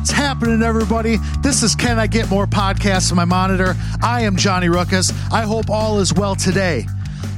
What's 0.00 0.12
happening, 0.12 0.62
everybody? 0.62 1.18
This 1.42 1.62
is 1.62 1.74
Can 1.74 1.98
I 1.98 2.06
Get 2.06 2.30
More 2.30 2.46
Podcasts 2.46 3.10
on 3.10 3.16
my 3.16 3.26
monitor. 3.26 3.76
I 4.02 4.22
am 4.22 4.34
Johnny 4.34 4.70
Ruckus. 4.70 5.12
I 5.30 5.42
hope 5.42 5.68
all 5.68 5.98
is 5.98 6.14
well 6.14 6.34
today. 6.34 6.86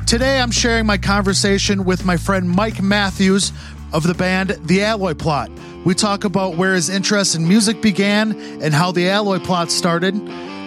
Today, 0.07 0.39
I'm 0.39 0.53
sharing 0.53 0.87
my 0.87 0.97
conversation 0.97 1.85
with 1.85 2.05
my 2.05 2.17
friend 2.17 2.49
Mike 2.49 2.81
Matthews 2.81 3.53
of 3.93 4.05
the 4.05 4.15
band 4.15 4.51
The 4.63 4.85
Alloy 4.85 5.15
Plot. 5.15 5.51
We 5.85 5.95
talk 5.95 6.23
about 6.23 6.55
where 6.55 6.75
his 6.75 6.89
interest 6.89 7.35
in 7.35 7.49
music 7.49 7.83
began 7.83 8.41
and 8.63 8.73
how 8.73 8.93
the 8.93 9.09
Alloy 9.09 9.41
Plot 9.41 9.73
started. 9.73 10.15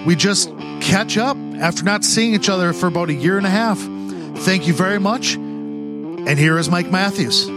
We 0.05 0.17
just 0.17 0.49
catch 0.81 1.17
up 1.17 1.37
after 1.61 1.85
not 1.85 2.03
seeing 2.03 2.33
each 2.33 2.49
other 2.49 2.73
for 2.73 2.87
about 2.87 3.09
a 3.09 3.13
year 3.13 3.37
and 3.37 3.47
a 3.47 3.49
half. 3.49 3.79
Thank 4.43 4.67
you 4.67 4.73
very 4.73 4.99
much. 4.99 5.35
And 5.35 6.37
here 6.37 6.57
is 6.57 6.69
Mike 6.69 6.91
Matthews. 6.91 7.54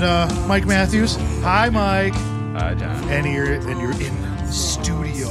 Got 0.00 0.30
uh, 0.30 0.46
Mike 0.48 0.66
Matthews. 0.66 1.14
Hi, 1.42 1.68
Mike. 1.70 2.14
Hi, 2.14 2.74
John. 2.74 3.08
And 3.10 3.32
you're 3.32 3.52
and 3.52 3.80
you're 3.80 3.92
in 3.92 4.22
the 4.22 4.46
studio. 4.50 5.28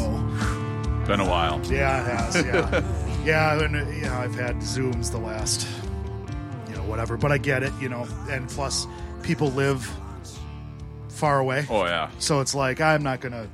Been 1.05 1.19
a 1.19 1.27
while. 1.27 1.59
Yeah, 1.65 2.01
it 2.01 2.15
has. 2.17 2.35
Yeah, 2.45 3.23
yeah. 3.25 3.61
And 3.61 3.75
uh, 3.75 3.89
you 3.89 4.03
know, 4.03 4.13
I've 4.13 4.35
had 4.35 4.55
zooms 4.57 5.11
the 5.11 5.17
last, 5.17 5.67
you 6.69 6.75
know, 6.77 6.83
whatever. 6.83 7.17
But 7.17 7.33
I 7.33 7.37
get 7.39 7.61
it. 7.63 7.73
You 7.81 7.89
know, 7.89 8.07
and 8.29 8.47
plus, 8.47 8.87
people 9.21 9.49
live 9.49 9.85
far 11.09 11.39
away, 11.39 11.65
Oh 11.69 11.83
yeah, 11.85 12.09
so 12.19 12.39
it's 12.39 12.55
like 12.55 12.79
I'm 12.79 13.03
not 13.03 13.19
gonna, 13.19 13.47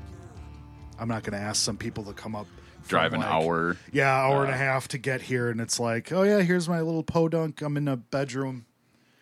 I'm 1.00 1.08
not 1.08 1.24
gonna 1.24 1.38
ask 1.38 1.62
some 1.64 1.76
people 1.78 2.04
to 2.04 2.14
come 2.14 2.36
up. 2.36 2.46
drive 2.88 3.14
an 3.14 3.22
like- 3.22 3.30
hour. 3.30 3.78
Yeah, 3.92 4.14
hour 4.16 4.44
and 4.44 4.52
a 4.52 4.56
Uh, 4.56 4.60
half 4.60 4.88
to 4.90 5.00
get 5.00 5.22
here, 5.24 5.50
and 5.50 5.60
it's 5.60 5.80
like, 5.80 6.12
oh 6.12 6.22
yeah, 6.22 6.42
here's 6.42 6.70
my 6.70 6.82
little 6.82 7.04
podunk. 7.04 7.64
I'm 7.64 7.78
in 7.78 7.88
a 7.88 7.98
bedroom 7.98 8.66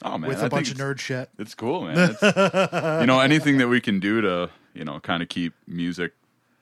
Oh 0.03 0.17
man, 0.17 0.27
with 0.29 0.37
I 0.37 0.47
a 0.47 0.49
think 0.49 0.51
bunch 0.51 0.71
of 0.71 0.77
nerd 0.77 0.99
shit. 0.99 1.29
It's 1.39 1.55
cool, 1.55 1.83
man. 1.83 2.15
It's, 2.21 2.21
you 3.01 3.07
know, 3.07 3.19
anything 3.19 3.57
that 3.57 3.67
we 3.67 3.81
can 3.81 3.99
do 3.99 4.21
to 4.21 4.49
you 4.73 4.85
know 4.85 4.99
kind 4.99 5.23
of 5.23 5.29
keep 5.29 5.53
music 5.67 6.13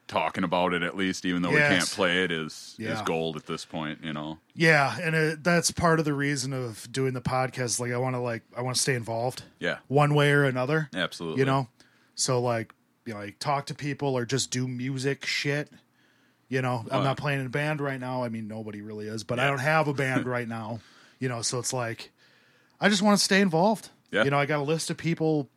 talking 0.08 0.44
about 0.44 0.72
it 0.72 0.82
at 0.84 0.96
least, 0.96 1.24
even 1.24 1.42
though 1.42 1.50
we 1.50 1.56
can't 1.56 1.84
play 1.86 2.22
it, 2.24 2.30
is 2.30 2.76
is 2.78 3.00
gold 3.02 3.36
at 3.36 3.46
this 3.46 3.64
point. 3.64 3.98
You 4.02 4.12
know. 4.12 4.38
Yeah, 4.54 4.96
and 5.02 5.14
it, 5.14 5.44
that's 5.44 5.70
part 5.70 5.98
of 5.98 6.04
the 6.04 6.14
reason 6.14 6.52
of 6.52 6.86
doing 6.90 7.12
the 7.12 7.20
podcast. 7.20 7.78
Like, 7.80 7.92
I 7.92 7.98
want 7.98 8.14
to 8.14 8.20
like 8.20 8.42
I 8.56 8.62
want 8.62 8.76
to 8.76 8.82
stay 8.82 8.94
involved, 8.94 9.42
Yeah. 9.58 9.78
one 9.88 10.14
way 10.14 10.30
or 10.30 10.44
another. 10.44 10.88
Absolutely. 10.94 11.40
You 11.40 11.46
know, 11.46 11.68
so 12.14 12.40
like 12.40 12.72
you 13.04 13.12
know, 13.14 13.20
like 13.20 13.38
talk 13.38 13.66
to 13.66 13.74
people 13.74 14.16
or 14.16 14.24
just 14.24 14.50
do 14.50 14.66
music 14.66 15.26
shit. 15.26 15.70
You 16.48 16.62
know, 16.62 16.84
I'm 16.90 17.00
Uh, 17.00 17.04
not 17.04 17.16
playing 17.18 17.40
in 17.40 17.46
a 17.46 17.50
band 17.50 17.80
right 17.80 17.98
now. 18.00 18.22
I 18.22 18.28
mean, 18.28 18.46
nobody 18.48 18.80
really 18.80 19.08
is, 19.08 19.24
but 19.24 19.38
I 19.40 19.46
don't 19.48 19.58
have 19.58 19.88
a 19.88 19.94
band 19.94 20.26
right 20.28 20.48
now. 20.48 20.78
You 21.18 21.28
know, 21.28 21.42
so 21.42 21.58
it's 21.58 21.72
like 21.72 22.12
I 22.80 22.88
just 22.88 23.02
want 23.02 23.18
to 23.18 23.24
stay 23.24 23.40
involved. 23.40 23.90
Yeah. 24.12 24.24
You 24.24 24.30
know, 24.30 24.38
I 24.38 24.46
got 24.46 24.60
a 24.60 24.62
list 24.62 24.90
of 24.90 24.96
people 24.96 25.48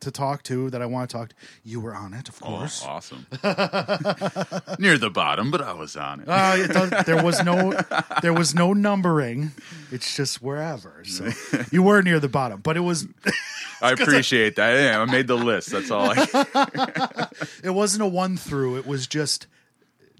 to 0.00 0.10
talk 0.10 0.42
to 0.42 0.68
that 0.70 0.82
I 0.82 0.86
want 0.86 1.08
to 1.08 1.16
talk 1.16 1.28
to. 1.30 1.34
You 1.62 1.80
were 1.80 1.94
on 1.94 2.12
it, 2.14 2.28
of 2.28 2.38
Oh, 2.42 2.46
course. 2.46 2.84
awesome. 2.84 3.26
Near 4.78 4.98
the 4.98 5.10
bottom, 5.12 5.50
but 5.50 5.62
I 5.62 5.72
was 5.72 5.96
on 5.96 6.20
it. 6.20 6.28
Uh, 6.28 6.54
it 6.56 6.68
does, 6.72 7.04
there 7.06 7.22
was 7.22 7.42
no 7.42 7.72
there 8.22 8.32
was 8.34 8.54
no 8.54 8.72
numbering. 8.72 9.52
It's 9.90 10.14
just 10.16 10.42
wherever. 10.42 11.02
So 11.04 11.28
you 11.70 11.82
were 11.82 12.02
near 12.02 12.20
the 12.20 12.28
bottom, 12.28 12.60
but 12.60 12.76
it 12.76 12.80
was 12.80 13.06
I 13.82 13.92
appreciate 13.92 14.56
that. 14.56 14.72
Yeah, 14.78 15.00
I 15.00 15.04
made 15.06 15.26
the 15.26 15.36
list. 15.36 15.70
That's 15.70 15.90
all. 15.90 16.12
I. 16.14 17.28
it 17.62 17.70
wasn't 17.70 18.02
a 18.02 18.06
one 18.06 18.36
through. 18.36 18.76
It 18.78 18.86
was 18.86 19.06
just 19.06 19.46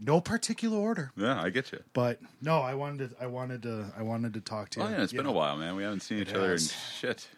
no 0.00 0.20
particular 0.20 0.76
order. 0.78 1.12
Yeah, 1.16 1.40
I 1.40 1.50
get 1.50 1.72
you. 1.72 1.80
But 1.92 2.20
no, 2.42 2.60
I 2.60 2.74
wanted 2.74 3.10
to, 3.10 3.22
I 3.22 3.26
wanted 3.26 3.62
to 3.62 3.92
I 3.96 4.02
wanted 4.02 4.34
to 4.34 4.40
talk 4.40 4.70
to 4.70 4.80
you. 4.80 4.86
Oh 4.86 4.88
yeah, 4.90 5.02
it's 5.02 5.12
you 5.12 5.18
been 5.18 5.26
know. 5.26 5.32
a 5.32 5.36
while, 5.36 5.56
man. 5.56 5.76
We 5.76 5.82
haven't 5.82 6.00
seen 6.00 6.18
each 6.18 6.32
other 6.34 6.52
in 6.54 6.58
shit. 6.58 7.28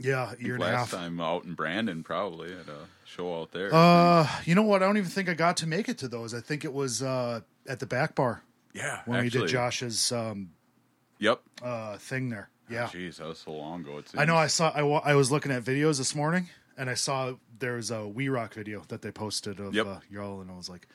Yeah, 0.00 0.32
year 0.38 0.54
and 0.54 0.62
a 0.62 0.66
Last 0.66 0.92
half. 0.92 1.00
time 1.00 1.20
out 1.20 1.44
in 1.44 1.54
Brandon, 1.54 2.04
probably 2.04 2.52
at 2.52 2.68
a 2.68 2.86
show 3.04 3.40
out 3.40 3.50
there. 3.50 3.74
Uh, 3.74 4.28
you 4.44 4.54
know 4.54 4.62
what? 4.62 4.80
I 4.82 4.86
don't 4.86 4.96
even 4.96 5.10
think 5.10 5.28
I 5.28 5.34
got 5.34 5.56
to 5.58 5.66
make 5.66 5.88
it 5.88 5.98
to 5.98 6.08
those. 6.08 6.34
I 6.34 6.40
think 6.40 6.64
it 6.64 6.72
was 6.72 7.02
uh, 7.02 7.40
at 7.66 7.80
the 7.80 7.86
back 7.86 8.14
bar 8.14 8.42
yeah, 8.72 9.00
when 9.06 9.22
we 9.24 9.28
did 9.28 9.48
Josh's 9.48 10.12
um, 10.12 10.50
Yep. 11.18 11.40
uh, 11.64 11.96
thing 11.98 12.28
there. 12.30 12.48
Yeah, 12.70 12.86
Jeez, 12.86 13.16
that 13.16 13.26
was 13.26 13.38
so 13.38 13.50
long 13.52 13.80
ago. 13.80 13.98
It 13.98 14.06
I 14.16 14.24
know. 14.24 14.36
I 14.36 14.46
saw. 14.46 14.70
I, 14.72 14.82
wa- 14.82 15.02
I 15.04 15.14
was 15.16 15.32
looking 15.32 15.50
at 15.50 15.64
videos 15.64 15.98
this 15.98 16.14
morning, 16.14 16.48
and 16.76 16.88
I 16.88 16.94
saw 16.94 17.32
there 17.58 17.74
was 17.74 17.90
a 17.90 18.06
We 18.06 18.28
Rock 18.28 18.54
video 18.54 18.84
that 18.88 19.02
they 19.02 19.10
posted 19.10 19.58
of 19.58 19.74
Yep. 19.74 19.86
uh, 19.86 19.96
y'all, 20.10 20.40
and 20.42 20.48
I 20.50 20.54
was 20.54 20.68
like, 20.68 20.86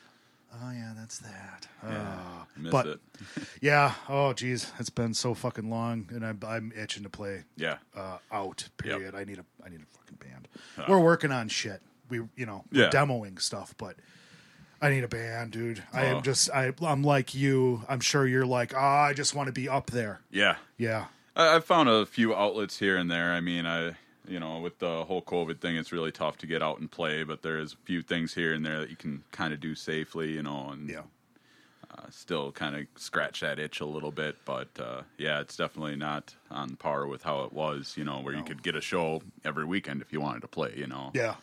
"Oh 0.62 0.70
yeah, 0.72 0.92
that's 0.96 1.18
that." 1.18 1.66
Yeah, 1.82 2.06
Ah. 2.06 2.46
missed 2.56 2.72
but 2.72 2.86
it. 2.86 3.00
yeah, 3.60 3.94
oh 4.08 4.32
geez, 4.32 4.72
it's 4.78 4.90
been 4.90 5.14
so 5.14 5.34
fucking 5.34 5.68
long, 5.70 6.06
and 6.10 6.24
I'm, 6.24 6.38
I'm 6.46 6.72
itching 6.76 7.02
to 7.02 7.08
play 7.10 7.44
Yeah. 7.56 7.76
uh, 7.96 8.18
out. 8.32 8.68
Period. 8.78 9.14
I 9.14 9.24
need 9.24 9.38
a 9.38 9.44
I 9.64 9.68
need 9.68 9.80
a 9.80 9.98
fucking 9.98 10.18
band. 10.18 10.48
We're 10.88 11.00
working 11.00 11.30
on 11.32 11.48
shit. 11.48 11.82
We 12.08 12.18
you 12.36 12.46
know 12.46 12.64
Yeah. 12.70 12.90
demoing 12.90 13.40
stuff, 13.40 13.74
but 13.78 13.96
I 14.82 14.90
need 14.90 15.04
a 15.04 15.08
band, 15.08 15.52
dude. 15.52 15.82
I 15.92 16.06
Oh. 16.06 16.16
am 16.16 16.22
just 16.22 16.50
I 16.50 16.72
I'm 16.82 17.02
like 17.02 17.34
you. 17.34 17.84
I'm 17.88 18.00
sure 18.00 18.26
you're 18.26 18.46
like, 18.46 18.74
ah, 18.76 19.04
I 19.04 19.12
just 19.14 19.34
want 19.34 19.46
to 19.48 19.52
be 19.52 19.68
up 19.68 19.90
there. 19.90 20.20
Yeah. 20.30 20.56
Yeah, 20.76 21.06
I, 21.36 21.54
I've 21.56 21.64
found 21.64 21.88
a 21.88 22.04
few 22.06 22.34
outlets 22.34 22.78
here 22.78 22.96
and 22.96 23.10
there. 23.10 23.32
I 23.32 23.40
mean, 23.40 23.64
I, 23.66 23.96
you 24.26 24.40
know, 24.40 24.58
with 24.60 24.78
the 24.78 25.04
whole 25.04 25.22
COVID 25.22 25.60
thing, 25.60 25.76
it's 25.76 25.92
really 25.92 26.12
tough 26.12 26.36
to 26.38 26.46
get 26.46 26.62
out 26.62 26.78
and 26.78 26.90
play, 26.90 27.24
but 27.24 27.42
there's 27.42 27.74
a 27.74 27.76
few 27.84 28.02
things 28.02 28.34
here 28.34 28.52
and 28.54 28.64
there 28.64 28.80
that 28.80 28.90
you 28.90 28.96
can 28.96 29.22
kind 29.32 29.52
of 29.52 29.60
do 29.60 29.74
safely, 29.74 30.32
you 30.32 30.42
know, 30.42 30.70
and 30.70 30.88
yeah. 30.88 31.02
uh, 31.90 32.08
still 32.10 32.50
kind 32.52 32.74
of 32.76 32.86
scratch 32.96 33.40
that 33.40 33.58
itch 33.58 33.80
a 33.80 33.84
little 33.86 34.10
bit. 34.10 34.36
But 34.44 34.68
uh, 34.78 35.02
yeah, 35.18 35.40
it's 35.40 35.56
definitely 35.56 35.96
not 35.96 36.34
on 36.50 36.76
par 36.76 37.06
with 37.06 37.22
how 37.22 37.42
it 37.44 37.52
was, 37.52 37.94
you 37.96 38.04
know, 38.04 38.20
where 38.20 38.34
you 38.34 38.42
could 38.42 38.62
get 38.62 38.76
a 38.76 38.80
show 38.80 39.22
every 39.44 39.64
weekend 39.64 40.00
if 40.02 40.12
you 40.12 40.20
wanted 40.20 40.40
to 40.42 40.48
play, 40.48 40.72
you 40.76 40.86
know. 40.86 41.10
Yeah. 41.14 41.34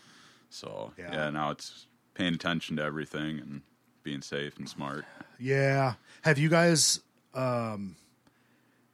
So 0.49 0.93
Yeah. 0.97 1.13
yeah, 1.13 1.29
now 1.29 1.51
it's 1.51 1.87
paying 2.13 2.33
attention 2.33 2.75
to 2.77 2.83
everything 2.83 3.39
and 3.39 3.61
being 4.03 4.21
safe 4.21 4.57
and 4.57 4.67
smart. 4.67 5.05
Yeah. 5.39 5.93
Have 6.23 6.37
you 6.37 6.49
guys 6.49 6.99
um 7.33 7.95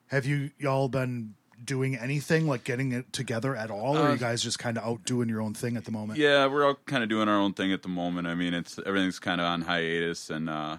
have 0.08 0.26
you 0.26 0.52
y'all 0.60 0.90
been 0.90 1.34
doing 1.64 1.96
anything 1.96 2.48
like 2.48 2.64
getting 2.64 2.92
it 2.92 3.12
together 3.12 3.56
at 3.56 3.72
all 3.72 3.98
or 3.98 4.02
are 4.02 4.08
Uh, 4.10 4.14
you 4.14 4.18
guys 4.20 4.42
just 4.42 4.60
kind 4.60 4.78
of 4.78 4.84
out 4.84 5.04
doing 5.06 5.28
your 5.30 5.42
own 5.42 5.54
thing 5.54 5.76
at 5.78 5.86
the 5.86 5.92
moment? 5.92 6.20
Yeah, 6.20 6.46
we're 6.48 6.66
all 6.66 6.78
kind 6.86 7.04
of 7.04 7.10
doing 7.10 7.28
our 7.28 7.38
own 7.40 7.54
thing 7.54 7.72
at 7.74 7.82
the 7.82 7.90
moment. 7.90 8.28
I 8.28 8.36
mean, 8.36 8.54
it's 8.54 8.80
everything's 8.86 9.20
kind 9.20 9.42
of 9.42 9.48
on 9.48 9.64
hiatus, 9.64 10.30
and 10.30 10.50
uh, 10.50 10.78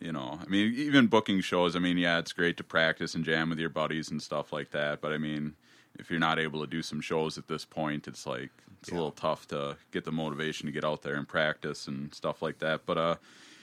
you 0.00 0.12
know, 0.12 0.38
I 0.44 0.48
mean, 0.48 0.74
even 0.74 1.06
booking 1.06 1.40
shows. 1.40 1.74
I 1.76 1.78
mean, 1.78 1.98
yeah, 1.98 2.18
it's 2.18 2.32
great 2.32 2.56
to 2.58 2.64
practice 2.64 3.14
and 3.14 3.24
jam 3.24 3.50
with 3.50 3.58
your 3.58 3.70
buddies 3.70 4.10
and 4.10 4.22
stuff 4.22 4.52
like 4.52 4.70
that. 4.72 5.00
But 5.00 5.12
I 5.12 5.18
mean, 5.18 5.54
if 5.98 6.10
you're 6.10 6.20
not 6.20 6.38
able 6.38 6.60
to 6.60 6.66
do 6.66 6.82
some 6.82 7.00
shows 7.00 7.38
at 7.38 7.48
this 7.48 7.64
point, 7.64 8.06
it's 8.08 8.26
like 8.26 8.50
it's 8.80 8.90
a 8.90 8.94
little 8.94 9.10
tough 9.12 9.48
to 9.48 9.76
get 9.92 10.04
the 10.04 10.12
motivation 10.12 10.66
to 10.66 10.72
get 10.72 10.84
out 10.84 11.02
there 11.02 11.14
and 11.16 11.26
practice 11.26 11.88
and 11.88 12.14
stuff 12.14 12.42
like 12.42 12.58
that. 12.60 12.86
But 12.86 12.98
uh, 12.98 13.14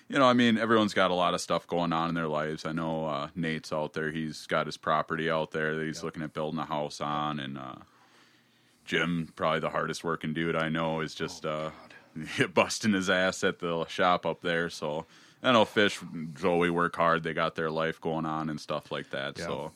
you 0.08 0.20
know, 0.20 0.26
I 0.26 0.34
mean, 0.34 0.58
everyone's 0.58 0.94
got 0.94 1.12
a 1.12 1.16
lot 1.16 1.34
of 1.34 1.42
stuff 1.42 1.66
going 1.66 1.92
on 1.92 2.10
in 2.10 2.16
their 2.16 2.28
lives. 2.28 2.66
I 2.66 2.72
know 2.72 3.06
uh, 3.06 3.30
Nate's 3.36 3.74
out 3.74 3.94
there; 3.94 4.12
he's 4.12 4.46
got 4.46 4.68
his 4.68 4.78
property 4.78 5.30
out 5.30 5.52
there 5.52 5.76
that 5.76 5.86
he's 5.86 6.04
looking 6.04 6.22
at 6.22 6.34
building 6.34 6.60
a 6.60 6.66
house 6.66 7.02
on, 7.02 7.40
and 7.40 7.58
uh, 7.58 7.76
Jim, 8.86 9.32
probably 9.36 9.60
the 9.60 9.70
hardest 9.70 10.04
working 10.04 10.34
dude 10.34 10.56
I 10.56 10.70
know, 10.70 11.02
is 11.02 11.16
just 11.16 11.46
uh, 11.46 11.72
busting 12.54 12.94
his 12.94 13.10
ass 13.10 13.44
at 13.44 13.60
the 13.60 13.86
shop 13.86 14.26
up 14.26 14.42
there. 14.42 14.70
So 14.70 15.06
I 15.42 15.52
know 15.52 15.66
Fish, 15.66 16.00
Joey 16.34 16.70
work 16.70 16.96
hard. 16.96 17.24
They 17.24 17.34
got 17.34 17.56
their 17.56 17.72
life 17.72 18.00
going 18.00 18.26
on 18.26 18.50
and 18.50 18.60
stuff 18.60 18.92
like 18.92 19.10
that. 19.10 19.38
Yeah. 19.38 19.46
So, 19.46 19.72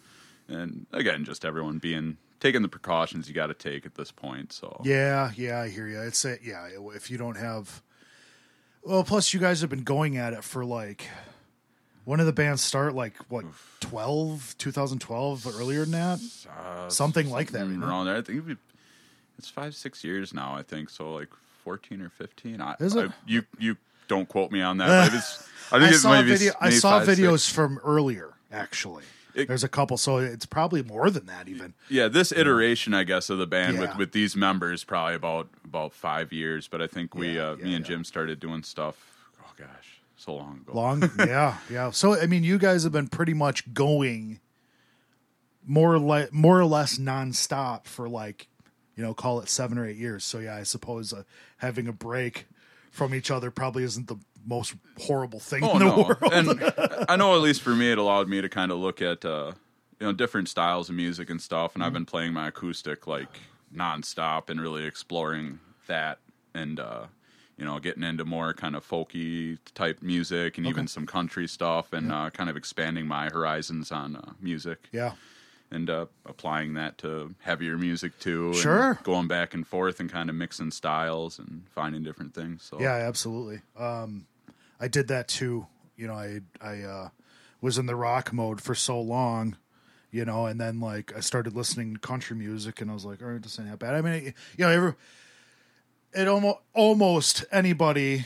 and 0.47 0.85
again, 0.91 1.25
just 1.25 1.43
everyone 1.43 1.79
being 1.79 2.17
taking 2.39 2.61
the 2.61 2.69
precautions 2.69 3.27
you 3.27 3.35
got 3.35 3.47
to 3.47 3.53
take 3.53 3.85
at 3.85 3.95
this 3.95 4.11
point. 4.11 4.53
So 4.53 4.81
Yeah, 4.83 5.31
yeah, 5.35 5.61
I 5.61 5.69
hear 5.69 5.87
you. 5.87 5.99
It's 6.01 6.23
a, 6.25 6.37
yeah, 6.43 6.69
if 6.95 7.11
you 7.11 7.17
don't 7.17 7.37
have 7.37 7.81
Well, 8.83 9.03
plus 9.03 9.33
you 9.33 9.39
guys 9.39 9.61
have 9.61 9.69
been 9.69 9.83
going 9.83 10.17
at 10.17 10.33
it 10.33 10.43
for 10.43 10.65
like 10.65 11.05
when 12.05 12.17
did 12.19 12.25
the 12.25 12.33
band 12.33 12.59
start? 12.59 12.95
Like 12.95 13.15
what, 13.29 13.45
12, 13.81 14.55
2012, 14.57 15.47
earlier 15.59 15.81
than 15.81 15.91
that? 15.91 16.19
uh, 16.59 16.89
Something 16.89 17.29
like 17.29 17.51
that, 17.51 17.67
around 17.67 18.05
there. 18.05 18.15
I 18.17 18.21
think 18.21 18.47
we, 18.47 18.57
it's 19.37 19.49
five, 19.49 19.75
six 19.75 20.03
years 20.03 20.33
now. 20.33 20.55
I 20.55 20.63
think 20.63 20.89
so. 20.89 21.13
Like 21.13 21.29
fourteen 21.63 22.01
or 22.01 22.09
fifteen. 22.09 22.61
I, 22.61 22.75
Is 22.79 22.95
it? 22.95 23.09
I- 23.09 23.13
you 23.27 23.43
you 23.59 23.77
don't 24.07 24.27
quote 24.27 24.51
me 24.51 24.61
on 24.61 24.77
that. 24.77 25.11
But 25.71 25.83
I 25.83 25.85
think 25.85 25.93
I 25.93 25.97
saw 25.97 26.11
maybe, 26.13 26.29
video. 26.29 26.53
I 26.59 26.71
saw 26.71 26.97
five, 26.97 27.07
videos 27.07 27.41
six. 27.41 27.53
from 27.53 27.77
earlier. 27.83 28.33
Actually, 28.51 29.03
It- 29.35 29.47
there's 29.47 29.63
a 29.63 29.69
couple, 29.69 29.97
so 29.97 30.17
it's 30.17 30.45
probably 30.45 30.81
more 30.83 31.09
than 31.09 31.25
that. 31.27 31.47
Even 31.47 31.73
Yeah, 31.89 32.07
this 32.07 32.31
iteration, 32.31 32.93
I 32.93 33.03
guess, 33.03 33.29
of 33.29 33.37
the 33.37 33.45
band 33.47 33.75
Yeah. 33.75 33.81
with, 33.81 33.97
with 33.97 34.11
these 34.11 34.35
members, 34.35 34.83
probably 34.83 35.15
about 35.15 35.49
about 35.63 35.93
five 35.93 36.33
years. 36.33 36.67
But 36.67 36.81
I 36.81 36.87
think 36.87 37.13
we, 37.15 37.35
Yeah, 37.35 37.49
uh, 37.49 37.55
yeah, 37.57 37.63
me 37.65 37.75
and. 37.75 37.85
Jim, 37.85 38.03
started 38.03 38.39
doing 38.39 38.63
stuff. 38.63 38.95
Oh 39.41 39.51
gosh, 39.57 40.01
so 40.17 40.35
long 40.35 40.57
ago. 40.67 40.73
long, 40.73 41.11
yeah, 41.19 41.57
yeah. 41.69 41.91
So 41.91 42.19
I 42.19 42.25
mean, 42.25 42.43
you 42.43 42.57
guys 42.57 42.83
have 42.83 42.91
been 42.91 43.07
pretty 43.07 43.33
much 43.33 43.73
going 43.73 44.39
more 45.65 45.93
or 45.93 45.99
less 45.99 46.29
more 46.31 46.59
or 46.59 46.65
less 46.65 46.97
nonstop 46.97 47.85
for 47.85 48.09
like 48.09 48.47
you 48.95 49.03
know, 49.05 49.13
call 49.13 49.39
it 49.39 49.47
seven 49.47 49.77
or 49.77 49.85
eight 49.87 49.95
years. 49.95 50.25
So 50.25 50.39
yeah, 50.39 50.55
I 50.57 50.63
suppose 50.63 51.13
uh, 51.13 51.23
having 51.59 51.87
a 51.87 51.93
break 51.93 52.47
from 52.91 53.13
each 53.15 53.31
other 53.31 53.49
probably 53.49 53.83
isn't 53.83 54.07
the 54.07 54.17
most 54.45 54.75
horrible 54.99 55.39
thing 55.39 55.63
Oh 55.63 55.73
in 55.73 55.79
the 55.79 55.85
no, 55.85 55.95
world. 56.21 56.33
and 56.33 57.05
I 57.09 57.15
know 57.15 57.35
at 57.35 57.41
least 57.41 57.61
for 57.61 57.75
me, 57.75 57.91
it 57.91 57.97
allowed 57.97 58.27
me 58.27 58.41
to 58.41 58.49
kind 58.49 58.71
of 58.71 58.77
look 58.79 59.01
at 59.01 59.23
uh, 59.25 59.53
you 59.99 60.07
know 60.07 60.13
different 60.13 60.49
styles 60.49 60.89
of 60.89 60.95
music 60.95 61.29
and 61.29 61.41
stuff. 61.41 61.75
And 61.75 61.83
I've 61.83 61.87
Mm-hmm. 61.89 61.93
been 61.95 62.05
playing 62.05 62.33
my 62.33 62.47
acoustic 62.47 63.07
like 63.07 63.39
nonstop 63.75 64.49
and 64.49 64.59
really 64.61 64.85
exploring 64.85 65.59
that 65.87 66.19
and 66.53 66.79
uh, 66.79 67.05
you 67.57 67.65
know 67.65 67.79
getting 67.79 68.03
into 68.03 68.25
more 68.25 68.53
kind 68.53 68.75
of 68.75 68.87
folky 68.87 69.57
type 69.75 70.01
music 70.01 70.57
and 70.57 70.65
even 70.67 70.87
some 70.87 71.05
country 71.05 71.47
stuff 71.47 71.93
and 71.93 72.11
uh, 72.11 72.29
kind 72.31 72.49
of 72.49 72.57
expanding 72.57 73.07
my 73.07 73.29
horizons 73.29 73.91
on 73.91 74.15
uh, 74.15 74.31
music. 74.41 74.89
yeah, 74.91 75.13
and 75.71 75.87
uh, 75.87 76.07
applying 76.25 76.73
that 76.73 76.97
to 76.97 77.35
heavier 77.41 77.77
music 77.77 78.17
too. 78.19 78.47
and 78.47 78.55
Sure. 78.55 78.99
going 79.03 79.27
back 79.27 79.53
and 79.53 79.67
forth 79.67 79.99
and 79.99 80.11
kind 80.11 80.27
of 80.29 80.35
mixing 80.35 80.71
styles 80.71 81.37
and 81.37 81.63
finding 81.69 82.01
different 82.01 82.33
things. 82.33 82.63
So 82.63 82.79
yeah, 82.79 82.95
absolutely. 82.95 83.61
Um, 83.77 84.25
I 84.79 84.87
did 84.87 85.07
that 85.09 85.27
too. 85.27 85.67
You 85.95 86.07
know, 86.07 86.13
I 86.13 86.39
I 86.61 86.81
uh, 86.81 87.09
was 87.61 87.77
in 87.77 87.85
the 87.85 87.95
rock 87.95 88.31
mode 88.33 88.61
for 88.61 88.75
so 88.75 88.99
long. 88.99 89.57
You 90.11 90.25
know, 90.25 90.47
and 90.47 90.59
then 90.59 90.79
like 90.79 91.15
I 91.15 91.19
started 91.19 91.55
listening 91.55 91.93
to 91.93 91.99
country 91.99 92.35
music, 92.35 92.81
and 92.81 92.89
I 92.89 92.95
was 92.95 93.05
like, 93.05 93.21
all 93.21 93.27
right, 93.27 93.41
this 93.41 93.59
ain't 93.59 93.69
that 93.69 93.77
bad. 93.77 93.93
I 93.93 94.01
mean, 94.01 94.13
it, 94.13 94.33
you 94.57 94.65
know, 94.65 94.71
every, 94.71 94.93
it 96.13 96.27
almost 96.27 96.57
almost 96.73 97.45
anybody 97.51 98.25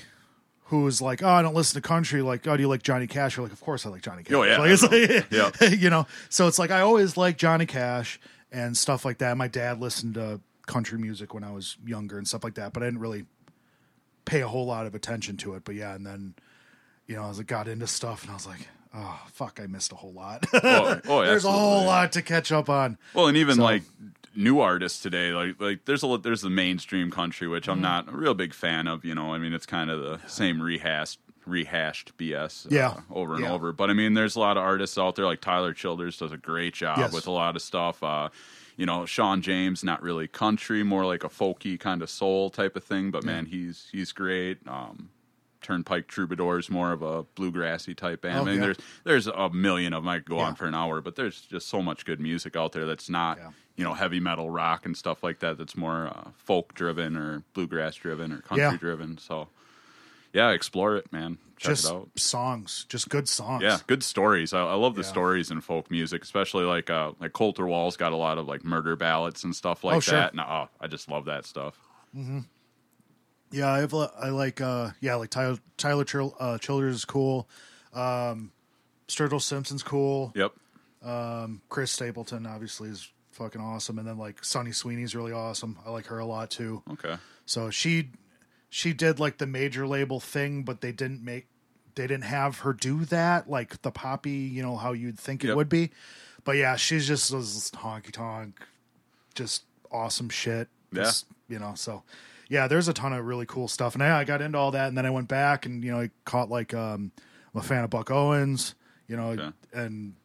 who's 0.68 1.02
like, 1.02 1.22
oh, 1.22 1.28
I 1.28 1.42
don't 1.42 1.54
listen 1.54 1.82
to 1.82 1.88
country. 1.88 2.22
Like, 2.22 2.48
oh, 2.48 2.56
do 2.56 2.64
you 2.64 2.70
like 2.70 2.84
Johnny 2.84 3.06
Cash? 3.06 3.36
You're 3.36 3.46
like, 3.46 3.52
of 3.54 3.62
course 3.62 3.86
I 3.86 3.90
like 3.90 4.02
Johnny 4.02 4.24
Cash. 4.24 4.34
Oh, 4.34 4.44
yeah, 4.44 4.58
like, 4.58 4.72
it's 4.72 4.84
like, 4.84 5.26
Yeah. 5.62 5.70
you 5.78 5.90
know. 5.90 6.08
So 6.30 6.48
it's 6.48 6.58
like 6.58 6.72
I 6.72 6.82
always 6.82 7.18
like 7.18 7.38
Johnny 7.38 7.66
Cash 7.66 8.20
and 8.52 8.78
stuff 8.78 9.04
like 9.04 9.18
that. 9.18 9.36
My 9.36 9.48
dad 9.48 9.82
listened 9.82 10.14
to 10.14 10.40
country 10.66 10.98
music 10.98 11.34
when 11.34 11.44
I 11.44 11.52
was 11.52 11.78
younger 11.86 12.18
and 12.18 12.28
stuff 12.28 12.44
like 12.44 12.56
that, 12.56 12.74
but 12.74 12.82
I 12.82 12.88
didn't 12.88 13.02
really 13.02 13.26
pay 14.26 14.42
a 14.42 14.48
whole 14.48 14.66
lot 14.66 14.86
of 14.86 14.96
attention 14.96 15.38
to 15.38 15.56
it. 15.56 15.64
But 15.66 15.76
yeah, 15.76 15.94
and 15.96 16.06
then 16.06 16.34
you 17.08 17.16
know, 17.16 17.30
as 17.30 17.40
I 17.40 17.44
got 17.44 17.68
into 17.68 17.88
stuff, 17.88 18.22
and 18.24 18.32
I 18.32 18.34
was 18.36 18.48
like, 18.48 18.68
oh 18.94 19.20
fuck, 19.34 19.60
I 19.62 19.68
missed 19.68 19.92
a 19.92 19.96
whole 19.96 20.14
lot. 20.14 20.46
oh, 20.54 21.00
oh, 21.08 21.22
There's 21.26 21.46
a 21.46 21.52
whole 21.52 21.86
lot 21.86 22.12
to 22.14 22.22
catch 22.22 22.52
up 22.52 22.70
on. 22.70 22.98
Well, 23.14 23.28
and 23.28 23.38
even 23.38 23.56
So- 23.58 23.64
like 23.64 23.84
new 24.36 24.60
artists 24.62 25.02
today, 25.02 25.32
like 25.32 25.60
like 25.62 25.86
there's 25.86 26.02
a 26.04 26.08
lot- 26.08 26.24
there's 26.24 26.42
the 26.42 26.50
mainstream 26.50 27.12
country, 27.12 27.48
which 27.48 27.64
Mm-hmm. 27.64 27.72
I'm 27.72 27.82
not 27.82 28.10
a 28.10 28.18
real 28.18 28.34
big 28.34 28.54
fan 28.54 28.88
of. 28.88 29.04
You 29.06 29.16
know, 29.16 29.34
I 29.34 29.38
mean, 29.38 29.54
it's 29.54 29.66
kind 29.66 29.90
of 29.90 30.00
the 30.02 30.28
same 30.28 30.62
rehashed 30.62 31.20
rehashed 31.46 32.18
BS. 32.18 32.66
uh, 32.66 32.70
Yeah. 32.72 32.94
over 33.12 33.36
and 33.36 33.44
Yeah. 33.44 33.52
over. 33.52 33.74
But 33.74 33.90
I 33.90 33.94
mean, 33.94 34.14
there's 34.14 34.38
a 34.38 34.40
lot 34.40 34.56
of 34.56 34.64
artists 34.64 34.98
out 34.98 35.16
there 35.16 35.26
like 35.26 35.42
Tyler 35.42 35.74
Childers 35.74 36.18
does 36.18 36.32
a 36.32 36.38
great 36.38 36.74
job 36.74 36.98
Yes. 37.00 37.12
with 37.12 37.28
a 37.28 37.32
lot 37.32 37.58
of 37.58 37.62
stuff. 37.62 38.02
Uh, 38.02 38.30
you 38.78 38.86
know, 38.86 39.06
Sean 39.06 39.42
James, 39.42 39.84
not 39.84 40.02
really 40.02 40.28
country, 40.28 40.84
more 40.84 41.06
like 41.06 41.24
a 41.24 41.30
folky 41.30 41.80
kind 41.80 42.02
of 42.02 42.10
soul 42.10 42.50
type 42.50 42.76
of 42.76 42.84
thing. 42.84 43.12
But 43.12 43.24
man, 43.24 43.46
he's 43.46 43.88
he's 43.92 44.12
great. 44.12 44.60
Um, 44.68 45.10
Turnpike 45.62 46.08
Troubadours, 46.08 46.70
more 46.70 46.92
of 46.92 47.02
a 47.02 47.24
bluegrassy 47.24 47.96
type 47.96 48.22
band. 48.24 48.40
Oh, 48.40 48.42
I 48.42 48.46
mean, 48.46 48.56
yeah. 48.56 48.62
there's 48.62 48.78
there's 49.06 49.28
a 49.28 49.50
million 49.50 49.94
of 49.94 50.04
them. 50.04 50.10
I 50.10 50.18
could 50.18 50.26
go 50.30 50.38
Yeah. 50.38 50.48
on 50.48 50.56
for 50.56 50.66
an 50.66 50.76
hour, 50.76 51.00
but 51.02 51.16
there's 51.16 51.40
just 51.42 51.68
so 51.70 51.82
much 51.82 52.06
good 52.06 52.20
music 52.20 52.56
out 52.58 52.74
there 52.74 52.86
that's 52.86 53.10
not 53.10 53.38
Yeah. 53.38 53.52
you 53.78 53.84
know 53.86 53.94
heavy 53.94 54.20
metal 54.20 54.50
rock 54.50 54.86
and 54.86 54.98
stuff 54.98 55.24
like 55.24 55.40
that. 55.40 55.58
That's 55.58 55.78
more 55.78 56.08
uh, 56.08 56.32
folk 56.36 56.74
driven 56.74 57.16
or 57.16 57.44
bluegrass 57.54 57.96
driven 57.96 58.34
or 58.34 58.40
country 58.40 58.78
driven. 58.78 59.18
So 59.18 59.48
yeah, 60.34 60.50
explore 60.52 60.96
it, 60.98 61.12
man. 61.14 61.38
Check 61.58 61.72
just 61.76 61.86
it 61.86 61.92
out. 61.94 62.10
songs, 62.18 62.86
just 62.90 63.08
good 63.10 63.30
songs. 63.30 63.64
Yeah, 63.64 63.78
good 63.88 64.04
stories. 64.04 64.54
I, 64.54 64.62
I 64.64 64.74
love 64.74 64.96
the 64.96 65.02
Yeah. 65.04 65.08
stories 65.08 65.50
in 65.52 65.62
folk 65.62 65.90
music, 65.90 66.24
especially 66.24 66.66
like 66.66 66.90
uh, 66.90 67.14
like 67.20 67.32
Colter 67.32 67.66
Wall's 67.66 67.96
got 67.96 68.12
a 68.12 68.18
lot 68.18 68.38
of 68.38 68.48
like 68.48 68.66
murder 68.66 68.96
ballads 68.98 69.44
and 69.46 69.56
stuff 69.56 69.84
like 69.84 69.96
Oh, 69.96 70.00
sure. 70.02 70.16
that. 70.20 70.32
And 70.34 70.42
oh, 70.42 70.68
I 70.82 70.88
just 70.88 71.10
love 71.10 71.26
that 71.26 71.46
stuff. 71.46 71.80
Yeah, 73.52 73.72
I 73.72 73.80
have. 73.80 73.94
I 73.94 74.30
like. 74.30 74.62
uh 74.62 74.90
Yeah, 75.00 75.16
like 75.16 75.30
Tyler 75.30 75.58
Tyler 75.78 76.04
Chil- 76.04 76.36
uh, 76.40 76.58
Childers 76.58 76.96
is 76.96 77.06
cool. 77.06 77.48
Um 77.94 78.52
Sturgill 79.08 79.42
Simpson's 79.42 79.84
cool. 79.84 80.32
Yep. 80.36 80.54
Um, 81.04 81.62
Chris 81.68 81.92
Stapleton 81.92 82.46
obviously 82.48 82.88
is 82.90 83.12
fucking 83.32 83.60
awesome, 83.62 84.00
and 84.00 84.08
then 84.08 84.18
like 84.18 84.44
Sunny 84.44 84.72
Sweeney's 84.72 85.16
really 85.16 85.34
awesome. 85.34 85.78
I 85.86 85.90
like 85.92 86.06
her 86.08 86.18
a 86.20 86.26
lot 86.26 86.50
too. 86.50 86.82
Okay. 86.94 87.16
So 87.46 87.70
she 87.70 88.10
she 88.76 88.92
did 88.92 89.20
like 89.20 89.38
the 89.38 89.46
major 89.46 89.86
label 89.86 90.20
thing, 90.20 90.64
but 90.64 90.82
they 90.82 90.92
didn't 90.92 91.24
make 91.24 91.46
they 91.94 92.08
didn't 92.08 92.24
have 92.24 92.60
her 92.62 92.74
do 92.74 93.06
that 93.06 93.48
like 93.48 93.80
the 93.84 93.92
poppy, 93.92 94.32
you 94.32 94.64
know 94.64 94.76
how 94.78 94.94
you'd 94.94 95.20
think 95.20 95.44
it 95.44 95.50
Yep. 95.50 95.56
would 95.58 95.70
be. 95.70 95.92
But 96.44 96.54
yeah, 96.58 96.76
she's 96.76 97.08
just 97.08 97.32
this 97.32 97.70
honky 97.70 98.12
tonk, 98.12 98.60
just 99.36 99.64
awesome 99.92 100.30
shit. 100.30 100.70
Yeah. 100.92 101.04
Just, 101.04 101.28
you 101.48 101.60
know, 101.60 101.74
so 101.76 102.02
yeah, 102.50 102.68
there's 102.68 102.88
a 102.88 102.94
ton 102.94 103.14
of 103.14 103.24
really 103.26 103.46
cool 103.46 103.68
stuff. 103.68 103.94
And 103.94 104.02
yeah, 104.02 104.18
I 104.18 104.24
got 104.24 104.42
into 104.42 104.58
all 104.58 104.72
that 104.72 104.88
and 104.88 104.98
then 104.98 105.06
I 105.06 105.12
went 105.12 105.28
back 105.28 105.68
and 105.68 105.84
you 105.84 105.92
know, 105.92 106.00
I 106.02 106.10
caught 106.26 106.50
like 106.50 106.74
um 106.74 107.12
I'm 107.54 107.60
a 107.62 107.64
fan 107.64 107.84
of 107.84 107.92
Buck 107.92 108.10
Owens, 108.10 108.74
you 109.08 109.16
know, 109.16 109.30
Okay. 109.30 109.52
and 109.74 110.16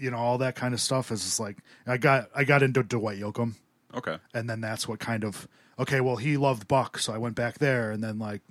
you 0.00 0.10
know, 0.10 0.16
all 0.16 0.38
that 0.38 0.56
kind 0.56 0.74
of 0.74 0.80
stuff 0.80 1.12
is 1.12 1.22
just 1.22 1.38
like 1.38 1.58
I 1.86 1.98
got 1.98 2.30
I 2.34 2.42
got 2.42 2.64
into 2.64 2.82
Dwight 2.82 3.20
Yoakam 3.20 3.54
Okay. 3.94 4.18
and 4.34 4.50
then 4.50 4.60
that's 4.60 4.88
what 4.88 4.98
kind 4.98 5.22
of 5.24 5.46
okay 5.80 6.00
well 6.00 6.16
he 6.16 6.36
loved 6.36 6.68
buck 6.68 6.98
so 6.98 7.12
i 7.12 7.18
went 7.18 7.34
back 7.34 7.58
there. 7.58 7.90
And 7.90 8.04
then 8.04 8.18
like 8.18 8.42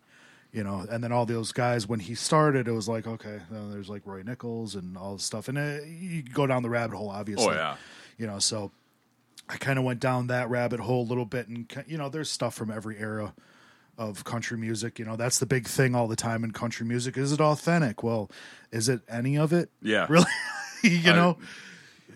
you 0.52 0.64
know 0.64 0.86
and 0.90 1.04
then 1.04 1.12
all 1.12 1.26
those 1.26 1.52
guys 1.52 1.88
when 1.88 2.00
he 2.00 2.16
started 2.16 2.68
it 2.68 2.72
was 2.72 2.88
like 2.90 3.06
okay 3.08 3.40
there's 3.52 3.88
like 3.90 4.02
roy 4.06 4.24
nichols 4.24 4.76
and 4.76 4.98
all 4.98 5.14
this 5.14 5.24
stuff. 5.24 5.48
And 5.48 5.58
uh, 5.58 5.78
you 5.86 6.24
go 6.24 6.48
down 6.48 6.64
the 6.64 6.70
rabbit 6.70 6.98
hole 6.98 7.10
obviously. 7.10 7.48
Oh 7.50 7.52
yeah. 7.54 7.76
you 8.18 8.26
know 8.28 8.40
so 8.40 8.72
i 9.48 9.58
kind 9.58 9.80
of 9.80 9.86
went 9.86 10.00
down 10.00 10.28
that 10.28 10.50
rabbit 10.50 10.80
hole 10.82 11.04
a 11.04 11.08
little 11.10 11.26
bit. 11.26 11.48
And 11.48 11.72
you 11.88 11.98
know 11.98 12.10
there's 12.10 12.30
stuff 12.32 12.56
from 12.56 12.72
every 12.72 12.98
era 12.98 13.34
of 13.98 14.24
country 14.24 14.58
music. 14.58 14.98
You 14.98 15.06
know 15.06 15.16
that's 15.16 15.40
the 15.40 15.46
big 15.46 15.68
thing 15.68 15.94
all 15.94 16.08
the 16.08 16.16
time 16.16 16.44
in 16.44 16.52
country 16.52 16.86
music. 16.86 17.16
Is 17.18 17.32
it 17.32 17.40
authentic? 17.42 18.02
Well 18.04 18.30
is 18.72 18.90
it 18.90 19.02
any 19.08 19.38
of 19.38 19.54
it? 19.54 19.70
Yeah. 19.82 20.08
really? 20.10 20.26
You 20.84 21.12
I- 21.12 21.16
know? 21.16 21.38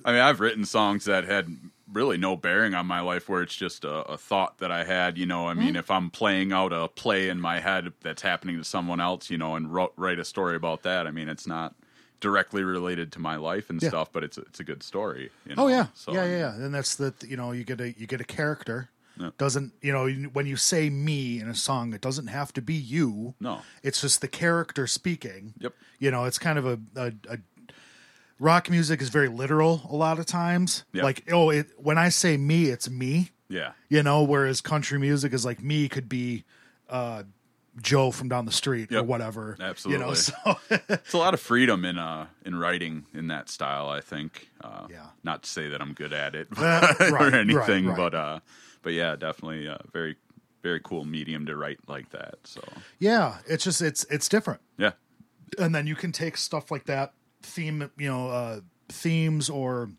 I 0.05 0.11
mean, 0.11 0.21
I've 0.21 0.39
written 0.39 0.65
songs 0.65 1.05
that 1.05 1.23
had 1.25 1.55
really 1.93 2.17
no 2.17 2.35
bearing 2.35 2.73
on 2.73 2.85
my 2.87 2.99
life, 2.99 3.29
where 3.29 3.41
it's 3.41 3.55
just 3.55 3.85
a, 3.85 3.93
a 4.05 4.17
thought 4.17 4.57
that 4.57 4.71
I 4.71 4.83
had. 4.83 5.17
You 5.17 5.25
know, 5.25 5.47
I 5.47 5.53
Mm-hmm. 5.53 5.59
mean, 5.61 5.75
if 5.75 5.89
I'm 5.91 6.09
playing 6.09 6.51
out 6.51 6.73
a 6.73 6.87
play 6.87 7.29
in 7.29 7.39
my 7.39 7.59
head 7.59 7.93
that's 8.01 8.21
happening 8.21 8.57
to 8.57 8.63
someone 8.63 8.99
else, 8.99 9.29
you 9.29 9.37
know, 9.37 9.55
and 9.55 9.71
wrote, 9.73 9.93
write 9.95 10.19
a 10.19 10.25
story 10.25 10.55
about 10.55 10.83
that. 10.83 11.05
I 11.07 11.11
mean, 11.11 11.29
it's 11.29 11.47
not 11.47 11.75
directly 12.19 12.63
related 12.63 13.11
to 13.11 13.19
my 13.19 13.35
life 13.35 13.69
and 13.69 13.81
Yeah. 13.81 13.89
stuff, 13.89 14.11
but 14.11 14.23
it's 14.23 14.37
a, 14.37 14.41
it's 14.41 14.59
a 14.59 14.63
good 14.63 14.81
story. 14.83 15.29
You 15.45 15.55
Oh 15.57 15.67
yeah, 15.67 15.87
So, 15.93 16.13
yeah, 16.13 16.25
yeah, 16.25 16.37
yeah. 16.37 16.55
And 16.55 16.73
that's 16.73 16.95
the 16.95 17.13
you 17.27 17.37
know 17.37 17.51
you 17.51 17.63
get 17.63 17.79
a 17.81 17.91
you 17.99 18.07
get 18.07 18.21
a 18.21 18.25
character. 18.25 18.89
Yeah. 19.19 19.29
Doesn't 19.37 19.73
you 19.81 19.91
know 19.91 20.07
when 20.31 20.47
you 20.47 20.55
say 20.55 20.89
me 20.89 21.39
in 21.39 21.47
a 21.49 21.53
song, 21.55 21.93
it 21.93 22.01
doesn't 22.01 22.27
have 22.27 22.51
to 22.53 22.61
be 22.61 22.73
you. 22.73 23.35
No. 23.39 23.61
it's 23.83 24.01
just 24.01 24.21
the 24.21 24.27
character 24.27 24.87
speaking. 24.87 25.53
Yep. 25.59 25.73
You 25.99 26.11
know, 26.11 26.25
it's 26.25 26.39
kind 26.39 26.57
of 26.57 26.65
a, 26.65 26.79
a, 26.95 27.13
a 27.29 27.37
rock 28.43 28.69
music 28.69 29.01
is 29.01 29.09
very 29.09 29.29
literal 29.29 29.81
a 29.89 29.95
lot 29.95 30.19
of 30.19 30.25
times. 30.25 30.83
Yeah. 30.91 31.03
Like 31.03 31.23
oh, 31.31 31.49
it, 31.49 31.67
when 31.77 31.97
I 31.97 32.09
say 32.09 32.37
me, 32.37 32.65
it's 32.65 32.89
me. 32.89 33.31
Yeah. 33.49 33.71
You 33.89 34.03
know, 34.03 34.23
whereas 34.23 34.61
country 34.61 34.99
music 34.99 35.33
is 35.33 35.45
like 35.45 35.61
me 35.63 35.87
could 35.87 36.09
be 36.09 36.43
uh, 36.89 37.23
Joe 37.81 38.11
from 38.11 38.29
down 38.29 38.45
the 38.45 38.51
street 38.51 38.91
or 38.91 38.95
Yep. 38.95 39.05
whatever. 39.05 39.57
You 39.85 39.97
know, 39.97 40.13
so 40.13 40.33
It's 40.69 41.13
a 41.13 41.17
lot 41.17 41.33
of 41.33 41.39
freedom 41.39 41.85
in 41.85 41.97
uh 41.97 42.27
in 42.45 42.55
writing 42.55 43.05
in 43.13 43.27
that 43.27 43.49
style. 43.49 43.89
I 43.89 44.01
think. 44.01 44.49
Uh, 44.61 44.87
Yeah. 44.89 45.07
Not 45.23 45.43
to 45.43 45.49
say 45.49 45.69
that 45.69 45.81
I'm 45.81 45.93
good 45.93 46.13
at 46.13 46.35
it 46.35 46.47
Uh, 46.57 46.93
right, 46.99 47.11
or 47.33 47.35
anything, 47.35 47.87
right. 47.87 47.97
but 47.97 48.13
uh, 48.13 48.39
but 48.81 48.93
yeah, 48.93 49.15
definitely 49.15 49.65
a 49.67 49.79
very 49.91 50.17
very 50.61 50.79
cool 50.83 51.03
medium 51.05 51.45
to 51.45 51.55
write 51.55 51.79
like 51.87 52.09
that. 52.11 52.35
So 52.43 52.61
yeah, 52.99 53.37
it's 53.47 53.63
just 53.63 53.81
it's 53.81 54.05
it's 54.09 54.27
different. 54.29 54.61
yeah. 54.77 54.91
and 55.59 55.73
then 55.75 55.87
you 55.87 55.95
can 55.95 56.11
take 56.11 56.35
stuff 56.37 56.71
like 56.71 56.85
that 56.85 57.13
theme 57.43 57.89
you 57.97 58.07
know 58.09 58.29
uh 58.29 58.59
themes 58.89 59.49
or 59.49 59.89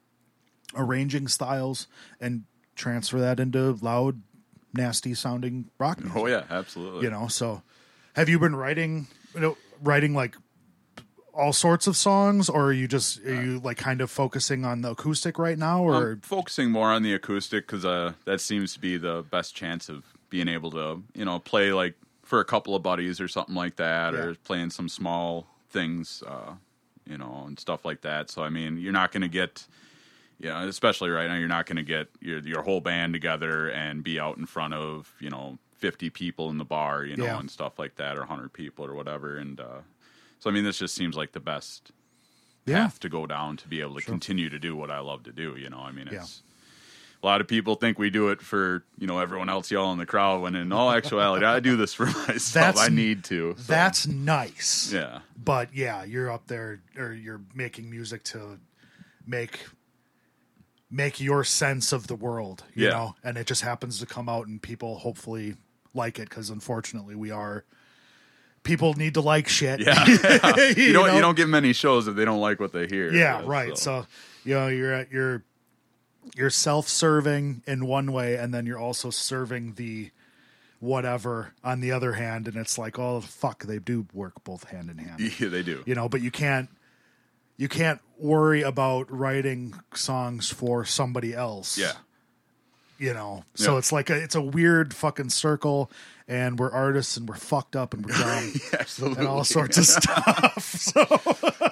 arranging 0.76 1.28
styles 1.28 1.86
and 2.20 2.44
transfer 2.74 3.20
that 3.20 3.38
into 3.38 3.72
loud 3.80 4.20
nasty 4.72 5.14
sounding 5.14 5.70
rock 5.78 6.00
music 6.00 6.16
Oh 6.20 6.26
yeah, 6.26 6.44
absolutely. 6.50 7.04
you 7.04 7.10
know 7.10 7.28
so 7.28 7.62
have 8.16 8.28
you 8.28 8.38
been 8.38 8.56
writing 8.56 9.06
you 9.34 9.40
know 9.40 9.56
writing 9.82 10.14
like 10.14 10.36
all 11.32 11.52
sorts 11.52 11.86
of 11.86 11.96
songs 11.96 12.48
or 12.48 12.66
are 12.66 12.72
you 12.72 12.86
just 12.88 13.20
are 13.24 13.42
you 13.44 13.58
like 13.60 13.76
kind 13.76 14.00
of 14.00 14.10
focusing 14.10 14.64
on 14.64 14.82
the 14.82 14.90
acoustic 14.90 15.38
right 15.38 15.58
now 15.58 15.82
or 15.82 16.12
I'm 16.12 16.20
focusing 16.20 16.70
more 16.70 16.90
on 16.90 17.02
the 17.02 17.12
acoustic 17.14 17.66
because 17.66 17.84
uh, 17.84 18.12
that 18.24 18.40
seems 18.40 18.72
to 18.74 18.80
be 18.80 18.96
the 18.96 19.24
best 19.30 19.54
chance 19.54 19.88
of 19.88 20.04
being 20.30 20.46
able 20.48 20.70
to, 20.72 21.02
you 21.14 21.24
know, 21.24 21.38
play 21.40 21.72
like 21.72 21.94
for 22.22 22.38
a 22.40 22.44
couple 22.44 22.74
of 22.76 22.82
buddies 22.84 23.20
or 23.20 23.26
something 23.28 23.54
like 23.54 23.76
that, 23.76 24.14
Yeah. 24.14 24.20
or 24.20 24.34
playing 24.36 24.70
some 24.70 24.88
small 24.88 25.46
things, 25.70 26.22
uh, 26.26 26.52
you 27.06 27.18
know, 27.18 27.44
and 27.46 27.58
stuff 27.58 27.84
like 27.84 28.00
that. 28.02 28.30
So 28.30 28.42
I 28.42 28.48
mean, 28.50 28.78
you're 28.78 28.92
not 28.92 29.12
going 29.12 29.22
to 29.22 29.28
get, 29.28 29.66
you 30.38 30.48
know, 30.48 30.66
especially 30.68 31.10
right 31.10 31.28
now, 31.28 31.36
you're 31.36 31.48
not 31.48 31.66
going 31.66 31.76
to 31.76 31.82
get 31.82 32.08
your 32.20 32.38
your 32.40 32.62
whole 32.62 32.80
band 32.80 33.12
together 33.12 33.68
and 33.70 34.02
be 34.02 34.18
out 34.20 34.36
in 34.38 34.46
front 34.46 34.74
of 34.74 35.12
you 35.20 35.30
know 35.30 35.58
50 35.78 36.08
people 36.10 36.50
in 36.50 36.58
the 36.58 36.64
bar, 36.64 37.04
you 37.04 37.16
know, 37.16 37.24
Yeah. 37.24 37.38
and 37.38 37.50
stuff 37.50 37.78
like 37.78 37.96
that, 37.96 38.16
or 38.16 38.20
100 38.20 38.52
people 38.52 38.84
or 38.86 38.94
whatever. 38.94 39.36
And 39.36 39.60
uh, 39.60 39.80
so 40.38 40.48
I 40.48 40.52
mean, 40.52 40.64
this 40.64 40.78
just 40.78 40.94
seems 40.94 41.16
like 41.16 41.32
the 41.32 41.40
best 41.40 41.90
yeah 42.66 42.84
path 42.84 42.98
to 43.00 43.10
go 43.10 43.26
down 43.26 43.58
to 43.58 43.68
be 43.68 43.82
able 43.82 43.94
to 43.96 44.00
continue 44.02 44.48
to 44.48 44.58
do 44.58 44.74
what 44.74 44.90
I 44.90 45.00
love 45.00 45.24
to 45.24 45.32
do. 45.32 45.54
You 45.58 45.68
know, 45.68 45.80
I 45.80 45.92
mean, 45.92 46.08
Yeah. 46.10 46.24
A 47.24 47.26
lot 47.26 47.40
of 47.40 47.48
people 47.48 47.74
think 47.74 47.98
we 47.98 48.10
do 48.10 48.28
it 48.28 48.42
for 48.42 48.84
you 48.98 49.06
know 49.06 49.18
everyone 49.18 49.48
else 49.48 49.70
y'all 49.70 49.90
in 49.92 49.98
the 49.98 50.04
crowd. 50.04 50.42
When 50.42 50.54
in 50.54 50.70
all 50.72 50.90
actuality, 50.90 51.46
I 51.46 51.58
do 51.58 51.74
this 51.76 51.94
for 51.94 52.04
myself. 52.28 52.52
That's- 52.52 52.78
I 52.78 52.88
need 52.88 53.24
to. 53.24 53.54
so, 53.56 53.62
That's 53.72 54.06
nice. 54.06 54.92
yeah, 54.92 55.20
But 55.42 55.74
yeah, 55.74 56.04
you're 56.04 56.30
up 56.30 56.46
there 56.48 56.82
or 56.98 57.12
you're 57.14 57.40
making 57.54 57.88
music 57.90 58.24
to 58.24 58.58
make 59.26 59.58
make 60.90 61.18
your 61.20 61.44
sense 61.44 61.92
of 61.92 62.06
the 62.08 62.14
world, 62.14 62.62
you 62.74 62.84
Yeah. 62.84 62.90
know, 62.90 63.14
and 63.24 63.36
it 63.38 63.46
just 63.46 63.62
happens 63.62 63.98
to 64.00 64.06
come 64.06 64.28
out 64.28 64.46
and 64.46 64.60
people 64.62 64.98
hopefully 64.98 65.56
like 65.94 66.18
it 66.18 66.28
cuz 66.30 66.50
unfortunately 66.50 67.14
we 67.14 67.30
are 67.30 67.64
people 68.64 68.94
need 68.94 69.14
to 69.14 69.20
like 69.20 69.48
shit. 69.48 69.80
yeah. 69.80 70.04
you, 70.76 70.92
don't 70.92 71.08
know? 71.08 71.14
you 71.14 71.20
don't 71.20 71.36
get 71.36 71.48
many 71.48 71.72
shows 71.72 72.06
if 72.06 72.16
they 72.16 72.24
don't 72.24 72.40
like 72.40 72.60
what 72.60 72.72
they 72.72 72.86
hear. 72.86 73.12
Yeah, 73.12 73.42
right. 73.44 73.76
So, 73.78 74.06
you 74.44 74.54
know, 74.54 74.68
you're 74.68 74.92
at 74.92 75.10
you're 75.10 75.42
you're 76.36 76.50
self-serving 76.50 77.62
in 77.66 77.86
one 77.86 78.12
way 78.12 78.36
and 78.36 78.52
then 78.54 78.66
you're 78.66 78.78
also 78.78 79.10
serving 79.10 79.74
the 79.74 80.10
whatever 80.80 81.52
on 81.62 81.80
the 81.80 81.92
other 81.92 82.12
hand 82.14 82.46
and 82.48 82.56
it's 82.56 82.76
like, 82.76 82.98
"Oh, 82.98 83.20
fuck, 83.20 83.64
they 83.64 83.78
do 83.78 84.06
work 84.12 84.44
both 84.44 84.64
hand 84.64 84.90
in 84.90 84.98
hand." 84.98 85.20
yeah, 85.40 85.48
they 85.48 85.62
do. 85.62 85.82
you 85.86 85.94
know 85.94 86.08
but 86.08 86.20
you 86.20 86.30
can't 86.30 86.68
you 87.56 87.68
can't 87.68 88.00
worry 88.18 88.62
about 88.62 89.10
writing 89.10 89.74
songs 89.94 90.50
for 90.50 90.84
somebody 90.84 91.32
else 91.34 91.78
Yeah, 91.78 91.92
you 92.98 93.14
know 93.14 93.44
so 93.54 93.72
Yeah. 93.72 93.78
it's 93.78 93.92
like 93.92 94.10
a, 94.10 94.16
it's 94.16 94.34
a 94.34 94.40
weird 94.42 94.92
fucking 94.94 95.30
circle 95.30 95.90
and 96.28 96.58
we're 96.58 96.70
artists 96.72 97.16
and 97.16 97.28
we're 97.28 97.36
fucked 97.36 97.76
up 97.76 97.92
and 97.94 98.04
we're 98.04 98.12
dumb 98.18 98.52
absolutely. 98.78 99.18
and 99.20 99.28
all 99.28 99.44
sorts 99.44 99.78
of 99.78 99.86
stuff 100.02 100.64
so 100.78 101.06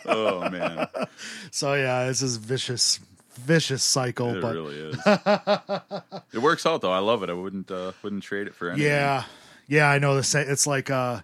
Oh 0.06 0.48
man, 0.50 0.86
so 1.50 1.74
yeah 1.74 2.06
this 2.06 2.22
is 2.22 2.36
vicious 2.36 2.98
vicious 3.44 3.82
cycle 3.84 4.36
it 4.36 4.40
but 4.40 4.54
really 4.54 4.76
is. 4.76 4.96
it 6.32 6.38
works 6.42 6.64
out 6.66 6.80
though. 6.80 6.92
I 6.92 6.98
love 6.98 7.22
it. 7.22 7.30
I 7.30 7.34
wouldn't 7.34 7.70
uh, 7.70 7.92
wouldn't 8.02 8.22
trade 8.22 8.46
it 8.46 8.54
for 8.54 8.70
anything. 8.70 8.86
yeah 8.88 9.24
yeah 9.68 9.88
i 9.88 9.98
know 9.98 10.14
the 10.16 10.22
same 10.24 10.46
it's 10.48 10.66
like 10.66 10.90
uh 10.90 11.20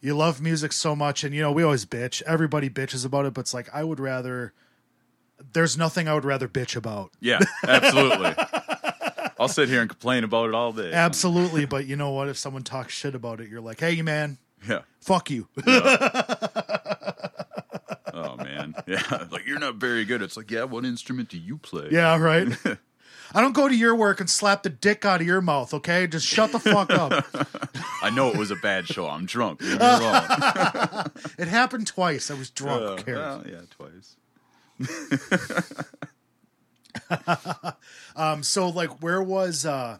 you 0.00 0.16
love 0.16 0.40
music 0.40 0.72
so 0.72 0.96
much 0.96 1.22
and 1.24 1.34
you 1.34 1.42
know 1.42 1.52
we 1.52 1.62
always 1.62 1.84
bitch 1.84 2.22
everybody 2.22 2.70
bitches 2.70 3.04
about 3.04 3.26
it 3.26 3.34
but 3.34 3.42
it's 3.42 3.52
like 3.54 3.68
i 3.74 3.84
would 3.84 4.00
rather 4.00 4.52
there's 5.52 5.76
nothing 5.76 6.08
i 6.08 6.14
would 6.14 6.24
rather 6.24 6.48
bitch 6.48 6.74
about 6.76 7.10
yeah, 7.20 7.38
absolutely. 7.66 8.34
I'll 9.38 9.48
sit 9.48 9.68
here 9.70 9.80
and 9.80 9.88
complain 9.88 10.22
about 10.24 10.50
it 10.50 10.54
all 10.54 10.70
day. 10.70 10.92
Absolutely, 10.92 11.64
but 11.64 11.86
you 11.86 11.96
know 11.96 12.10
what? 12.10 12.28
If 12.28 12.36
someone 12.36 12.62
talks 12.62 12.92
shit 12.92 13.14
about 13.14 13.40
it, 13.40 13.48
you're 13.48 13.62
like, 13.62 13.80
"Hey, 13.80 14.02
man, 14.02 14.36
Yeah. 14.68 14.80
fuck 15.00 15.30
you." 15.30 15.48
Oh 15.66 15.72
Yeah. 18.86 19.26
Like 19.30 19.46
you're 19.46 19.58
not 19.58 19.76
very 19.76 20.04
good. 20.04 20.22
It's 20.22 20.36
like, 20.36 20.50
yeah. 20.50 20.64
What 20.64 20.84
instrument 20.84 21.28
do 21.28 21.38
you 21.38 21.58
play? 21.58 21.88
yeah, 21.90 22.16
right. 22.18 22.48
I 23.32 23.40
don't 23.40 23.52
go 23.52 23.68
to 23.68 23.76
your 23.76 23.94
work 23.94 24.18
and 24.18 24.28
slap 24.28 24.64
the 24.64 24.70
dick 24.70 25.04
out 25.04 25.20
of 25.20 25.26
your 25.26 25.40
mouth. 25.40 25.72
Okay, 25.72 26.08
just 26.08 26.26
shut 26.26 26.50
the 26.50 26.58
fuck 26.58 26.90
up. 26.90 27.24
I 28.02 28.10
know 28.10 28.28
it 28.28 28.36
was 28.36 28.50
a 28.50 28.56
bad 28.56 28.88
show. 28.88 29.08
I'm 29.08 29.24
drunk. 29.24 29.60
Leave 29.62 29.78
me 29.78 29.86
alone. 29.86 31.10
it 31.38 31.46
happened 31.46 31.86
twice. 31.86 32.28
I 32.30 32.34
was 32.34 32.50
drunk. 32.50 32.82
Uh, 32.82 33.02
cares? 33.02 33.18
well, 33.18 33.44
yeah, 33.46 33.60
twice. 33.70 34.16
Um, 38.16 38.42
so 38.42 38.68
like, 38.68 39.00
where 39.02 39.22
was 39.22 39.64
uh, 39.64 39.98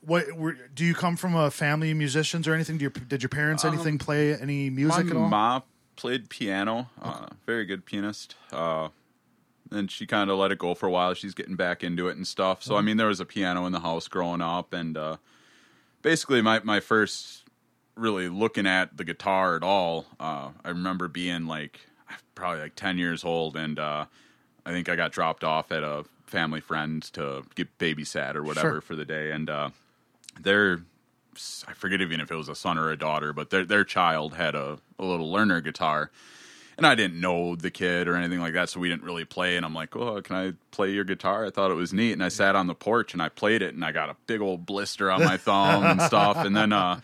what? 0.00 0.32
Were, 0.32 0.56
do 0.74 0.84
you 0.84 0.94
come 0.94 1.16
from 1.16 1.34
a 1.34 1.50
family 1.50 1.90
of 1.92 1.96
musicians 1.96 2.48
or 2.48 2.54
anything? 2.54 2.78
Do 2.78 2.82
your, 2.82 2.90
did 2.90 3.22
your 3.22 3.28
parents 3.28 3.64
anything 3.64 3.98
play 3.98 4.34
any 4.34 4.68
music 4.70 5.06
My 5.06 5.10
at 5.10 5.16
all? 5.16 5.28
mom 5.28 5.62
played 5.96 6.28
piano. 6.28 6.88
Uh, 7.00 7.26
very 7.46 7.64
good 7.64 7.84
pianist. 7.84 8.34
Uh, 8.52 8.88
and 9.70 9.90
she 9.90 10.06
kind 10.06 10.30
of 10.30 10.38
let 10.38 10.52
it 10.52 10.58
go 10.58 10.74
for 10.74 10.86
a 10.86 10.90
while. 10.90 11.14
She's 11.14 11.34
getting 11.34 11.56
back 11.56 11.82
into 11.82 12.08
it 12.08 12.16
and 12.16 12.26
stuff. 12.26 12.62
So 12.62 12.76
I 12.76 12.82
mean, 12.82 12.96
there 12.96 13.06
was 13.06 13.20
a 13.20 13.24
piano 13.24 13.64
in 13.66 13.72
the 13.72 13.80
house 13.80 14.06
growing 14.08 14.40
up, 14.42 14.72
and 14.72 14.96
uh, 14.96 15.16
basically 16.02 16.42
my 16.42 16.60
my 16.62 16.80
first 16.80 17.44
really 17.94 18.28
looking 18.28 18.66
at 18.66 18.96
the 18.96 19.04
guitar 19.04 19.56
at 19.56 19.62
all. 19.62 20.06
Uh, 20.20 20.50
I 20.64 20.68
remember 20.70 21.08
being 21.08 21.46
like 21.46 21.80
probably 22.34 22.60
like 22.60 22.74
ten 22.74 22.98
years 22.98 23.24
old, 23.24 23.56
and 23.56 23.78
uh, 23.78 24.04
I 24.66 24.70
think 24.72 24.88
I 24.88 24.96
got 24.96 25.12
dropped 25.12 25.44
off 25.44 25.72
at 25.72 25.82
a 25.82 26.04
family 26.26 26.60
friend 26.60 27.02
to 27.14 27.42
get 27.54 27.78
babysat 27.78 28.34
or 28.34 28.42
whatever 28.42 28.72
Sure. 28.72 28.80
for 28.80 28.96
the 28.96 29.04
day, 29.04 29.30
and 29.30 29.48
uh, 29.50 29.70
their 30.40 30.82
I 31.66 31.72
forget 31.72 32.00
even 32.00 32.20
if 32.20 32.30
it 32.30 32.36
was 32.36 32.48
a 32.48 32.54
son 32.54 32.78
or 32.78 32.90
a 32.90 32.96
daughter, 32.96 33.32
but 33.32 33.50
their 33.50 33.64
their 33.64 33.84
child 33.84 34.34
had 34.34 34.54
a, 34.54 34.78
a 34.98 35.04
little 35.04 35.30
learner 35.30 35.60
guitar. 35.60 36.10
And 36.78 36.86
I 36.86 36.94
didn't 36.94 37.20
know 37.20 37.54
the 37.54 37.70
kid 37.70 38.08
or 38.08 38.16
anything 38.16 38.40
like 38.40 38.54
that, 38.54 38.70
so 38.70 38.80
we 38.80 38.88
didn't 38.88 39.04
really 39.04 39.26
play. 39.26 39.56
And 39.56 39.64
I'm 39.64 39.74
like, 39.74 39.94
"Oh, 39.94 40.20
can 40.22 40.36
I 40.36 40.52
play 40.70 40.90
your 40.90 41.04
guitar?" 41.04 41.44
I 41.46 41.50
thought 41.50 41.70
it 41.70 41.74
was 41.74 41.92
neat, 41.92 42.12
and 42.12 42.24
I 42.24 42.28
sat 42.28 42.56
on 42.56 42.66
the 42.66 42.74
porch 42.74 43.12
and 43.12 43.22
I 43.22 43.28
played 43.28 43.60
it, 43.62 43.74
and 43.74 43.84
I 43.84 43.92
got 43.92 44.08
a 44.08 44.16
big 44.26 44.40
old 44.40 44.64
blister 44.64 45.10
on 45.10 45.22
my 45.22 45.36
thumb 45.36 45.84
and 45.84 46.00
stuff. 46.00 46.38
And 46.38 46.56
then 46.56 46.72
uh, 46.72 47.00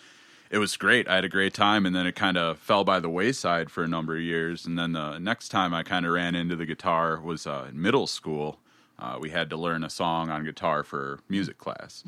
it 0.50 0.58
was 0.58 0.76
great. 0.78 1.06
I 1.06 1.16
had 1.16 1.24
a 1.26 1.28
great 1.28 1.52
time, 1.52 1.84
and 1.84 1.94
then 1.94 2.06
it 2.06 2.16
kind 2.16 2.38
of 2.38 2.58
fell 2.58 2.82
by 2.82 2.98
the 2.98 3.10
wayside 3.10 3.70
for 3.70 3.84
a 3.84 3.88
number 3.88 4.16
of 4.16 4.22
years. 4.22 4.64
And 4.64 4.78
then 4.78 4.92
the 4.92 5.18
next 5.18 5.50
time 5.50 5.74
I 5.74 5.82
kind 5.82 6.06
of 6.06 6.12
ran 6.12 6.34
into 6.34 6.56
the 6.56 6.66
guitar 6.66 7.20
was 7.20 7.46
uh, 7.46 7.66
in 7.68 7.80
middle 7.80 8.06
school. 8.06 8.58
Uh, 8.98 9.18
we 9.20 9.30
had 9.30 9.50
to 9.50 9.56
learn 9.56 9.84
a 9.84 9.90
song 9.90 10.30
on 10.30 10.44
guitar 10.44 10.82
for 10.82 11.20
music 11.28 11.58
class, 11.58 12.02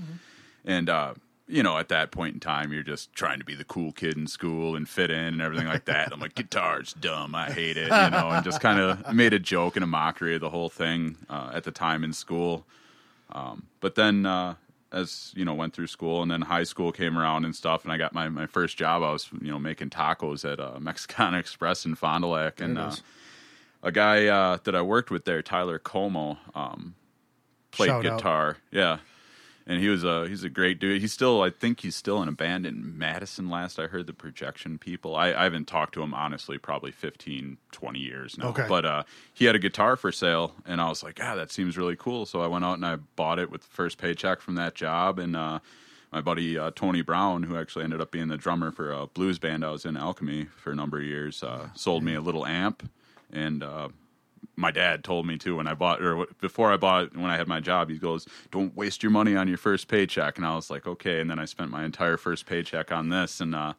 and 0.65 0.89
uh, 0.89 1.15
you 1.51 1.63
know, 1.63 1.79
at 1.79 1.89
that 1.89 2.11
point 2.13 2.35
in 2.35 2.41
time, 2.41 2.73
you're 2.73 2.83
just 2.83 3.13
trying 3.13 3.39
to 3.41 3.45
be 3.45 3.55
the 3.55 3.65
cool 3.65 3.93
kid 3.93 4.17
in 4.17 4.27
school 4.27 4.77
and 4.77 4.89
fit 4.89 5.11
in 5.11 5.19
and 5.19 5.43
everything 5.43 5.67
like 5.67 5.85
that. 5.87 6.13
I'm 6.13 6.21
like, 6.21 6.35
guitar's 6.35 6.93
dumb. 6.95 7.35
I 7.35 7.51
hate 7.51 7.77
it, 7.77 7.85
you 7.89 8.11
know, 8.11 8.31
and 8.31 8.45
just 8.45 8.61
kind 8.61 8.79
of 8.79 9.13
made 9.13 9.33
a 9.33 9.39
joke 9.39 9.77
and 9.77 9.83
a 9.85 9.87
mockery 9.87 10.37
of 10.37 10.41
the 10.41 10.51
whole 10.51 10.69
thing 10.69 11.17
uh, 11.29 11.51
at 11.53 11.65
the 11.65 11.71
time 11.73 12.05
in 12.05 12.13
school. 12.13 12.65
Um, 13.33 13.67
but 13.81 13.97
then, 13.97 14.27
uh, 14.27 14.55
as 14.93 15.33
you 15.37 15.45
know, 15.45 15.55
went 15.55 15.73
through 15.75 15.87
school 15.87 16.23
and 16.23 16.31
then 16.31 16.43
high 16.43 16.65
school 16.65 16.93
came 16.93 17.17
around 17.19 17.45
and 17.45 17.55
stuff, 17.55 17.85
and 17.85 17.93
I 17.93 17.97
got 17.97 18.13
my, 18.15 18.29
my 18.29 18.47
first 18.47 18.77
job. 18.77 19.03
I 19.03 19.13
was, 19.13 19.29
you 19.41 19.51
know, 19.51 19.59
making 19.59 19.91
tacos 19.91 20.51
at 20.51 20.61
uh, 20.61 20.79
Mexicana 20.81 21.39
Express 21.41 21.85
in 21.85 21.95
Fond 21.95 22.23
du 22.23 22.29
Lac, 22.29 22.61
and 22.61 22.79
uh, 22.79 22.93
a 23.83 23.93
guy 23.93 24.27
uh, 24.27 24.59
that 24.65 24.75
I 24.75 24.83
worked 24.83 25.11
with 25.11 25.25
there, 25.25 25.43
Tyler 25.43 25.79
Como, 25.79 26.39
um, 26.55 26.95
played 27.71 27.89
Shout 27.89 28.07
out. 28.07 28.19
guitar. 28.19 28.57
Yeah. 28.71 28.99
And 29.71 29.79
he 29.79 29.89
was 29.89 30.03
a 30.03 30.27
he's 30.27 30.43
a 30.43 30.49
great 30.49 30.81
dude. 30.81 31.01
He's 31.01 31.13
still 31.13 31.43
I 31.43 31.51
think 31.51 31.79
he's 31.79 31.95
still 31.95 32.21
in 32.23 32.29
a 32.29 32.33
band 32.33 32.67
in 32.67 32.99
Madison 32.99 33.49
last 33.49 33.79
I 33.79 33.87
heard 33.87 34.09
the 34.09 34.13
projection 34.13 34.79
people. 34.79 35.15
I, 35.15 35.29
I 35.29 35.45
haven't 35.45 35.69
talked 35.69 35.95
to 35.95 36.03
him 36.03 36.13
honestly 36.13 36.59
probably 36.59 36.91
15, 36.91 37.57
20 37.71 37.99
years 38.01 38.37
now. 38.37 38.49
Okay. 38.49 38.67
But 38.69 38.85
uh, 38.85 39.05
he 39.33 39.45
had 39.45 39.55
a 39.55 39.61
guitar 39.61 39.95
for 39.95 40.11
sale 40.11 40.57
and 40.67 40.81
I 40.81 40.89
was 40.89 41.05
like, 41.05 41.21
ah, 41.23 41.37
that 41.37 41.53
seems 41.53 41.79
really 41.79 41.95
cool. 41.95 42.27
So 42.27 42.41
I 42.41 42.49
went 42.49 42.65
out 42.65 42.75
and 42.75 42.85
I 42.85 42.97
bought 42.97 43.39
it 43.39 43.49
with 43.49 43.61
the 43.61 43.69
first 43.69 43.97
paycheck 43.97 44.41
from 44.41 44.57
that 44.57 44.75
job 44.75 45.21
and 45.21 45.37
uh, 45.37 45.61
my 46.13 46.21
buddy 46.21 46.59
uh, 46.59 46.73
Tony 46.75 47.03
Brown, 47.03 47.45
who 47.45 47.57
actually 47.57 47.85
ended 47.85 48.01
up 48.01 48.11
being 48.11 48.27
the 48.27 48.37
drummer 48.37 48.73
for 48.73 48.91
a 48.91 49.07
blues 49.07 49.39
band 49.39 49.65
I 49.65 49.71
was 49.71 49.85
in, 49.85 49.97
Alchemy, 49.97 50.47
for 50.47 50.73
a 50.73 50.75
number 50.75 50.99
of 50.99 51.05
years, 51.05 51.45
uh, 51.45 51.69
sold 51.75 52.03
me 52.03 52.17
a 52.17 52.21
little 52.21 52.45
amp, 52.45 52.91
and 53.33 53.63
uh, 53.63 53.91
my 54.61 54.71
dad 54.71 55.03
told 55.03 55.27
me 55.27 55.39
too 55.39 55.57
when 55.57 55.67
I 55.67 55.75
bought 55.75 56.03
or 56.03 56.27
before 56.41 56.71
I 56.71 56.77
bought 56.77 57.17
when 57.17 57.31
I 57.31 57.37
had 57.37 57.49
my 57.49 57.61
job. 57.61 57.89
He 57.89 57.99
goes, 57.99 58.29
"Don't 58.51 58.77
waste 58.77 59.03
your 59.03 59.11
money 59.11 59.35
on 59.35 59.49
your 59.49 59.57
first 59.57 59.89
paycheck," 59.89 60.37
and 60.37 60.47
I 60.47 60.55
was 60.55 60.71
like, 60.71 60.87
"Okay." 60.87 61.21
And 61.21 61.31
then 61.31 61.39
I 61.39 61.47
spent 61.47 61.71
my 61.71 61.85
entire 61.85 62.19
first 62.19 62.47
paycheck 62.47 62.93
on 62.93 63.09
this, 63.09 63.41
and 63.41 63.55
uh, 63.55 63.73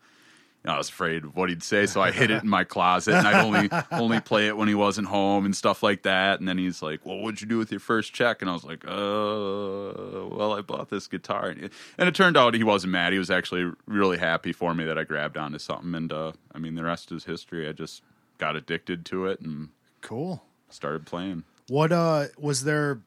I 0.66 0.78
was 0.78 0.90
afraid 0.90 1.24
of 1.24 1.36
what 1.36 1.50
he'd 1.50 1.64
say, 1.64 1.86
so 1.86 2.02
I 2.02 2.12
hid 2.12 2.32
it 2.32 2.44
in 2.44 2.50
my 2.50 2.64
closet, 2.64 3.14
and 3.14 3.28
I'd 3.28 3.46
only 3.46 3.70
only 3.92 4.20
play 4.20 4.48
it 4.48 4.58
when 4.58 4.68
he 4.68 4.76
wasn't 4.76 5.08
home 5.08 5.46
and 5.46 5.56
stuff 5.56 5.84
like 5.84 6.02
that. 6.04 6.40
And 6.40 6.50
then 6.50 6.58
he's 6.58 6.82
like, 6.82 7.06
"Well, 7.06 7.20
what'd 7.20 7.42
you 7.42 7.48
do 7.48 7.60
with 7.60 7.70
your 7.70 7.80
first 7.80 8.12
check?" 8.12 8.42
And 8.42 8.50
I 8.50 8.54
was 8.54 8.64
like, 8.64 8.84
"Uh, 8.84 10.28
well, 10.36 10.54
I 10.54 10.62
bought 10.62 10.90
this 10.90 11.08
guitar," 11.08 11.50
and 11.50 11.66
it, 11.66 11.74
and 12.00 12.10
it 12.10 12.16
turned 12.16 12.38
out 12.38 12.56
he 12.56 12.64
wasn't 12.64 12.94
mad. 12.94 13.14
He 13.14 13.20
was 13.20 13.30
actually 13.30 13.72
really 13.86 14.18
happy 14.18 14.52
for 14.52 14.74
me 14.74 14.84
that 14.86 14.98
I 14.98 15.04
grabbed 15.04 15.38
onto 15.38 15.60
something, 15.60 15.94
and 15.94 16.12
uh, 16.12 16.32
I 16.56 16.58
mean, 16.58 16.74
the 16.74 16.84
rest 16.84 17.12
is 17.12 17.26
history. 17.26 17.70
I 17.70 17.72
just 17.72 18.02
got 18.40 18.56
addicted 18.56 19.06
to 19.06 19.28
it 19.28 19.40
and 19.42 19.70
Cool. 20.02 20.44
Started 20.74 21.06
playing. 21.06 21.44
What 21.68 21.92
uh 21.92 22.28
was 22.38 22.64
there? 22.64 23.02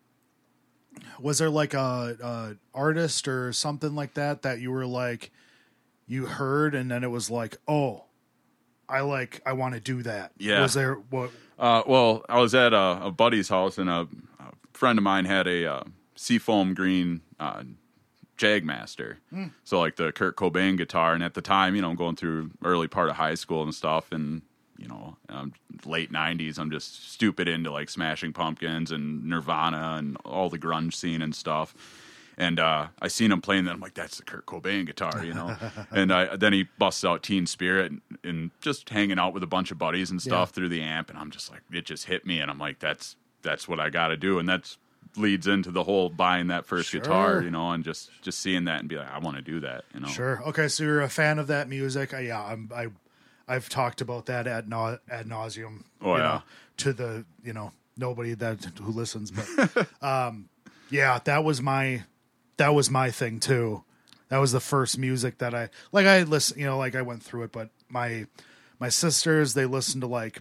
Was 1.21 1.38
there 1.38 1.50
like 1.50 1.75
a, 1.75 2.16
a 2.23 2.56
artist 2.73 3.26
or 3.26 3.52
something 3.52 3.94
like 3.94 4.14
that 4.14 4.42
that 4.42 4.61
you 4.61 4.71
were 4.71 4.87
like 4.87 5.33
you 6.06 6.26
heard 6.26 6.75
and 6.75 6.90
then 6.90 7.02
it 7.02 7.11
was 7.11 7.30
like 7.30 7.56
oh 7.66 8.04
I 8.88 9.00
like 9.00 9.40
I 9.47 9.52
want 9.52 9.75
to 9.75 9.80
do 9.80 10.02
that. 10.02 10.33
Yeah. 10.38 10.61
Was 10.62 10.75
there 10.75 10.94
what? 10.94 11.30
Uh, 11.59 11.83
well, 11.87 12.25
I 12.28 12.40
was 12.40 12.54
at 12.54 12.73
a, 12.73 13.06
a 13.06 13.11
buddy's 13.11 13.49
house, 13.49 13.78
and 13.78 13.88
a, 13.88 14.09
a 14.38 14.52
friend 14.73 14.99
of 14.99 15.02
mine 15.02 15.25
had 15.25 15.47
a 15.47 15.66
uh, 15.66 15.85
seafoam 16.16 16.75
green 16.75 17.21
uh, 17.38 17.62
Jagmaster. 18.37 19.16
So, 19.62 19.78
like 19.80 19.97
the 19.97 20.12
Kurt 20.12 20.37
Cobain 20.37 20.76
guitar. 20.76 21.14
And 21.14 21.23
at 21.23 21.35
the 21.35 21.42
time, 21.42 21.76
you 21.76 21.83
know, 21.83 21.90
I'm 21.90 21.97
going 21.97 22.16
through 22.16 22.50
early 22.64 22.88
part 22.88 23.09
of 23.09 23.16
high 23.16 23.35
school 23.37 23.62
and 23.62 23.75
stuff, 23.75 24.12
and 24.12 24.42
you 24.78 24.88
know, 24.88 25.16
um, 25.28 25.52
late 25.85 26.12
'90s. 26.12 26.59
I'm 26.59 26.71
just 26.71 27.11
stupid 27.12 27.49
into 27.49 27.71
like 27.71 27.88
Smashing 27.90 28.33
Pumpkins 28.33 28.90
and 28.90 29.25
Nirvana 29.25 29.97
and 29.99 30.16
all 30.25 30.49
the 30.50 30.59
grunge 30.59 30.95
scene 30.95 31.23
and 31.23 31.35
stuff. 31.35 31.75
And 32.37 32.59
uh, 32.59 32.88
I 33.00 33.07
seen 33.07 33.31
him 33.31 33.40
playing 33.40 33.66
that. 33.66 33.75
I'm 33.75 33.81
like, 33.81 33.95
that's 33.95 34.16
the 34.16 34.25
Kurt 34.25 34.45
Cobain 34.45 34.87
guitar, 34.87 35.25
you 35.25 35.33
know. 35.35 35.57
and 35.93 36.12
I, 36.12 36.35
then 36.35 36.52
he 36.52 36.66
busts 36.78 37.04
out 37.04 37.23
Teen 37.23 37.47
Spirit 37.47 37.93
and, 37.93 38.00
and 38.25 38.50
just 38.61 38.88
hanging 38.88 39.21
out 39.21 39.33
with 39.35 39.45
a 39.45 39.47
bunch 39.47 39.71
of 39.71 39.78
buddies 39.78 40.11
and 40.11 40.21
stuff 40.21 40.49
Yeah. 40.49 40.52
through 40.54 40.69
the 40.71 40.83
amp. 40.83 41.11
And 41.11 41.19
I'm 41.19 41.31
just 41.31 41.52
like, 41.52 41.61
it 41.71 41.85
just 41.85 42.07
hit 42.07 42.26
me, 42.26 42.40
and 42.40 42.50
I'm 42.50 42.59
like, 42.59 42.81
that's 42.81 43.14
that's 43.43 43.69
what 43.69 43.78
I 43.78 43.88
got 43.90 44.09
to 44.09 44.16
do. 44.16 44.40
And 44.40 44.49
that's 44.49 44.78
leads 45.16 45.47
into 45.47 45.71
the 45.71 45.85
whole 45.85 46.09
buying 46.11 46.49
that 46.49 46.66
first 46.66 46.88
Sure. 46.90 47.00
guitar, 47.00 47.40
you 47.40 47.52
know, 47.52 47.71
and 47.71 47.85
just 47.85 48.11
just 48.21 48.40
seeing 48.40 48.64
that 48.64 48.81
and 48.81 48.88
be 48.88 48.97
like, 48.97 49.09
I 49.12 49.21
want 49.21 49.37
to 49.37 49.43
do 49.43 49.61
that, 49.61 49.85
you 49.95 50.00
know. 50.00 50.09
Sure. 50.09 50.43
Okay, 50.49 50.66
so 50.66 50.83
you're 50.83 51.02
a 51.02 51.09
fan 51.09 51.38
of 51.38 51.47
that 51.47 51.69
music. 51.69 52.12
Uh, 52.12 52.16
yeah, 52.19 52.43
I'm, 52.43 52.69
I, 52.75 52.88
I've 53.46 53.68
talked 53.68 54.00
about 54.00 54.26
that 54.26 54.46
ad, 54.46 54.68
na- 54.68 54.96
ad 55.10 55.26
nauseum. 55.26 55.84
Oh, 56.00 56.16
yeah. 56.16 56.22
know, 56.22 56.42
to 56.78 56.92
the 56.92 57.24
you 57.42 57.52
know 57.52 57.72
nobody 57.96 58.34
that 58.34 58.64
who 58.80 58.90
listens, 58.90 59.30
but 59.30 59.88
um, 60.02 60.48
yeah, 60.90 61.18
that 61.24 61.44
was 61.44 61.62
my 61.62 62.04
that 62.56 62.74
was 62.74 62.90
my 62.90 63.10
thing 63.10 63.40
too. 63.40 63.84
That 64.28 64.38
was 64.38 64.52
the 64.52 64.60
first 64.60 64.98
music 64.98 65.38
that 65.38 65.54
I 65.54 65.68
like. 65.92 66.06
I 66.06 66.22
listen, 66.22 66.58
you 66.58 66.66
know, 66.66 66.78
like 66.78 66.94
I 66.94 67.02
went 67.02 67.22
through 67.22 67.44
it, 67.44 67.52
but 67.52 67.70
my 67.88 68.26
my 68.80 68.88
sisters 68.88 69.54
they 69.54 69.66
listened 69.66 70.00
to 70.02 70.06
like 70.06 70.40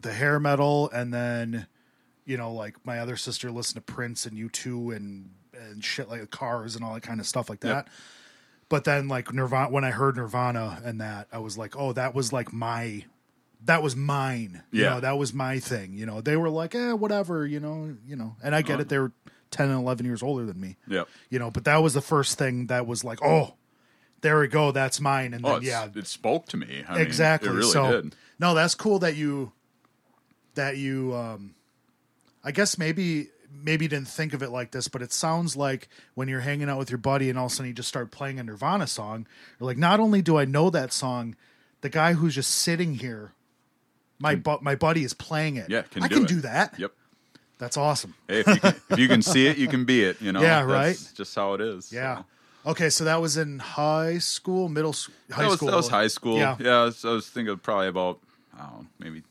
the 0.00 0.12
hair 0.12 0.38
metal, 0.38 0.90
and 0.90 1.12
then 1.12 1.66
you 2.24 2.36
know, 2.36 2.52
like 2.52 2.76
my 2.84 2.98
other 2.98 3.16
sister 3.16 3.50
listened 3.50 3.84
to 3.84 3.92
Prince 3.92 4.26
and 4.26 4.36
U 4.36 4.48
two 4.48 4.90
and 4.90 5.30
and 5.54 5.84
shit 5.84 6.08
like 6.08 6.30
Cars 6.30 6.76
and 6.76 6.84
all 6.84 6.94
that 6.94 7.02
kind 7.02 7.20
of 7.20 7.26
stuff 7.26 7.48
like 7.48 7.60
that. 7.60 7.86
Yep. 7.86 7.88
But 8.72 8.84
then 8.84 9.06
like 9.06 9.30
Nirvana, 9.34 9.68
when 9.70 9.84
I 9.84 9.90
heard 9.90 10.16
Nirvana 10.16 10.80
and 10.82 11.02
that, 11.02 11.28
I 11.30 11.40
was 11.40 11.58
like, 11.58 11.76
oh, 11.76 11.92
that 11.92 12.14
was 12.14 12.32
like 12.32 12.54
my, 12.54 13.04
that 13.66 13.82
was 13.82 13.94
mine. 13.94 14.62
You 14.70 14.84
Yeah. 14.84 14.90
know, 14.94 15.00
that 15.00 15.18
was 15.18 15.34
my 15.34 15.58
thing. 15.58 15.92
You 15.92 16.06
know, 16.06 16.22
they 16.22 16.38
were 16.38 16.48
like, 16.48 16.74
eh, 16.74 16.92
whatever. 16.94 17.46
You 17.46 17.60
know, 17.60 17.94
you 18.06 18.16
know, 18.16 18.34
and 18.42 18.54
I 18.54 18.62
get 18.62 18.80
it. 18.80 18.88
They 18.88 18.98
were 18.98 19.12
ten 19.50 19.68
and 19.68 19.78
eleven 19.78 20.06
years 20.06 20.22
older 20.22 20.46
than 20.46 20.58
me. 20.58 20.78
Yeah. 20.88 21.04
You 21.28 21.38
know, 21.38 21.50
but 21.50 21.64
that 21.64 21.82
was 21.82 21.92
the 21.92 22.00
first 22.00 22.38
thing 22.38 22.68
that 22.68 22.86
was 22.86 23.04
like, 23.04 23.18
oh, 23.22 23.56
there 24.22 24.40
we 24.40 24.48
go, 24.48 24.72
that's 24.72 25.02
mine. 25.02 25.34
And 25.34 25.44
Oh, 25.44 25.48
then 25.50 25.56
it's, 25.58 25.66
yeah, 25.66 25.88
it 25.94 26.06
spoke 26.06 26.46
to 26.46 26.56
me. 26.56 26.82
I 26.88 26.94
mean, 26.94 27.02
exactly. 27.02 27.50
it 27.50 27.52
really 27.52 27.70
so 27.72 28.00
did. 28.00 28.16
no, 28.38 28.54
that's 28.54 28.74
cool 28.74 29.00
that 29.00 29.16
you 29.16 29.52
that 30.54 30.78
you 30.78 31.14
um 31.14 31.54
I 32.42 32.52
guess 32.52 32.78
maybe 32.78 33.28
maybe 33.52 33.84
you 33.84 33.88
didn't 33.88 34.08
think 34.08 34.34
of 34.34 34.42
it 34.42 34.50
like 34.50 34.70
this, 34.70 34.88
but 34.88 35.02
it 35.02 35.12
sounds 35.12 35.56
like 35.56 35.88
when 36.14 36.28
you're 36.28 36.40
hanging 36.40 36.68
out 36.68 36.78
with 36.78 36.90
your 36.90 36.98
buddy 36.98 37.28
and 37.28 37.38
all 37.38 37.46
of 37.46 37.52
a 37.52 37.54
sudden 37.54 37.68
you 37.68 37.74
just 37.74 37.88
start 37.88 38.10
playing 38.10 38.38
a 38.38 38.42
Nirvana 38.42 38.86
song, 38.86 39.26
you're 39.58 39.66
like, 39.66 39.78
not 39.78 40.00
only 40.00 40.22
do 40.22 40.38
I 40.38 40.44
know 40.44 40.70
that 40.70 40.92
song, 40.92 41.36
the 41.80 41.88
guy 41.88 42.14
who's 42.14 42.34
just 42.34 42.50
sitting 42.50 42.94
here, 42.94 43.32
my 44.18 44.36
bu- 44.36 44.58
my 44.62 44.74
buddy 44.76 45.02
is 45.04 45.14
playing 45.14 45.56
it. 45.56 45.68
Yeah, 45.68 45.82
can 45.82 46.02
I 46.04 46.08
do 46.08 46.14
can 46.14 46.24
it. 46.24 46.28
do 46.28 46.40
that. 46.42 46.78
Yep. 46.78 46.92
That's 47.58 47.76
awesome. 47.76 48.14
Hey, 48.28 48.40
if 48.40 48.46
you, 48.48 48.56
can, 48.56 48.74
if 48.90 48.98
you 48.98 49.08
can 49.08 49.22
see 49.22 49.46
it, 49.46 49.56
you 49.56 49.68
can 49.68 49.84
be 49.84 50.02
it. 50.02 50.20
You 50.20 50.32
know. 50.32 50.40
Yeah, 50.42 50.64
That's 50.64 50.72
right? 50.72 51.12
Just 51.16 51.34
how 51.34 51.54
it 51.54 51.60
is. 51.60 51.92
Yeah. 51.92 52.18
so. 52.18 52.24
Okay, 52.70 52.90
so 52.90 53.04
that 53.04 53.20
was 53.20 53.36
in 53.36 53.58
high 53.58 54.18
school, 54.18 54.68
middle 54.68 54.90
s- 54.90 55.08
high 55.30 55.42
that 55.42 55.48
was, 55.48 55.56
school. 55.56 55.68
That 55.70 55.76
was 55.76 55.88
high 55.88 56.06
school. 56.06 56.38
Yeah. 56.38 56.56
Yeah. 56.60 56.70
I, 56.82 56.84
was, 56.84 57.04
I 57.04 57.10
was 57.10 57.28
thinking 57.28 57.56
probably 57.58 57.88
about 57.88 58.20
I 58.56 58.58
don't 58.66 58.72
know, 58.72 58.86
maybe 59.00 59.22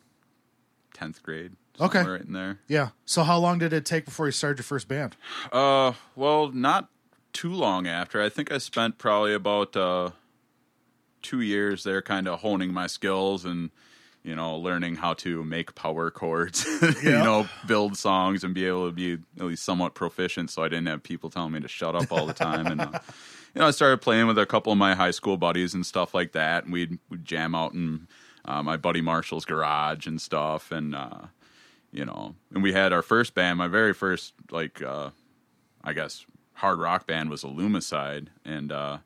tenth 0.93 1.23
grade. 1.23 1.53
Okay. 1.81 2.03
Right 2.03 2.21
in 2.21 2.33
there. 2.33 2.59
Yeah. 2.67 2.89
So 3.05 3.23
how 3.23 3.39
long 3.39 3.57
did 3.57 3.73
it 3.73 3.85
take 3.85 4.05
before 4.05 4.27
you 4.27 4.31
started 4.31 4.59
your 4.59 4.63
first 4.63 4.88
band? 4.88 5.15
Uh, 5.51 5.93
well, 6.15 6.51
not 6.51 6.89
too 7.33 7.53
long 7.53 7.88
after. 7.88 8.21
I 8.21 8.29
think 8.29 8.51
I 8.51 8.59
spent 8.59 9.00
probably 9.00 9.33
about 9.33 9.75
uh, 9.75 10.11
two 11.23 11.41
years 11.41 11.83
there, 11.83 12.01
kind 12.01 12.27
of 12.27 12.41
honing 12.41 12.71
my 12.71 12.88
skills 12.88 13.45
and 13.45 13.71
you 14.23 14.35
know 14.35 14.57
learning 14.57 14.97
how 14.97 15.15
to 15.15 15.43
make 15.43 15.73
power 15.73 16.11
chords. 16.11 16.65
you 17.03 17.11
know, 17.11 17.50
build 17.65 17.97
songs 17.97 18.43
and 18.43 18.53
be 18.53 18.65
able 18.65 18.88
to 18.88 18.91
be 18.91 19.13
at 19.39 19.45
least 19.45 19.63
somewhat 19.63 19.95
proficient, 19.95 20.51
so 20.51 20.63
I 20.63 20.69
didn't 20.69 20.88
have 20.88 21.01
people 21.01 21.31
telling 21.31 21.53
me 21.53 21.61
to 21.61 21.67
shut 21.67 21.95
up 21.95 22.11
all 22.11 22.27
the 22.27 22.33
time. 22.33 22.67
and 22.67 22.81
uh, 22.81 23.00
you 23.55 23.61
know, 23.61 23.67
I 23.67 23.71
started 23.71 24.01
playing 24.01 24.27
with 24.27 24.38
a 24.38 24.45
couple 24.45 24.71
of 24.71 24.77
my 24.77 24.93
high 24.93 25.11
school 25.11 25.35
buddies 25.35 25.73
and 25.73 25.83
stuff 25.83 26.13
like 26.13 26.33
that, 26.33 26.65
and 26.65 26.73
we'd, 26.73 27.00
we'd 27.09 27.25
jam 27.25 27.55
out 27.55 27.73
in 27.73 28.07
uh, 28.45 28.61
my 28.61 28.77
buddy 28.77 29.01
Marshall's 29.01 29.45
garage 29.45 30.05
and 30.05 30.21
stuff, 30.21 30.71
and. 30.71 30.95
You 31.91 32.05
know 32.05 32.36
and 32.53 32.63
we 32.63 32.71
had 32.74 32.93
our 32.93 33.01
first 33.01 33.33
band 33.33 33.57
my 33.57 33.67
very 33.67 33.93
first 33.93 34.33
like 34.49 34.82
uh 34.82 35.10
i 35.84 35.91
guess 35.93 36.25
hard 36.54 36.80
rock 36.80 37.06
band 37.06 37.30
was 37.30 37.43
a 37.43 37.47
Illumicide, 37.47 38.27
and 38.45 38.71
uh 38.71 38.99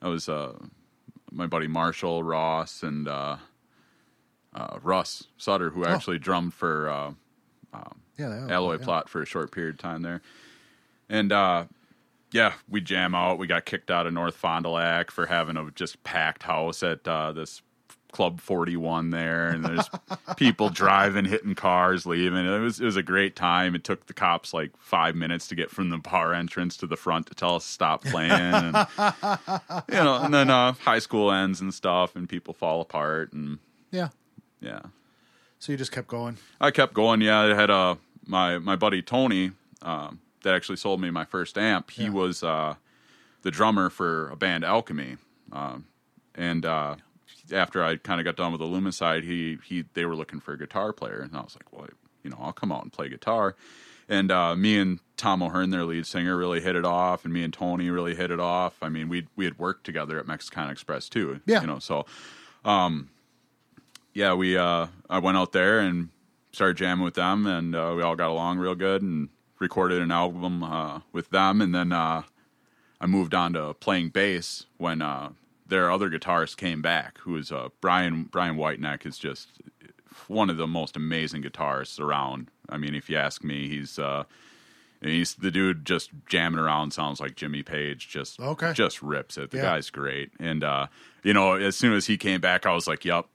that 0.00 0.08
was 0.08 0.28
uh 0.28 0.54
my 1.30 1.46
buddy 1.46 1.68
marshall 1.68 2.22
ross 2.24 2.82
and 2.82 3.06
uh 3.06 3.36
uh 4.54 4.78
russ 4.82 5.24
sutter 5.36 5.70
who 5.70 5.84
actually 5.84 6.18
drummed 6.18 6.52
for 6.54 6.88
uh 6.90 7.12
Yeah, 8.18 8.46
alloy 8.50 8.74
Oh. 8.74 8.78
yeah. 8.78 8.84
plot 8.84 9.08
for 9.08 9.22
a 9.22 9.26
short 9.26 9.52
period 9.52 9.76
of 9.76 9.78
time 9.80 10.02
there 10.02 10.20
and 11.08 11.30
uh 11.32 11.64
yeah 12.32 12.54
we 12.68 12.80
jam 12.80 13.14
out 13.14 13.38
we 13.38 13.46
got 13.46 13.64
kicked 13.66 13.90
out 13.90 14.06
of 14.06 14.12
north 14.12 14.34
fond 14.36 14.64
du 14.64 14.70
lac 14.70 15.10
for 15.12 15.26
having 15.26 15.56
a 15.56 15.70
just 15.70 16.02
packed 16.02 16.42
house 16.42 16.82
at 16.82 17.06
uh 17.06 17.30
this 17.32 17.62
club 18.12 18.40
41 18.40 19.10
there 19.10 19.48
and 19.50 19.64
there's 19.64 19.90
people 20.36 20.68
driving 20.68 21.24
hitting 21.24 21.54
cars 21.54 22.06
leaving 22.06 22.46
it 22.46 22.58
was 22.60 22.80
it 22.80 22.84
was 22.84 22.96
a 22.96 23.02
great 23.02 23.34
time 23.34 23.74
it 23.74 23.82
took 23.84 24.06
the 24.06 24.14
cops 24.14 24.52
like 24.54 24.70
five 24.78 25.14
minutes 25.16 25.48
to 25.48 25.54
get 25.54 25.70
from 25.70 25.90
the 25.90 25.98
bar 25.98 26.32
entrance 26.34 26.76
to 26.76 26.86
the 26.86 26.96
front 26.96 27.26
to 27.26 27.34
tell 27.34 27.56
us 27.56 27.64
to 27.64 27.70
stop 27.72 28.04
playing 28.04 28.30
and 28.30 28.86
you 29.88 29.94
know 29.96 30.16
and 30.22 30.32
then 30.32 30.50
uh 30.50 30.72
high 30.72 30.98
school 30.98 31.32
ends 31.32 31.60
and 31.60 31.72
stuff 31.74 32.14
and 32.14 32.28
people 32.28 32.54
fall 32.54 32.80
apart 32.80 33.32
and 33.32 33.58
Yeah. 33.90 34.08
yeah 34.60 34.80
So 35.58 35.72
you 35.72 35.78
just 35.78 35.92
kept 35.92 36.08
going. 36.08 36.36
I 36.60 36.70
kept 36.70 36.92
going. 36.94 37.20
Yeah, 37.20 37.40
I 37.40 37.54
had 37.54 37.70
uh, 37.70 37.96
my 38.26 38.58
my 38.58 38.76
buddy 38.76 39.00
Tony 39.02 39.52
um, 39.82 40.20
that 40.42 40.54
actually 40.54 40.76
sold 40.76 41.00
me 41.00 41.10
my 41.10 41.24
first 41.24 41.56
amp. 41.56 41.90
He 41.90 42.04
Yeah. 42.04 42.10
was 42.10 42.42
uh, 42.42 42.74
the 43.42 43.50
drummer 43.50 43.88
for 43.90 44.28
a 44.30 44.36
band 44.36 44.64
Alchemy, 44.64 45.16
um, 45.52 45.86
and 46.34 46.64
uh, 46.66 46.96
after 47.52 47.82
I 47.82 47.96
kind 47.96 48.20
of 48.20 48.24
got 48.24 48.36
done 48.36 48.52
with 48.52 48.60
the 48.60 48.66
Lumicide, 48.66 49.24
he 49.24 49.58
he 49.64 49.84
they 49.94 50.04
were 50.04 50.16
looking 50.16 50.40
for 50.40 50.52
a 50.52 50.58
guitar 50.58 50.92
player, 50.92 51.20
and 51.20 51.36
I 51.36 51.40
was 51.40 51.56
like, 51.56 51.72
well, 51.72 51.88
you 52.22 52.30
know, 52.30 52.38
I'll 52.40 52.52
come 52.52 52.72
out 52.72 52.82
and 52.82 52.92
play 52.92 53.08
guitar. 53.08 53.56
And 54.08 54.30
uh, 54.30 54.54
me 54.56 54.78
and 54.78 54.98
Tom 55.16 55.42
O'Hearn, 55.42 55.70
their 55.70 55.84
lead 55.84 56.06
singer, 56.06 56.36
really 56.36 56.60
hit 56.60 56.76
it 56.76 56.84
off, 56.84 57.24
and 57.24 57.32
me 57.32 57.42
and 57.42 57.52
Tony 57.52 57.88
really 57.88 58.14
hit 58.14 58.30
it 58.30 58.40
off. 58.40 58.76
I 58.82 58.88
mean, 58.88 59.08
we 59.08 59.26
we 59.36 59.44
had 59.44 59.58
worked 59.58 59.84
together 59.84 60.18
at 60.18 60.26
Mexican 60.26 60.68
Express 60.68 61.08
too. 61.08 61.40
Yeah. 61.46 61.60
you 61.60 61.66
know, 61.66 61.78
so 61.78 62.06
um, 62.64 63.10
yeah, 64.12 64.34
we 64.34 64.56
uh, 64.56 64.88
I 65.08 65.18
went 65.18 65.38
out 65.38 65.52
there 65.52 65.80
and 65.80 66.10
started 66.52 66.76
jamming 66.76 67.04
with 67.04 67.14
them, 67.14 67.46
and 67.46 67.74
uh, 67.74 67.94
we 67.96 68.02
all 68.02 68.16
got 68.16 68.30
along 68.30 68.58
real 68.58 68.74
good, 68.74 69.02
and 69.02 69.28
recorded 69.58 70.02
an 70.02 70.10
album 70.10 70.62
uh, 70.62 71.00
with 71.12 71.30
them, 71.30 71.60
and 71.60 71.74
then 71.74 71.92
uh, 71.92 72.22
I 73.00 73.06
moved 73.06 73.34
on 73.34 73.54
to 73.54 73.74
playing 73.74 74.10
bass 74.10 74.66
when 74.76 75.00
uh, 75.00 75.30
their 75.72 75.90
other 75.90 76.08
guitarist 76.10 76.56
came 76.58 76.82
back, 76.82 77.18
who 77.18 77.36
is 77.36 77.50
uh, 77.50 77.70
Brian 77.80 78.24
Brian 78.24 78.56
Whiteneck 78.56 79.04
is 79.06 79.18
just 79.18 79.48
one 80.28 80.50
of 80.50 80.56
the 80.58 80.66
most 80.66 80.96
amazing 80.96 81.42
guitarists 81.42 81.98
around. 81.98 82.48
I 82.68 82.76
mean, 82.76 82.94
if 82.94 83.08
you 83.10 83.16
ask 83.16 83.42
me, 83.42 83.68
he's 83.68 83.98
uh, 83.98 84.24
he's 85.00 85.34
the 85.34 85.50
dude 85.50 85.84
just 85.84 86.10
jamming 86.28 86.60
around 86.60 86.92
sounds 86.92 87.20
like 87.20 87.34
Jimmy 87.36 87.62
Page. 87.62 88.08
Just 88.08 88.38
Okay. 88.38 88.72
just 88.74 89.02
rips 89.02 89.36
it. 89.38 89.50
The 89.50 89.56
Yeah. 89.56 89.62
guy's 89.64 89.90
great, 89.90 90.30
and 90.38 90.62
uh, 90.62 90.86
you 91.24 91.32
know, 91.32 91.54
as 91.54 91.76
soon 91.76 91.92
as 91.94 92.06
he 92.06 92.16
came 92.16 92.40
back, 92.40 92.66
I 92.66 92.74
was 92.74 92.86
like, 92.86 93.04
"Yup." 93.04 93.28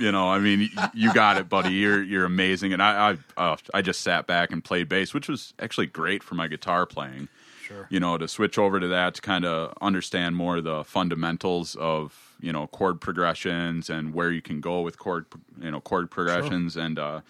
you 0.00 0.10
know, 0.10 0.28
I 0.28 0.38
mean, 0.40 0.68
you 0.92 1.12
got 1.14 1.36
it, 1.36 1.48
buddy. 1.48 1.70
You're 1.72 2.02
you're 2.02 2.24
amazing, 2.24 2.72
and 2.72 2.82
I 2.82 3.12
I 3.36 3.42
uh, 3.52 3.56
I 3.72 3.82
just 3.82 4.00
sat 4.00 4.26
back 4.26 4.50
and 4.50 4.64
played 4.64 4.88
bass, 4.88 5.14
which 5.14 5.28
was 5.28 5.54
actually 5.60 5.86
great 5.86 6.22
for 6.22 6.34
my 6.34 6.48
guitar 6.48 6.84
playing 6.86 7.28
Sure. 7.72 7.86
you 7.90 8.00
know, 8.00 8.18
to 8.18 8.28
switch 8.28 8.58
over 8.58 8.78
to 8.78 8.88
that 8.88 9.14
to 9.14 9.22
kind 9.22 9.44
of 9.44 9.74
understand 9.80 10.36
more 10.36 10.58
of 10.58 10.64
the 10.64 10.84
fundamentals 10.84 11.74
of, 11.76 12.34
you 12.40 12.52
know, 12.52 12.66
chord 12.66 13.00
progressions 13.00 13.88
and 13.88 14.14
where 14.14 14.30
you 14.30 14.42
can 14.42 14.60
go 14.60 14.80
with 14.80 14.98
chord, 14.98 15.26
you 15.60 15.70
know, 15.70 15.80
chord 15.80 16.10
progressions 16.10 16.76
and, 16.76 16.98
uh, 16.98 17.20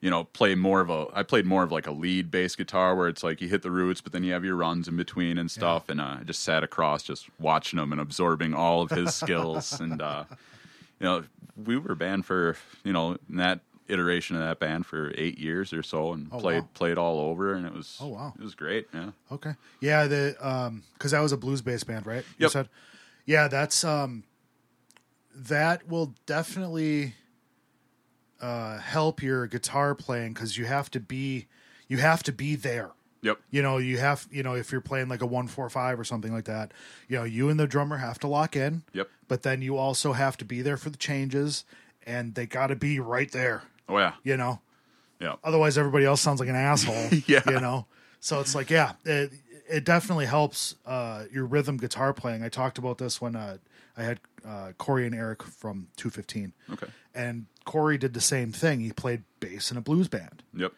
you 0.00 0.10
know, 0.10 0.24
play 0.24 0.54
more 0.54 0.80
of 0.80 0.90
a, 0.90 1.06
I 1.12 1.24
played 1.24 1.44
more 1.44 1.62
of 1.64 1.72
like 1.72 1.86
a 1.86 1.90
lead 1.90 2.30
bass 2.30 2.54
guitar 2.54 2.94
where 2.94 3.08
it's 3.08 3.24
like 3.24 3.40
you 3.40 3.48
hit 3.48 3.62
the 3.62 3.70
roots, 3.70 4.00
but 4.00 4.12
then 4.12 4.22
you 4.22 4.32
have 4.32 4.44
your 4.44 4.54
runs 4.54 4.86
in 4.86 4.96
between 4.96 5.38
and 5.38 5.50
stuff. 5.50 5.88
And 5.88 6.00
uh, 6.00 6.18
I 6.20 6.22
just 6.24 6.42
sat 6.44 6.62
across 6.62 7.02
just 7.02 7.28
watching 7.40 7.78
him 7.78 7.90
and 7.90 8.00
absorbing 8.00 8.54
all 8.54 8.82
of 8.82 8.90
his 8.90 9.14
skills. 9.22 9.80
And, 9.80 10.00
uh, 10.00 10.24
you 11.00 11.04
know, 11.04 11.24
we 11.64 11.76
were 11.76 11.96
banned 11.96 12.26
for, 12.26 12.56
you 12.84 12.92
know, 12.92 13.18
in 13.28 13.36
that 13.36 13.60
iteration 13.88 14.36
of 14.36 14.42
that 14.42 14.58
band 14.60 14.86
for 14.86 15.12
eight 15.16 15.38
years 15.38 15.72
or 15.72 15.82
so 15.82 16.12
and 16.12 16.28
Oh, 16.32 16.38
played, 16.38 16.62
wow. 16.62 16.68
played 16.74 16.98
all 16.98 17.18
over. 17.20 17.54
And 17.54 17.66
it 17.66 17.72
was, 17.72 17.98
Oh, 18.00 18.08
wow. 18.08 18.34
it 18.38 18.42
was 18.42 18.54
great. 18.54 18.88
Yeah. 18.92 19.10
Okay. 19.32 19.54
Yeah, 19.80 20.06
the 20.06 20.36
um 20.46 20.82
cuz 20.98 21.10
that 21.12 21.20
was 21.20 21.32
a 21.32 21.36
blues 21.36 21.62
based 21.62 21.86
band, 21.86 22.06
right? 22.06 22.24
You 22.38 22.44
Yep. 22.44 22.50
said. 22.50 22.68
Yeah, 23.24 23.48
that's 23.48 23.84
um 23.84 24.24
that 25.34 25.86
will 25.88 26.14
definitely 26.26 27.14
uh 28.40 28.78
help 28.78 29.22
your 29.22 29.46
guitar 29.46 29.94
playing 29.94 30.34
cuz 30.34 30.56
you 30.56 30.66
have 30.66 30.90
to 30.90 31.00
be 31.00 31.46
you 31.88 31.98
have 31.98 32.22
to 32.24 32.32
be 32.32 32.54
there. 32.54 32.90
Yep. 33.22 33.38
You 33.50 33.62
know, 33.62 33.78
you 33.78 33.98
have, 33.98 34.28
you 34.30 34.44
know, 34.44 34.54
if 34.54 34.70
you're 34.70 34.80
playing 34.80 35.08
like 35.08 35.22
a 35.22 35.26
145 35.26 35.98
or 35.98 36.04
something 36.04 36.32
like 36.32 36.44
that, 36.44 36.72
you 37.08 37.16
know, 37.16 37.24
you 37.24 37.48
and 37.48 37.58
the 37.58 37.66
drummer 37.66 37.96
have 37.96 38.18
to 38.20 38.28
lock 38.28 38.54
in. 38.54 38.82
Yep. 38.92 39.08
But 39.26 39.42
then 39.42 39.60
you 39.60 39.76
also 39.76 40.12
have 40.12 40.36
to 40.36 40.44
be 40.44 40.62
there 40.62 40.76
for 40.76 40.90
the 40.90 40.96
changes 40.96 41.64
and 42.06 42.36
they 42.36 42.46
got 42.46 42.68
to 42.68 42.76
be 42.76 43.00
right 43.00 43.30
there, 43.32 43.64
Oh 43.88 43.98
yeah. 43.98 44.14
you 44.22 44.36
know. 44.36 44.60
Yeah. 45.20 45.34
otherwise 45.42 45.76
everybody 45.76 46.04
else 46.04 46.20
sounds 46.20 46.38
like 46.38 46.48
an 46.48 46.54
asshole 46.54 47.08
Yeah. 47.26 47.40
you 47.46 47.58
know 47.60 47.86
so 48.20 48.38
it's 48.38 48.54
like 48.54 48.70
yeah 48.70 48.92
it, 49.04 49.32
it 49.68 49.84
definitely 49.84 50.26
helps 50.26 50.76
uh 50.86 51.24
your 51.32 51.44
rhythm 51.44 51.76
guitar 51.76 52.12
playing 52.14 52.44
i 52.44 52.48
talked 52.48 52.78
about 52.78 52.98
this 52.98 53.20
when 53.20 53.34
uh 53.34 53.56
i 53.96 54.02
had 54.04 54.20
uh 54.46 54.70
corey 54.78 55.06
and 55.06 55.16
eric 55.16 55.42
from 55.42 55.88
215 55.96 56.52
Okay. 56.72 56.86
and 57.16 57.46
corey 57.64 57.98
did 57.98 58.14
the 58.14 58.20
same 58.20 58.52
thing 58.52 58.78
he 58.78 58.92
played 58.92 59.24
bass 59.40 59.72
in 59.72 59.76
a 59.76 59.80
blues 59.80 60.06
band 60.06 60.44
Yep. 60.54 60.72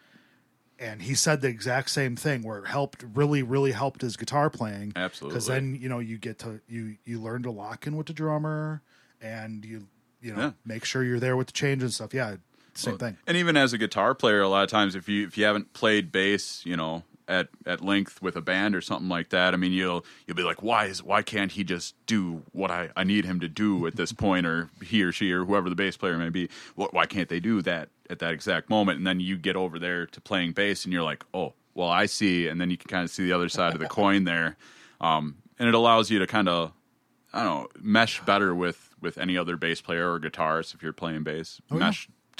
and 0.78 1.02
he 1.02 1.14
said 1.14 1.42
the 1.42 1.48
exact 1.48 1.90
same 1.90 2.16
thing 2.16 2.42
where 2.42 2.58
it 2.60 2.66
helped 2.66 3.04
really 3.14 3.42
really 3.42 3.72
helped 3.72 4.00
his 4.00 4.16
guitar 4.16 4.48
playing 4.48 4.94
Absolutely. 4.96 5.34
because 5.34 5.46
then 5.48 5.74
you 5.74 5.90
know 5.90 5.98
you 5.98 6.16
get 6.16 6.38
to 6.38 6.60
you 6.66 6.96
you 7.04 7.20
learn 7.20 7.42
to 7.42 7.50
lock 7.50 7.86
in 7.86 7.94
with 7.94 8.06
the 8.06 8.14
drummer 8.14 8.80
and 9.20 9.66
you 9.66 9.86
you 10.22 10.32
know 10.34 10.40
Yeah. 10.40 10.50
make 10.64 10.86
sure 10.86 11.04
you're 11.04 11.20
there 11.20 11.36
with 11.36 11.48
the 11.48 11.52
change 11.52 11.82
and 11.82 11.92
stuff 11.92 12.14
yeah 12.14 12.36
same 12.74 12.92
Well, 12.92 12.98
thing 12.98 13.16
And 13.26 13.36
even 13.36 13.56
as 13.56 13.72
a 13.72 13.78
guitar 13.78 14.14
player, 14.14 14.40
a 14.40 14.48
lot 14.48 14.62
of 14.64 14.70
times 14.70 14.94
if 14.94 15.08
you 15.08 15.26
if 15.26 15.36
you 15.38 15.44
haven't 15.44 15.72
played 15.72 16.10
bass, 16.12 16.62
you 16.64 16.76
know, 16.76 17.04
at 17.28 17.48
at 17.64 17.80
length 17.80 18.20
with 18.20 18.34
a 18.36 18.40
band 18.40 18.74
or 18.74 18.80
something 18.80 19.08
like 19.08 19.28
that, 19.30 19.54
I 19.54 19.56
mean, 19.56 19.72
you'll 19.72 20.04
you'll 20.26 20.36
be 20.36 20.42
like, 20.42 20.62
why 20.62 20.86
is 20.86 21.02
why 21.02 21.22
can't 21.22 21.52
he 21.52 21.62
just 21.64 21.94
do 22.06 22.42
what 22.52 22.70
I, 22.70 22.90
I 22.96 23.04
need 23.04 23.24
him 23.24 23.38
to 23.40 23.48
do 23.48 23.86
at 23.86 23.96
this 23.96 24.12
point, 24.24 24.46
or 24.46 24.68
he 24.82 25.02
or 25.02 25.12
she 25.12 25.30
or 25.32 25.44
whoever 25.44 25.68
the 25.68 25.76
bass 25.76 25.96
player 25.96 26.16
may 26.18 26.28
be? 26.30 26.48
Wh- 26.76 26.92
Why 26.92 27.06
can't 27.06 27.28
they 27.28 27.40
do 27.40 27.62
that 27.62 27.88
at 28.08 28.18
that 28.18 28.32
exact 28.32 28.68
moment? 28.68 28.98
And 28.98 29.06
then 29.06 29.20
you 29.20 29.36
get 29.36 29.54
over 29.56 29.78
there 29.78 30.06
to 30.06 30.20
playing 30.20 30.52
bass, 30.52 30.84
and 30.84 30.92
you're 30.92 31.04
like, 31.04 31.24
oh, 31.32 31.54
well, 31.74 31.88
I 31.88 32.06
see, 32.06 32.48
and 32.48 32.60
then 32.60 32.70
you 32.70 32.76
can 32.76 32.88
kind 32.88 33.04
of 33.04 33.10
see 33.10 33.24
the 33.24 33.32
other 33.32 33.48
side 33.48 33.74
of 33.74 33.78
the 33.80 33.86
coin 33.86 34.24
there, 34.24 34.56
um, 35.00 35.36
and 35.58 35.68
it 35.68 35.74
allows 35.74 36.10
you 36.10 36.18
to 36.18 36.26
kind 36.26 36.48
of 36.48 36.72
I 37.32 37.44
don't 37.44 37.62
know, 37.62 37.68
mesh 37.80 38.20
better 38.22 38.52
with 38.54 38.96
with 39.00 39.18
any 39.18 39.38
other 39.38 39.56
bass 39.56 39.80
player 39.80 40.12
or 40.12 40.18
guitarist 40.18 40.74
if 40.74 40.82
you're 40.82 40.92
playing 40.92 41.22
bass. 41.22 41.60
Oh, 41.70 41.78
yeah. 41.78 41.86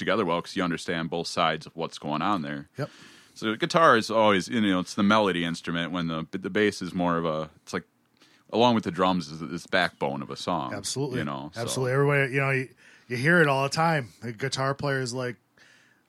Together 0.01 0.25
well 0.25 0.41
because 0.41 0.57
you 0.57 0.65
understand 0.65 1.09
both 1.11 1.29
sides 1.29 1.65
of 1.67 1.77
what's 1.77 1.99
going 1.99 2.23
on 2.23 2.43
there. 2.43 2.69
yep 2.77 2.91
So 3.35 3.55
guitar 3.55 3.97
is 3.97 4.11
always 4.11 4.49
you 4.49 4.61
know 4.61 4.81
it's 4.81 4.95
the 4.95 5.03
melody 5.05 5.45
instrument 5.45 5.93
when 5.93 6.09
the 6.09 6.27
the 6.33 6.51
bass 6.51 6.83
is 6.83 6.93
more 6.93 7.17
of 7.17 7.25
a 7.25 7.51
it's 7.63 7.73
like 7.73 7.85
along 8.53 8.75
with 8.75 8.83
the 8.85 8.91
drums 8.91 9.29
is 9.29 9.39
this 9.41 9.67
backbone 9.69 10.23
of 10.23 10.31
a 10.31 10.37
song. 10.37 10.75
absolutely 10.75 11.19
you 11.21 11.25
know 11.25 11.51
so- 11.55 11.61
absolutely 11.61 11.93
everybody 11.93 12.33
you 12.35 12.41
know 12.41 12.51
you, 12.51 12.69
you 13.09 13.17
hear 13.17 13.41
it 13.41 13.47
all 13.49 13.63
the 13.63 13.69
time 13.69 14.09
the 14.23 14.33
guitar 14.33 14.75
player 14.75 15.01
is 15.01 15.15
like 15.15 15.37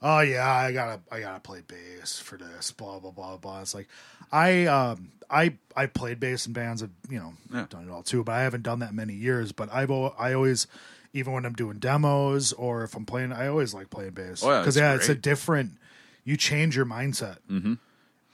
oh 0.02 0.20
yeah 0.22 0.52
i 0.52 0.72
gotta 0.72 1.00
i 1.12 1.20
gotta 1.20 1.40
play 1.40 1.62
bass 1.68 2.20
for 2.20 2.38
this 2.38 2.72
blah 2.72 2.98
blah 3.00 3.12
blah 3.12 3.38
blah 3.38 3.62
it's 3.62 3.76
like 3.76 3.88
i 4.32 4.66
um 4.66 5.12
i 5.30 5.54
i 5.76 5.86
played 5.86 6.20
bass 6.20 6.48
in 6.48 6.54
bands 6.54 6.82
have 6.82 6.90
you 7.10 7.20
know 7.20 7.34
Yeah. 7.54 7.66
done 7.70 7.88
it 7.88 7.92
all 7.92 8.02
too 8.04 8.24
but 8.24 8.34
i 8.34 8.42
haven't 8.42 8.64
done 8.64 8.80
that 8.80 8.94
many 8.96 9.14
years 9.14 9.52
but 9.52 9.72
i've 9.72 9.92
i 9.92 10.34
always 10.34 10.66
even 11.14 11.34
when 11.34 11.46
i'm 11.46 11.54
doing 11.54 11.78
demos 11.80 12.54
or 12.54 12.84
if 12.84 12.96
i'm 12.96 13.06
playing 13.06 13.32
i 13.32 13.48
always 13.48 13.74
like 13.74 13.90
playing 13.90 14.12
bass 14.12 14.44
Oh, 14.44 14.50
yeah, 14.52 14.60
because 14.60 14.78
it's 14.78 14.82
yeah 14.82 14.96
it's 14.96 15.10
a 15.10 15.16
different 15.16 15.72
you 16.24 16.38
change 16.38 16.76
your 16.76 16.86
mindset 16.86 17.38
mm-hmm. 17.50 17.74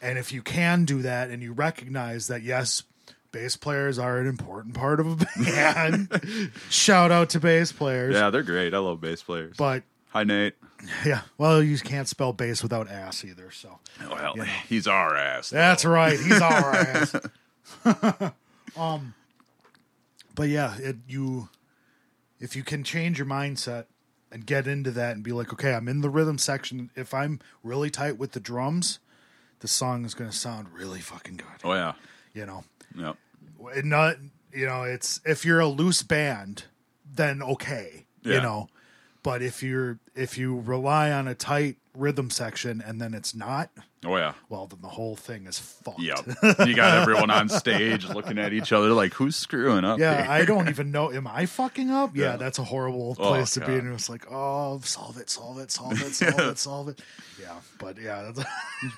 and 0.02 0.18
if 0.18 0.32
you 0.32 0.42
can 0.42 0.86
do 0.86 1.02
that 1.02 1.30
and 1.30 1.42
you 1.42 1.54
recognize 1.54 2.28
that 2.28 2.42
yes 2.44 2.84
bass 3.32 3.56
players 3.58 4.00
are 4.00 4.20
an 4.20 4.28
important 4.28 4.74
part 4.74 5.00
of 5.00 5.22
a 5.22 5.26
band 5.44 6.52
shout 6.70 7.12
out 7.12 7.30
to 7.32 7.40
bass 7.40 7.72
players 7.72 8.14
Yeah, 8.16 8.30
they're 8.30 8.42
great. 8.44 8.74
I 8.74 8.78
love 8.80 9.02
bass 9.02 9.22
players. 9.24 9.56
but 9.58 9.84
Hi 10.12 10.24
Nate. 10.24 10.54
yeah, 11.06 11.22
well, 11.38 11.62
you 11.62 11.78
can't 11.78 12.08
spell 12.08 12.32
bass 12.34 12.64
without 12.64 12.90
ass 12.90 13.26
either. 13.26 13.52
So 13.52 13.80
Well, 14.10 14.36
he's 14.70 14.88
our 14.88 15.16
ass. 15.18 15.50
that's 15.50 15.84
right. 15.84 16.18
He's 16.18 16.42
our 16.42 16.76
ass. 16.76 17.16
um, 18.78 19.14
but 20.36 20.50
yeah, 20.50 20.78
it 20.78 20.96
you 21.08 21.50
if 22.40 22.56
you 22.56 22.64
can 22.64 22.84
change 22.84 23.18
your 23.18 23.28
mindset 23.28 23.86
and 24.32 24.46
get 24.46 24.68
into 24.68 24.92
that 24.92 25.16
and 25.16 25.24
be 25.24 25.32
like, 25.32 25.54
okay, 25.54 25.74
I'm 25.74 25.88
in 25.88 26.02
the 26.02 26.10
rhythm 26.10 26.38
section. 26.38 26.90
If 26.96 27.14
I'm 27.14 27.40
really 27.64 27.90
tight 27.90 28.18
with 28.18 28.34
the 28.34 28.40
drums, 28.40 29.00
the 29.60 29.68
song 29.68 30.06
is 30.06 30.14
going 30.14 30.30
to 30.30 30.36
sound 30.36 30.68
really 30.74 31.00
fucking 31.00 31.38
good. 31.38 31.48
Oh 31.64 31.74
yeah. 31.74 31.94
You 32.34 32.46
know, 32.46 32.64
Yep. 32.96 33.18
And 33.76 33.90
not 33.90 34.18
you 34.54 34.66
know, 34.66 34.84
it's 34.84 35.20
if 35.26 35.46
you're 35.46 35.60
a 35.60 35.68
loose 35.68 36.04
band, 36.04 36.66
then 37.12 37.42
okay, 37.42 38.06
you 38.24 38.42
know. 38.42 38.70
But 39.24 39.42
if 39.42 39.62
you're 39.62 40.00
if 40.16 40.38
you 40.38 40.60
rely 40.60 41.12
on 41.12 41.28
a 41.28 41.36
tight 41.36 41.78
rhythm 41.94 42.30
section 42.30 42.82
and 42.86 43.02
then 43.02 43.14
it's 43.14 43.36
not, 43.36 43.70
Oh 44.06 44.16
yeah. 44.16 44.34
well, 44.48 44.68
then 44.68 44.80
the 44.82 44.88
whole 44.88 45.16
thing 45.16 45.48
is 45.48 45.58
fucked. 45.58 46.00
Yep. 46.00 46.20
you 46.68 46.76
got 46.76 47.00
everyone 47.00 47.32
on 47.32 47.50
stage 47.50 48.08
looking 48.08 48.38
at 48.38 48.54
each 48.54 48.72
other 48.72 48.90
like, 48.90 49.14
who's 49.16 49.36
screwing 49.36 49.84
up? 49.84 49.98
Yeah, 50.00 50.22
here? 50.22 50.32
I 50.32 50.46
don't 50.46 50.70
even 50.74 50.92
know. 50.92 51.12
Am 51.12 51.26
I 51.26 51.48
fucking 51.48 51.90
up? 51.90 52.16
Yeah, 52.16 52.32
Yeah. 52.32 52.38
that's 52.38 52.60
a 52.60 52.64
horrible 52.64 53.16
Oh, 53.20 53.30
place 53.30 53.52
to 53.56 53.62
be. 53.62 53.66
God. 53.66 53.76
And 53.86 53.94
it's 53.96 54.08
like, 54.08 54.26
oh, 54.32 54.80
solve 54.84 55.18
it, 55.18 55.32
solve 55.32 55.58
it, 55.60 55.72
solve 55.72 55.94
it, 56.00 56.14
solve 56.14 56.40
it, 56.40 56.58
solve 56.60 56.88
it. 56.90 57.02
Yeah, 57.42 57.56
but 57.80 58.00
yeah, 58.00 58.32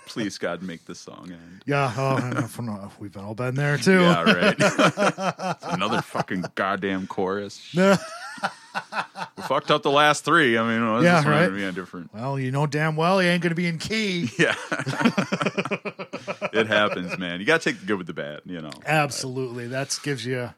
Please 0.05 0.38
God, 0.38 0.62
make 0.63 0.83
this 0.85 0.99
song 0.99 1.29
end. 1.31 1.63
yeah. 1.65 1.93
Oh, 1.97 2.89
we've 2.99 3.15
all 3.17 3.33
been 3.35 3.55
there 3.55 3.77
too. 3.77 4.01
Yeah, 4.01 4.23
right. 4.23 5.57
Another 5.63 6.01
fucking 6.01 6.43
goddamn 6.55 7.07
chorus. 7.07 7.73
We 7.75 9.43
fucked 9.43 9.71
up 9.71 9.83
the 9.83 9.91
last 9.91 10.23
three. 10.23 10.57
I 10.57 10.63
mean, 10.67 10.85
well, 10.85 11.03
Yeah, 11.03 11.27
right. 11.27 11.49
be 11.49 11.69
different. 11.71 12.13
Well, 12.13 12.39
you 12.39 12.51
know 12.51 12.65
damn 12.67 12.95
well 12.95 13.19
he 13.19 13.27
ain't 13.27 13.41
going 13.41 13.49
to 13.51 13.55
be 13.55 13.67
in 13.67 13.77
key. 13.77 14.29
Yeah, 14.39 14.55
it 16.54 16.67
happens, 16.67 17.17
man. 17.17 17.39
You 17.39 17.45
got 17.45 17.62
to 17.62 17.71
take 17.71 17.80
the 17.80 17.86
good 17.86 17.97
with 17.97 18.08
the 18.08 18.13
bad. 18.13 18.41
You 18.45 18.62
know. 18.62 18.71
Absolutely. 18.86 19.67
That 19.67 19.97
gives 20.04 20.25
you 20.25 20.52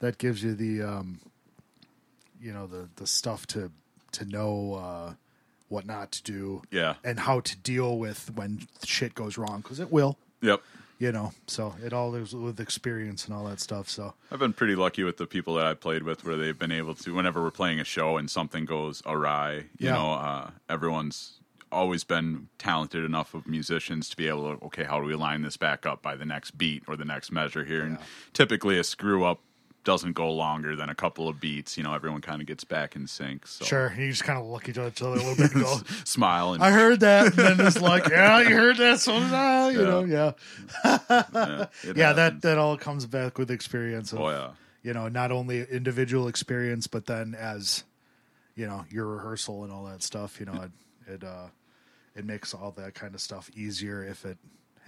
that 0.00 0.18
gives 0.18 0.42
you 0.42 0.54
the 0.54 0.82
um 0.82 1.20
you 2.40 2.52
know 2.52 2.66
the 2.66 2.88
the 2.96 3.06
stuff 3.06 3.46
to 3.48 3.70
to 4.12 4.24
know 4.24 4.74
uh 4.74 5.14
what 5.68 5.86
not 5.86 6.12
to 6.12 6.22
do 6.22 6.62
Yeah. 6.70 6.94
and 7.02 7.18
how 7.20 7.40
to 7.40 7.56
deal 7.56 7.98
with 7.98 8.30
when 8.34 8.66
shit 8.84 9.14
goes 9.14 9.38
wrong 9.38 9.62
cuz 9.62 9.80
it 9.80 9.90
will, 9.90 10.18
Yep. 10.42 10.60
you 10.98 11.12
know. 11.12 11.32
So 11.46 11.74
it 11.82 11.94
all 11.94 12.14
is 12.14 12.34
with 12.34 12.60
experience 12.60 13.24
and 13.24 13.34
all 13.34 13.44
that 13.46 13.58
stuff. 13.58 13.88
So 13.88 14.12
I've 14.30 14.38
been 14.38 14.52
pretty 14.52 14.74
lucky 14.74 15.02
with 15.02 15.16
the 15.16 15.26
people 15.26 15.54
that 15.54 15.64
I 15.64 15.72
played 15.72 16.02
with, 16.02 16.24
where 16.26 16.36
they've 16.36 16.58
been 16.58 16.72
able 16.72 16.94
to. 16.96 17.14
Whenever 17.14 17.42
we're 17.42 17.50
playing 17.50 17.80
a 17.80 17.84
show 17.84 18.18
and 18.18 18.30
something 18.30 18.66
goes 18.66 19.02
awry, 19.06 19.54
you 19.78 19.86
Yeah. 19.88 19.92
know, 19.94 20.12
uh, 20.12 20.50
everyone's 20.68 21.38
always 21.72 22.04
been 22.04 22.48
talented 22.58 23.04
enough 23.04 23.34
of 23.34 23.46
musicians 23.46 24.08
to 24.10 24.16
be 24.16 24.28
able 24.28 24.56
to 24.56 24.64
okay 24.66 24.84
how 24.84 25.00
do 25.00 25.06
we 25.06 25.14
line 25.14 25.42
this 25.42 25.56
back 25.56 25.86
up 25.86 26.02
by 26.02 26.14
the 26.14 26.24
next 26.24 26.52
beat 26.58 26.82
or 26.86 26.96
the 26.96 27.04
next 27.04 27.32
measure 27.32 27.64
here 27.64 27.82
and 27.82 27.98
typically 28.32 28.78
a 28.78 28.84
screw 28.84 29.24
up 29.24 29.40
doesn't 29.84 30.12
go 30.12 30.30
longer 30.30 30.76
than 30.76 30.88
a 30.88 30.94
couple 30.94 31.28
of 31.28 31.40
beats 31.40 31.76
you 31.76 31.82
know 31.82 31.92
everyone 31.94 32.20
kind 32.20 32.40
of 32.40 32.46
gets 32.46 32.62
back 32.62 32.94
in 32.94 33.06
sync 33.06 33.46
so 33.46 33.64
sure, 33.64 33.92
you 33.98 34.10
just 34.10 34.22
kind 34.22 34.38
of 34.38 34.44
look 34.46 34.68
at 34.68 34.76
each 34.76 34.78
other 35.02 35.16
a 35.16 35.22
little 35.22 35.34
bit 35.34 35.52
and 35.52 35.62
go, 35.62 35.76
smile 36.04 36.52
and 36.52 36.62
I 36.62 36.70
heard 36.70 37.00
that 37.00 37.26
and 37.26 37.34
then 37.34 37.60
it's 37.66 37.80
like, 37.80 38.08
yeah, 38.08 38.40
you 38.40 38.54
heard 38.56 38.76
that 38.76 39.00
so 39.00 39.18
did 39.18 39.32
I, 39.32 39.70
you 39.70 39.80
Yeah. 39.80 39.84
know, 39.86 40.04
yeah. 40.04 40.32
yeah, 40.84 41.66
Yeah, 41.96 42.12
that 42.20 42.42
that 42.42 42.58
all 42.58 42.76
comes 42.76 43.06
back 43.06 43.38
with 43.38 43.50
experience 43.50 44.12
of 44.12 44.20
oh 44.20 44.30
yeah 44.30 44.50
you 44.84 44.92
know, 44.92 45.06
not 45.08 45.30
only 45.30 45.62
individual 45.62 46.26
experience, 46.26 46.88
but 46.88 47.06
then 47.06 47.36
as 47.36 47.84
you 48.56 48.66
know, 48.66 48.84
your 48.90 49.06
rehearsal 49.06 49.62
and 49.62 49.72
all 49.72 49.84
that 49.84 50.02
stuff. 50.02 50.40
You 50.40 50.46
know, 50.46 50.62
it 50.62 50.70
it 51.14 51.24
uh, 51.24 51.46
it 52.14 52.24
makes 52.24 52.54
all 52.54 52.72
that 52.72 52.94
kind 52.94 53.14
of 53.14 53.20
stuff 53.20 53.50
easier 53.54 54.04
if 54.04 54.24
it 54.24 54.38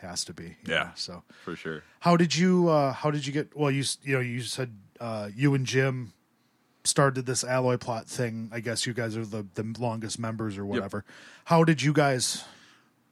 has 0.01 0.25
to 0.25 0.35
be. 0.35 0.57
Yeah. 0.67 0.75
know, 0.75 0.91
So, 0.95 1.23
for 1.45 1.57
sure 1.57 1.83
how 2.01 2.17
did 2.17 2.37
you 2.37 2.69
uh, 2.69 2.93
how 2.93 3.11
did 3.11 3.27
you 3.27 3.33
get? 3.33 3.57
Well, 3.57 3.71
you 3.71 3.85
you 4.03 4.15
know, 4.15 4.21
you 4.21 4.43
said 4.43 4.77
uh, 5.01 5.31
you 5.35 5.55
and 5.55 5.67
Jim 5.67 6.13
started 6.85 7.25
this 7.25 7.43
alloy 7.43 7.79
plot 7.79 8.07
thing. 8.07 8.51
I 8.53 8.61
guess 8.61 8.87
you 8.87 8.93
guys 8.93 9.17
are 9.17 9.25
the 9.25 9.47
the 9.55 9.75
longest 9.79 10.19
members 10.19 10.59
or 10.59 10.67
whatever. 10.67 11.05
How 11.47 11.65
did 11.65 11.83
you 11.83 11.93
guys? 11.93 12.45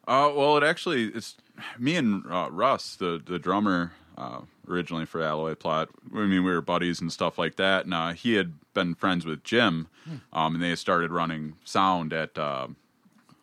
Uh, 0.07 0.31
well, 0.35 0.57
it 0.57 0.63
actually 0.63 1.07
it's 1.07 1.37
me 1.79 1.97
and 1.97 2.25
uh, 2.31 2.49
Russ, 2.51 2.97
the 2.97 3.23
the 3.25 3.39
drummer 3.39 3.93
uh, 4.19 4.43
originally 4.69 5.07
for 5.07 5.23
Alloy 5.23 5.55
Plot. 5.55 5.89
I 6.13 6.27
mean, 6.27 6.45
we 6.45 6.53
were 6.53 6.61
buddies 6.61 7.01
and 7.01 7.11
stuff 7.13 7.39
like 7.39 7.57
that. 7.57 7.85
And 7.85 7.95
uh, 7.95 8.13
he 8.13 8.35
had 8.35 8.55
been 8.75 8.95
friends 8.95 9.25
with 9.25 9.43
Jim, 9.43 9.89
um, 10.33 10.55
and 10.55 10.63
they 10.63 10.75
started 10.77 11.11
running 11.11 11.57
sound 11.65 12.13
at. 12.13 12.37
Uh, 12.39 12.69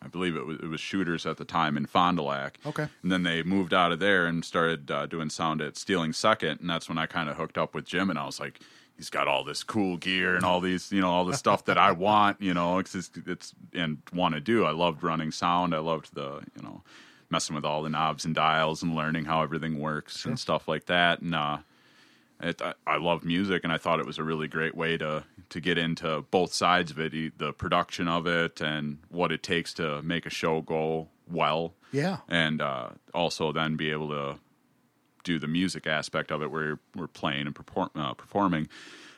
I 0.01 0.07
believe 0.07 0.35
it 0.35 0.45
was, 0.45 0.57
it 0.59 0.67
was 0.67 0.79
Shooters 0.79 1.25
at 1.25 1.37
the 1.37 1.45
time 1.45 1.75
in 1.77 1.85
Fond 1.85 2.17
du 2.17 2.23
Lac. 2.23 2.57
Okay. 2.65 2.87
And 3.03 3.11
then 3.11 3.23
they 3.23 3.43
moved 3.43 3.73
out 3.73 3.91
of 3.91 3.99
there 3.99 4.25
and 4.25 4.45
started 4.45 4.89
uh, 4.89 5.05
doing 5.05 5.29
sound 5.29 5.61
at 5.61 5.77
Stealing 5.77 6.13
Second, 6.13 6.61
and 6.61 6.69
that's 6.69 6.87
when 6.87 6.97
I 6.97 7.05
kind 7.05 7.29
of 7.29 7.37
hooked 7.37 7.57
up 7.57 7.75
with 7.75 7.85
Jim, 7.85 8.09
and 8.09 8.17
I 8.17 8.25
was 8.25 8.39
like, 8.39 8.59
he's 8.99 9.09
got 9.09 9.27
all 9.27 9.43
this 9.45 9.63
cool 9.63 9.95
gear 9.95 10.35
and 10.35 10.43
all 10.43 10.59
these, 10.59 10.91
you 10.91 10.99
know, 10.99 11.09
all 11.09 11.23
the 11.23 11.37
stuff 11.37 11.63
that 11.65 11.77
I 11.77 11.91
want, 11.93 12.41
you 12.41 12.53
know, 12.53 12.79
it's, 12.79 12.93
it's, 12.93 13.09
it's 13.25 13.55
and 13.73 13.99
want 14.13 14.35
to 14.35 14.41
do. 14.41 14.65
I 14.65 14.71
loved 14.71 15.03
running 15.03 15.31
sound. 15.31 15.73
I 15.73 15.79
loved 15.79 16.13
the, 16.13 16.41
you 16.55 16.61
know, 16.61 16.81
messing 17.29 17.55
with 17.55 17.63
all 17.63 17.81
the 17.81 17.89
knobs 17.89 18.25
and 18.25 18.35
dials 18.35 18.83
and 18.83 18.93
learning 18.93 19.23
how 19.23 19.41
everything 19.41 19.79
works 19.79 20.25
and 20.25 20.37
stuff 20.37 20.67
like 20.67 20.85
that. 20.87 21.21
And 21.21 21.33
uh, 21.33 21.59
it, 22.41 22.61
I, 22.61 22.73
I 22.87 22.97
love 22.97 23.23
music, 23.25 23.63
and 23.63 23.73
I 23.73 23.77
thought 23.77 23.99
it 23.99 24.05
was 24.05 24.17
a 24.17 24.23
really 24.23 24.47
great 24.47 24.75
way 24.75 24.97
to 24.97 25.23
to 25.49 25.59
get 25.59 25.77
into 25.79 26.21
both 26.29 26.53
sides 26.53 26.91
of 26.91 26.99
it, 26.99 27.37
the 27.39 27.51
production 27.53 28.07
of 28.07 28.27
it, 28.27 28.61
and 28.61 28.99
what 29.09 29.31
it 29.31 29.41
takes 29.41 29.73
to 29.75 30.01
make 30.03 30.25
a 30.27 30.29
show 30.29 30.61
go 30.61 31.07
well 31.27 31.73
Yeah. 31.91 32.17
and 32.27 32.61
uh, 32.61 32.89
also 33.15 33.51
then 33.51 33.75
be 33.75 33.89
able 33.91 34.09
to 34.09 34.39
do 35.23 35.39
the 35.39 35.47
music 35.47 35.87
aspect 35.87 36.31
of 36.31 36.41
it 36.43 36.51
where 36.51 36.79
we're 36.95 37.07
playing 37.07 37.45
and 37.47 37.55
perform, 37.55 37.89
uh, 37.95 38.13
performing. 38.13 38.67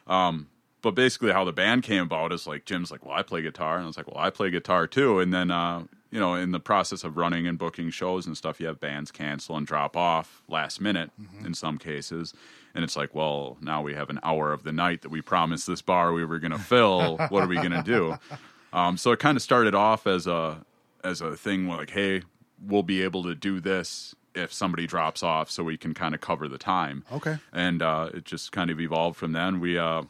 Um, 0.07 0.47
but 0.81 0.91
basically, 0.95 1.31
how 1.31 1.43
the 1.43 1.51
band 1.53 1.83
came 1.83 2.03
about 2.03 2.31
is 2.33 2.47
like 2.47 2.65
Jim's 2.65 2.89
like, 2.91 3.05
"Well, 3.05 3.15
I 3.15 3.21
play 3.23 3.41
guitar," 3.41 3.75
and 3.75 3.83
I 3.83 3.87
was 3.87 3.97
like, 3.97 4.07
"Well, 4.07 4.17
I 4.23 4.29
play 4.31 4.49
guitar 4.49 4.87
too." 4.87 5.19
And 5.19 5.31
then, 5.33 5.51
uh, 5.51 5.83
you 6.11 6.19
know, 6.19 6.33
in 6.35 6.51
the 6.51 6.59
process 6.59 7.03
of 7.03 7.17
running 7.17 7.45
and 7.45 7.57
booking 7.57 7.89
shows 7.91 8.25
and 8.25 8.35
stuff, 8.35 8.59
you 8.59 8.65
have 8.67 8.79
bands 8.79 9.11
cancel 9.11 9.55
and 9.57 9.67
drop 9.67 9.95
off 9.95 10.41
last 10.47 10.81
minute 10.81 11.11
in 11.45 11.53
some 11.53 11.77
cases. 11.77 12.33
And 12.73 12.83
it's 12.83 12.95
like, 12.95 13.13
well, 13.13 13.57
now 13.61 13.81
we 13.81 13.93
have 13.95 14.09
an 14.09 14.19
hour 14.23 14.53
of 14.53 14.63
the 14.63 14.71
night 14.71 15.01
that 15.01 15.09
we 15.09 15.21
promised 15.21 15.67
this 15.67 15.81
bar 15.81 16.13
we 16.13 16.23
were 16.25 16.39
going 16.39 16.51
to 16.51 16.59
fill. 16.59 17.17
what 17.29 17.43
are 17.43 17.47
we 17.47 17.55
going 17.55 17.71
to 17.71 17.83
do? 17.83 18.15
Um, 18.73 18.95
so 18.97 19.11
it 19.11 19.19
kind 19.19 19.35
of 19.35 19.41
started 19.41 19.75
off 19.75 20.07
as 20.07 20.27
a 20.27 20.65
as 21.03 21.19
a 21.21 21.35
thing 21.35 21.67
like, 21.67 21.89
hey, 21.89 22.21
we'll 22.65 22.83
be 22.83 23.01
able 23.01 23.23
to 23.23 23.35
do 23.35 23.59
this 23.59 24.15
if 24.33 24.53
somebody 24.53 24.87
drops 24.87 25.23
off, 25.23 25.51
so 25.51 25.63
we 25.63 25.75
can 25.77 25.93
kind 25.93 26.15
of 26.15 26.21
cover 26.21 26.47
the 26.47 26.57
time. 26.57 27.03
Okay. 27.11 27.37
And 27.51 27.81
uh, 27.81 28.09
it 28.13 28.23
just 28.23 28.51
kind 28.53 28.69
of 28.71 28.79
evolved 28.79 29.17
from 29.17 29.33
then. 29.33 29.59
We 29.59 29.77
uh, 29.77 30.03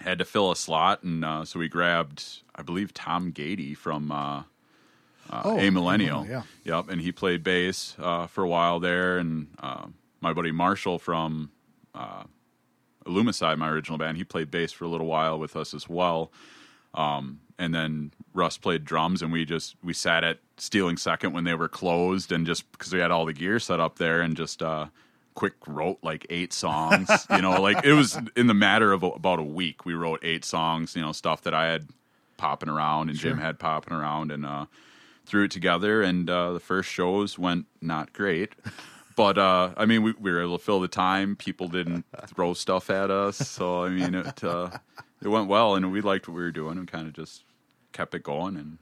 had 0.00 0.18
to 0.18 0.24
fill 0.24 0.50
a 0.50 0.56
slot, 0.56 1.04
and 1.04 1.24
uh, 1.24 1.44
so 1.44 1.60
we 1.60 1.68
grabbed, 1.68 2.24
I 2.56 2.62
believe, 2.62 2.92
Tom 2.92 3.30
Gady 3.32 3.76
from 3.76 4.10
uh, 4.10 4.42
uh, 5.30 5.42
Oh, 5.44 5.58
A 5.60 5.70
Millennial. 5.70 6.26
yeah. 6.26 6.42
Yep, 6.64 6.88
and 6.88 7.00
he 7.00 7.12
played 7.12 7.44
bass 7.44 7.94
uh, 8.00 8.26
for 8.26 8.42
a 8.42 8.48
while 8.48 8.80
there, 8.80 9.18
and 9.18 9.46
uh, 9.60 9.86
my 10.20 10.32
buddy 10.32 10.50
Marshall 10.50 10.98
from 10.98 11.50
uh, 11.96 12.24
Illumicide, 13.06 13.58
my 13.58 13.68
original 13.68 13.98
band, 13.98 14.16
he 14.16 14.24
played 14.24 14.50
bass 14.50 14.72
for 14.72 14.84
a 14.84 14.88
little 14.88 15.06
while 15.06 15.38
with 15.38 15.56
us 15.56 15.74
as 15.74 15.88
well. 15.88 16.30
Um, 16.94 17.40
and 17.58 17.74
then 17.74 18.12
Russ 18.34 18.58
played 18.58 18.84
drums, 18.84 19.22
and 19.22 19.32
we 19.32 19.44
just 19.44 19.76
we 19.82 19.92
sat 19.92 20.24
at 20.24 20.38
Stealing 20.58 20.96
Second 20.96 21.32
when 21.32 21.44
they 21.44 21.54
were 21.54 21.68
closed, 21.68 22.32
and 22.32 22.46
just 22.46 22.70
because 22.72 22.92
we 22.92 22.98
had 22.98 23.10
all 23.10 23.24
the 23.24 23.32
gear 23.32 23.58
set 23.58 23.80
up 23.80 23.98
there, 23.98 24.20
and 24.20 24.36
just 24.36 24.62
uh, 24.62 24.86
quick 25.34 25.54
wrote 25.66 25.98
like 26.02 26.26
eight 26.28 26.52
songs. 26.52 27.08
you 27.30 27.40
know, 27.40 27.60
like 27.60 27.84
it 27.84 27.92
was 27.92 28.18
in 28.36 28.46
the 28.46 28.54
matter 28.54 28.92
of 28.92 29.02
about 29.02 29.38
a 29.38 29.44
week. 29.44 29.84
We 29.86 29.94
wrote 29.94 30.20
eight 30.22 30.44
songs. 30.44 30.94
You 30.94 31.02
know, 31.02 31.12
stuff 31.12 31.42
that 31.42 31.54
I 31.54 31.66
had 31.66 31.88
popping 32.36 32.68
around 32.68 33.08
and 33.08 33.18
Jim 33.18 33.38
had 33.38 33.58
popping 33.58 33.94
around, 33.94 34.32
and 34.32 34.44
uh, 34.44 34.66
threw 35.24 35.44
it 35.44 35.50
together. 35.50 36.02
And 36.02 36.28
uh, 36.28 36.52
the 36.52 36.60
first 36.60 36.90
shows 36.90 37.38
went 37.38 37.66
not 37.80 38.12
great. 38.12 38.54
But 39.16 39.38
uh, 39.38 39.72
I 39.76 39.86
mean, 39.86 40.02
we, 40.02 40.12
we 40.12 40.30
were 40.30 40.42
able 40.42 40.58
to 40.58 40.64
fill 40.64 40.80
the 40.80 40.88
time. 40.88 41.36
People 41.36 41.68
didn't 41.68 42.04
throw 42.26 42.54
stuff 42.54 42.90
at 42.90 43.10
us, 43.10 43.36
so 43.38 43.82
I 43.84 43.88
mean, 43.88 44.14
it 44.14 44.44
uh, 44.44 44.70
it 45.22 45.28
went 45.28 45.48
well, 45.48 45.74
and 45.74 45.90
we 45.90 46.00
liked 46.02 46.28
what 46.28 46.36
we 46.36 46.42
were 46.42 46.52
doing, 46.52 46.78
and 46.78 46.86
kind 46.86 47.06
of 47.06 47.14
just 47.14 47.44
kept 47.92 48.14
it 48.14 48.22
going, 48.22 48.56
and 48.56 48.78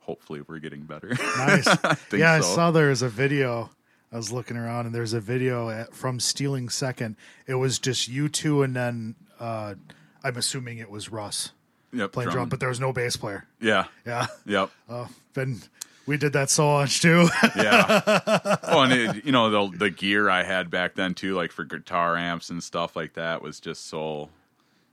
hopefully, 0.00 0.42
we're 0.46 0.58
getting 0.58 0.82
better. 0.82 1.16
Nice. 1.38 1.68
think 1.68 2.20
yeah, 2.20 2.32
I 2.32 2.40
saw 2.40 2.70
there 2.70 2.88
was 2.88 3.02
a 3.02 3.08
video. 3.08 3.70
I 4.12 4.16
was 4.16 4.32
looking 4.32 4.56
around 4.56 4.86
and 4.86 4.94
there's 4.94 5.12
a 5.12 5.20
video 5.20 5.70
at, 5.70 5.94
from 5.94 6.18
Stealing 6.18 6.68
Second. 6.68 7.14
It 7.46 7.54
was 7.54 7.78
just 7.78 8.08
you 8.08 8.28
two 8.28 8.62
and 8.64 8.74
then 8.74 9.14
uh, 9.38 9.76
I'm 10.24 10.36
assuming 10.36 10.78
it 10.78 10.90
was 10.90 11.10
Russ 11.12 11.52
yep, 11.92 12.10
playing 12.10 12.26
drum, 12.26 12.34
drumming. 12.34 12.48
but 12.48 12.58
there 12.58 12.68
was 12.68 12.80
no 12.80 12.92
bass 12.92 13.16
player. 13.16 13.46
yeah, 13.60 13.84
Yeah. 14.04 14.26
yep, 14.44 14.70
Uh, 14.88 15.06
Ben, 15.32 15.62
we 16.10 16.16
did 16.16 16.32
that 16.32 16.50
so 16.50 16.72
much 16.72 17.00
too. 17.00 17.28
yeah. 17.56 18.56
oh, 18.64 18.80
and 18.80 18.92
it, 18.92 19.24
you 19.24 19.30
know 19.30 19.48
the 19.70 19.78
the 19.78 19.90
gear 19.90 20.28
I 20.28 20.42
had 20.42 20.68
back 20.68 20.96
then 20.96 21.14
too, 21.14 21.36
like 21.36 21.52
for 21.52 21.62
guitar 21.62 22.16
amps 22.16 22.50
and 22.50 22.60
stuff 22.60 22.96
like 22.96 23.14
that, 23.14 23.42
was 23.42 23.60
just 23.60 23.86
so, 23.86 24.28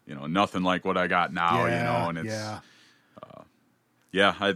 you 0.06 0.14
know, 0.14 0.28
nothing 0.28 0.62
like 0.62 0.86
what 0.86 0.96
I 0.96 1.08
got 1.08 1.34
now. 1.34 1.66
you 1.66 1.72
know, 1.72 2.10
and 2.10 2.18
it's 2.20 2.28
yeah. 2.28 2.60
Uh, 3.24 3.42
yeah, 4.12 4.36
I, 4.40 4.54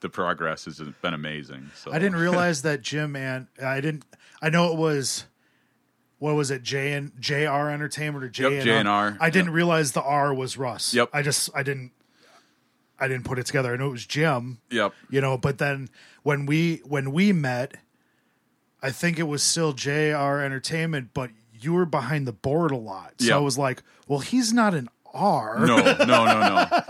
the 0.00 0.08
progress 0.08 0.64
has 0.64 0.80
been 0.80 1.14
amazing. 1.14 1.70
So 1.76 1.92
I 1.92 2.00
didn't 2.00 2.18
realize 2.18 2.62
that 2.62 2.82
Jim 2.82 3.14
and 3.14 3.46
I 3.62 3.80
didn't. 3.80 4.04
I 4.42 4.50
know 4.50 4.72
it 4.72 4.76
was. 4.76 5.26
What 6.18 6.34
was 6.34 6.50
it? 6.50 6.64
J 6.64 6.94
and 6.94 7.12
JR 7.20 7.68
Entertainment 7.70 8.24
or 8.24 8.28
J 8.28 8.56
Yep, 8.56 8.64
J&R. 8.64 9.16
I 9.20 9.30
didn't 9.30 9.46
Yep. 9.50 9.54
realize 9.54 9.92
the 9.92 10.02
R 10.02 10.34
was 10.34 10.56
Russ. 10.56 10.94
Yep. 10.94 11.10
I 11.12 11.22
just 11.22 11.48
I 11.54 11.62
didn't. 11.62 11.92
I 13.02 13.08
didn't 13.08 13.24
put 13.24 13.38
it 13.38 13.46
together. 13.46 13.72
I 13.72 13.76
know 13.76 13.88
it 13.88 13.92
was 13.92 14.06
Jim. 14.06 14.58
Yep. 14.70 14.94
You 15.10 15.20
know, 15.20 15.36
but 15.36 15.58
then 15.58 15.88
when 16.22 16.46
we 16.46 16.76
when 16.84 17.12
we 17.12 17.32
met, 17.32 17.74
I 18.82 18.90
think 18.90 19.18
it 19.18 19.24
was 19.24 19.42
still 19.42 19.72
JR 19.72 20.40
Entertainment, 20.40 21.10
but 21.12 21.30
you 21.60 21.72
were 21.72 21.84
behind 21.86 22.26
the 22.26 22.32
board 22.32 22.70
a 22.70 22.76
lot. 22.76 23.14
So 23.18 23.26
Yep. 23.26 23.36
I 23.36 23.40
was 23.40 23.58
like, 23.58 23.82
well, 24.08 24.20
he's 24.20 24.52
not 24.52 24.74
an 24.74 24.88
R. 25.12 25.58
No, 25.66 25.76
no, 25.78 26.04
no, 26.04 26.24
no. 26.24 26.66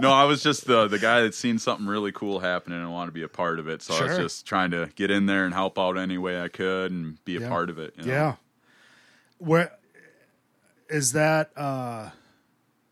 No, 0.00 0.10
I 0.12 0.24
was 0.24 0.42
just 0.42 0.66
the 0.66 0.86
the 0.86 0.98
guy 0.98 1.22
that's 1.22 1.38
seen 1.38 1.58
something 1.58 1.86
really 1.86 2.12
cool 2.12 2.40
happening 2.40 2.78
and 2.78 2.92
wanted 2.92 3.06
to 3.06 3.12
be 3.12 3.22
a 3.22 3.28
part 3.28 3.58
of 3.58 3.68
it. 3.68 3.80
So 3.80 3.94
I 3.94 4.02
was 4.04 4.16
just 4.18 4.44
trying 4.46 4.70
to 4.72 4.90
get 4.96 5.10
in 5.10 5.24
there 5.26 5.44
and 5.46 5.54
help 5.54 5.78
out 5.78 5.96
any 5.96 6.18
way 6.18 6.40
I 6.42 6.48
could 6.48 6.90
and 6.92 7.24
be 7.24 7.36
a 7.36 7.40
Yeah. 7.40 7.48
part 7.48 7.70
of 7.70 7.78
it. 7.78 7.94
you 7.96 8.04
know? 8.04 8.12
Yeah. 8.12 8.34
Where 9.38 9.72
is 10.90 11.12
that? 11.12 11.50
uh 11.56 12.10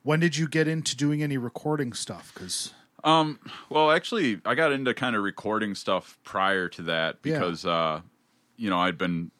When 0.02 0.20
did 0.20 0.36
you 0.36 0.48
get 0.48 0.66
into 0.68 0.96
doing 0.96 1.22
any 1.22 1.36
recording 1.38 1.92
stuff? 1.92 2.32
Because 2.34 2.72
Um. 3.04 3.38
Well, 3.70 3.90
actually, 3.90 4.40
I 4.44 4.54
got 4.54 4.72
into 4.72 4.94
kind 4.94 5.16
of 5.16 5.22
recording 5.22 5.74
stuff 5.74 6.18
prior 6.24 6.68
to 6.70 6.82
that 6.82 7.16
Yeah. 7.24 7.34
because, 7.38 7.66
uh, 7.66 8.00
you 8.56 8.70
know, 8.70 8.78
I'd 8.78 8.98
been 8.98 9.30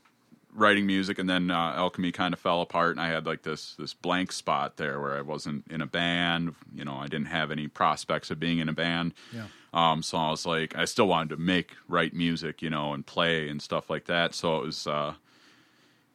writing 0.55 0.85
music, 0.85 1.19
and 1.19 1.31
then 1.31 1.51
uh, 1.51 1.73
Alchemy 1.77 2.13
kind 2.13 2.35
of 2.35 2.41
fell 2.41 2.61
apart, 2.61 2.91
and 2.91 3.01
I 3.01 3.09
had 3.09 3.25
like 3.25 3.43
this 3.43 3.75
this 3.77 3.95
blank 3.95 4.33
spot 4.33 4.77
there 4.77 5.01
where 5.01 5.17
I 5.17 5.23
wasn't 5.23 5.65
in 5.71 5.81
a 5.81 5.87
band. 5.87 6.55
You 6.75 6.85
know, 6.85 6.97
I 6.97 7.07
didn't 7.07 7.29
have 7.29 7.51
any 7.51 7.69
prospects 7.69 8.31
of 8.31 8.39
being 8.41 8.59
in 8.59 8.69
a 8.69 8.73
band. 8.73 9.15
Yeah. 9.33 9.47
Um. 9.73 10.03
So 10.03 10.19
I 10.19 10.31
was 10.31 10.45
like, 10.45 10.77
I 10.77 10.85
still 10.85 11.07
wanted 11.09 11.31
to 11.31 11.37
make, 11.37 11.73
write 11.89 12.15
music, 12.15 12.63
you 12.63 12.69
know, 12.71 12.93
and 12.95 13.07
play 13.07 13.49
and 13.49 13.63
stuff 13.63 13.89
like 13.91 14.07
that. 14.07 14.35
So 14.35 14.57
it 14.59 14.65
was. 14.67 14.87
Uh, 14.87 15.15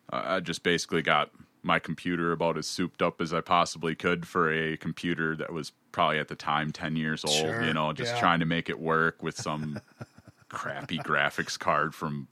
I 0.09 0.39
just 0.39 0.63
basically 0.63 1.01
got 1.01 1.31
my 1.67 1.77
computer 1.79 2.31
about 2.31 2.57
as 2.57 2.65
souped 2.65 3.01
up 3.03 3.21
as 3.21 3.31
I 3.33 3.41
possibly 3.41 3.93
could 3.93 4.25
for 4.27 4.51
a 4.51 4.75
computer 4.77 5.35
that 5.35 5.53
was 5.53 5.71
probably 5.91 6.17
at 6.17 6.27
the 6.29 6.35
time 6.35 6.71
10 6.71 6.95
years 6.95 7.23
old, 7.23 7.35
Sure, 7.35 7.63
you 7.63 7.73
know, 7.73 7.93
just 7.93 8.15
yeah. 8.15 8.19
trying 8.19 8.39
to 8.39 8.45
make 8.47 8.69
it 8.69 8.79
work 8.79 9.21
with 9.21 9.37
some 9.37 9.79
crappy 10.49 10.97
graphics 10.97 11.59
card 11.59 11.93
from 11.93 12.27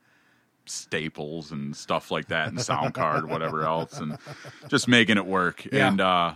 Staples 0.67 1.51
and 1.51 1.75
stuff 1.75 2.09
like 2.09 2.29
that 2.29 2.47
and 2.47 2.59
sound 2.59 2.95
card 2.95 3.29
whatever 3.29 3.63
else 3.65 3.99
and 3.99 4.17
just 4.67 4.87
making 4.87 5.15
it 5.17 5.25
work 5.27 5.63
Yeah. 5.71 5.89
and 5.89 6.01
uh 6.01 6.33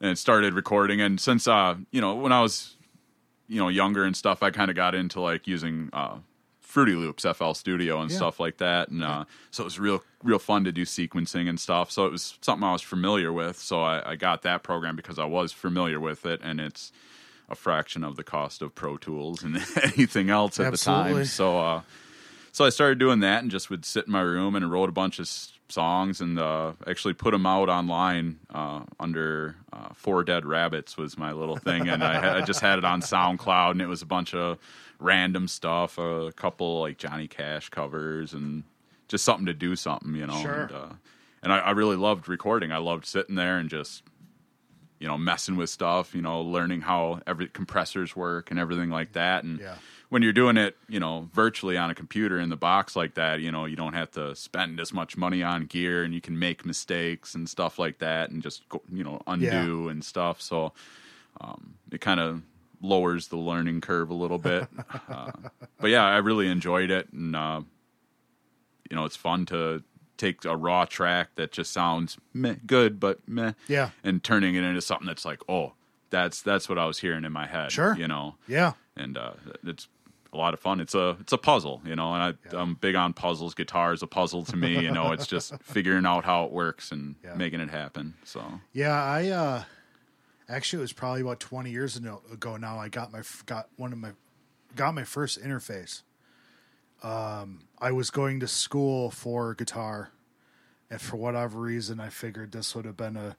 and 0.00 0.10
it 0.12 0.16
started 0.16 0.54
recording 0.54 1.02
and 1.02 1.20
since 1.20 1.46
uh 1.46 1.74
you 1.90 2.00
know 2.00 2.14
when 2.14 2.32
I 2.32 2.40
was 2.40 2.74
you 3.48 3.58
know 3.60 3.68
younger 3.68 4.04
and 4.04 4.16
stuff 4.16 4.42
I 4.42 4.50
kind 4.50 4.70
of 4.70 4.76
got 4.76 4.94
into 4.94 5.20
like 5.20 5.46
using 5.46 5.90
uh 5.92 6.16
Fruity 6.76 6.94
Loops, 6.94 7.24
FL 7.24 7.52
Studio, 7.54 8.02
and 8.02 8.10
Yeah. 8.10 8.18
stuff 8.18 8.38
like 8.38 8.58
that. 8.58 8.88
And 8.90 9.02
uh, 9.02 9.24
so 9.50 9.62
it 9.62 9.64
was 9.64 9.78
real, 9.80 10.04
real 10.22 10.38
fun 10.38 10.64
to 10.64 10.72
do 10.72 10.82
sequencing 10.82 11.48
and 11.48 11.58
stuff. 11.58 11.90
So 11.90 12.04
it 12.04 12.12
was 12.12 12.36
something 12.42 12.62
I 12.68 12.72
was 12.72 12.82
familiar 12.82 13.32
with. 13.32 13.56
So 13.56 13.80
I, 13.80 14.10
I 14.10 14.16
got 14.16 14.42
that 14.42 14.62
program 14.62 14.94
because 14.94 15.18
I 15.18 15.24
was 15.24 15.52
familiar 15.52 15.98
with 15.98 16.26
it, 16.26 16.40
and 16.42 16.60
it's 16.60 16.92
a 17.48 17.54
fraction 17.54 18.04
of 18.04 18.16
the 18.16 18.24
cost 18.24 18.60
of 18.60 18.74
Pro 18.74 18.98
Tools 18.98 19.42
and 19.42 19.56
anything 19.84 20.28
else 20.28 20.60
at 20.60 20.66
Absolutely. 20.66 21.12
the 21.12 21.18
time. 21.20 21.24
So, 21.24 21.58
uh, 21.58 21.80
so 22.52 22.66
I 22.66 22.68
started 22.68 22.98
doing 22.98 23.20
that, 23.20 23.40
and 23.42 23.50
just 23.50 23.70
would 23.70 23.86
sit 23.86 24.04
in 24.04 24.12
my 24.12 24.20
room 24.20 24.54
and 24.54 24.70
wrote 24.70 24.90
a 24.90 24.92
bunch 24.92 25.18
of 25.18 25.30
songs, 25.70 26.20
and 26.20 26.38
uh, 26.38 26.72
actually 26.86 27.14
put 27.14 27.30
them 27.30 27.46
out 27.46 27.70
online 27.70 28.38
uh, 28.54 28.82
under 29.00 29.56
uh, 29.72 29.88
Four 29.94 30.24
Dead 30.24 30.44
Rabbits 30.44 30.98
was 30.98 31.16
my 31.16 31.32
little 31.32 31.56
thing, 31.56 31.88
and 31.88 32.04
I, 32.04 32.20
had, 32.20 32.36
I 32.36 32.40
just 32.42 32.60
had 32.60 32.78
it 32.78 32.84
on 32.84 33.00
SoundCloud, 33.00 33.70
and 33.72 33.80
it 33.80 33.86
was 33.88 34.02
a 34.02 34.06
bunch 34.06 34.34
of 34.34 34.58
random 34.98 35.48
stuff, 35.48 35.98
a 35.98 36.32
couple 36.32 36.80
like 36.80 36.98
Johnny 36.98 37.28
Cash 37.28 37.68
covers, 37.70 38.32
and 38.32 38.64
just 39.08 39.24
something 39.24 39.46
to 39.46 39.54
do 39.54 39.76
something, 39.76 40.14
you 40.14 40.26
know. 40.26 40.40
Sure. 40.42 40.62
And, 40.62 40.72
uh, 40.72 40.88
and 41.42 41.52
I, 41.52 41.58
I 41.58 41.70
really 41.72 41.96
loved 41.96 42.28
recording. 42.28 42.72
I 42.72 42.78
loved 42.78 43.06
sitting 43.06 43.34
there 43.36 43.58
and 43.58 43.70
just 43.70 44.02
you 44.98 45.06
know 45.06 45.18
messing 45.18 45.56
with 45.56 45.70
stuff, 45.70 46.14
you 46.14 46.22
know, 46.22 46.40
learning 46.40 46.80
how 46.80 47.20
every 47.26 47.48
compressors 47.48 48.16
work 48.16 48.50
and 48.50 48.58
everything 48.58 48.90
like 48.90 49.12
that, 49.12 49.44
and 49.44 49.60
Yeah. 49.60 49.76
when 50.08 50.22
you're 50.22 50.32
doing 50.32 50.56
it, 50.56 50.76
you 50.88 50.98
know, 51.00 51.28
virtually 51.34 51.76
on 51.76 51.90
a 51.90 51.94
computer 51.94 52.38
in 52.40 52.48
the 52.48 52.56
box 52.56 52.96
like 52.96 53.14
that, 53.14 53.40
you 53.40 53.52
know, 53.52 53.66
you 53.66 53.76
don't 53.76 53.92
have 53.92 54.10
to 54.12 54.34
spend 54.34 54.80
as 54.80 54.92
much 54.94 55.16
money 55.16 55.42
on 55.42 55.66
gear 55.66 56.02
and 56.04 56.14
you 56.14 56.20
can 56.20 56.38
make 56.38 56.64
mistakes 56.64 57.34
and 57.34 57.48
stuff 57.48 57.78
like 57.78 57.98
that 57.98 58.30
and 58.30 58.42
just 58.42 58.66
go, 58.68 58.80
you 58.90 59.04
know, 59.04 59.20
undo 59.26 59.88
and 59.88 60.04
stuff. 60.04 60.40
So 60.40 60.72
um, 61.40 61.74
it 61.92 62.00
kind 62.00 62.20
of 62.20 62.40
lowers 62.80 63.28
the 63.28 63.36
learning 63.36 63.80
curve 63.80 64.10
a 64.10 64.14
little 64.14 64.38
bit. 64.38 64.68
uh, 65.08 65.32
but 65.80 65.90
yeah, 65.90 66.04
I 66.04 66.18
really 66.18 66.48
enjoyed 66.48 66.90
it. 66.90 67.12
And, 67.12 67.34
uh, 67.34 67.62
you 68.90 68.96
know, 68.96 69.04
it's 69.04 69.16
fun 69.16 69.46
to 69.46 69.82
take 70.16 70.44
a 70.44 70.56
raw 70.56 70.84
track 70.84 71.30
that 71.36 71.52
just 71.52 71.72
sounds 71.72 72.16
meh, 72.32 72.54
good, 72.66 72.98
but 73.00 73.26
meh, 73.28 73.52
Yeah. 73.68 73.90
and 74.04 74.22
turning 74.22 74.54
it 74.54 74.62
into 74.64 74.80
something 74.80 75.06
that's 75.06 75.24
like, 75.24 75.40
oh, 75.48 75.72
that's 76.10 76.40
that's 76.40 76.68
what 76.68 76.78
I 76.78 76.86
was 76.86 77.00
hearing 77.00 77.24
in 77.24 77.32
my 77.32 77.46
head. 77.46 77.72
Sure. 77.72 77.96
you 77.96 78.06
know 78.08 78.36
Yeah. 78.46 78.74
and 78.96 79.18
uh, 79.18 79.32
it's 79.64 79.88
a 80.32 80.36
lot 80.36 80.54
of 80.54 80.60
fun. 80.60 80.80
It's 80.80 80.94
a 80.94 81.16
it's 81.20 81.32
a 81.32 81.38
puzzle, 81.38 81.82
you 81.84 81.96
know, 81.96 82.14
and 82.14 82.22
I, 82.52 82.56
I'm 82.56 82.74
big 82.74 82.94
on 82.94 83.12
puzzles. 83.12 83.54
Guitar 83.54 83.92
is 83.92 84.02
a 84.02 84.06
puzzle 84.06 84.44
to 84.44 84.56
me, 84.56 84.80
you 84.82 84.90
know. 84.90 85.12
It's 85.12 85.26
just 85.26 85.54
figuring 85.62 86.04
out 86.06 86.24
how 86.24 86.44
it 86.44 86.52
works 86.52 86.92
and 86.92 87.16
Yeah. 87.24 87.34
making 87.34 87.60
it 87.60 87.70
happen. 87.70 88.14
So 88.24 88.60
Yeah, 88.72 89.02
I 89.02 89.28
uh 89.30 89.64
actually 90.48 90.78
it 90.80 90.82
was 90.82 90.92
probably 90.92 91.20
about 91.22 91.40
20 91.40 91.70
years 91.70 91.96
ago 91.96 92.56
now 92.56 92.78
I 92.78 92.88
got 92.88 93.12
my 93.12 93.22
got 93.46 93.68
one 93.76 93.92
of 93.92 93.98
my 93.98 94.10
got 94.74 94.94
my 94.94 95.04
first 95.04 95.42
interface. 95.42 96.02
Um 97.02 97.64
I 97.78 97.92
was 97.92 98.10
going 98.10 98.40
to 98.40 98.46
school 98.48 99.10
for 99.10 99.54
guitar 99.54 100.10
and 100.90 101.00
for 101.00 101.16
whatever 101.16 101.58
reason 101.60 101.98
I 102.00 102.08
figured 102.10 102.52
this 102.52 102.74
would 102.74 102.84
have 102.84 102.96
been 102.96 103.16
a 103.16 103.36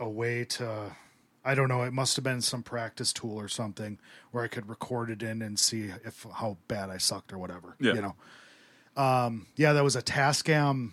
a 0.00 0.08
way 0.08 0.44
to 0.44 0.96
I 1.44 1.56
don't 1.56 1.68
know, 1.68 1.82
it 1.82 1.92
must 1.92 2.14
have 2.16 2.22
been 2.22 2.40
some 2.40 2.62
practice 2.62 3.12
tool 3.12 3.36
or 3.36 3.48
something 3.48 3.98
where 4.30 4.44
I 4.44 4.48
could 4.48 4.68
record 4.68 5.10
it 5.10 5.22
in 5.24 5.42
and 5.42 5.58
see 5.58 5.90
if 6.04 6.24
how 6.36 6.56
bad 6.68 6.88
I 6.90 6.98
sucked 6.98 7.32
or 7.32 7.38
whatever, 7.38 7.76
Yeah. 7.80 7.94
you 7.94 8.02
know. 8.02 8.14
Um 9.02 9.46
yeah, 9.56 9.72
that 9.72 9.82
was 9.82 9.96
a 9.96 10.02
Tascam 10.02 10.92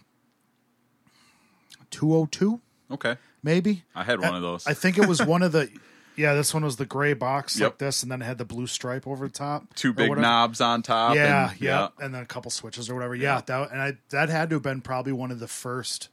202 1.91 2.59
okay, 2.91 3.17
maybe. 3.43 3.83
I 3.95 4.03
had 4.03 4.19
one 4.21 4.35
of 4.35 4.41
those. 4.41 4.67
I 4.67 4.73
think 4.73 4.97
it 4.97 5.07
was 5.07 5.23
one 5.25 5.41
of 5.43 5.51
the 5.51 5.69
Yeah, 6.15 6.33
this 6.33 6.53
one 6.53 6.65
was 6.65 6.75
the 6.75 6.85
gray 6.85 7.13
box 7.13 7.57
like 7.61 7.77
this, 7.77 8.03
and 8.03 8.11
then 8.11 8.21
it 8.21 8.25
had 8.25 8.37
the 8.37 8.43
blue 8.43 8.67
stripe 8.67 9.07
over 9.07 9.27
the 9.27 9.33
top. 9.33 9.73
Two 9.75 9.91
or 9.91 9.93
big 9.93 10.09
whatever. 10.09 10.21
knobs 10.27 10.59
on 10.59 10.81
top. 10.81 11.15
Yeah, 11.15 11.51
and, 11.51 11.61
yeah, 11.61 11.87
and 12.01 12.13
then 12.13 12.21
a 12.21 12.25
couple 12.25 12.51
switches 12.51 12.89
or 12.89 12.95
whatever. 12.95 13.15
Yeah, 13.15 13.39
that 13.45 13.71
and 13.71 13.81
I 13.81 13.93
that 14.09 14.27
had 14.27 14.49
to 14.49 14.57
have 14.57 14.63
been 14.63 14.81
probably 14.81 15.13
one 15.13 15.31
of 15.31 15.39
the 15.39 15.47
first 15.47 16.09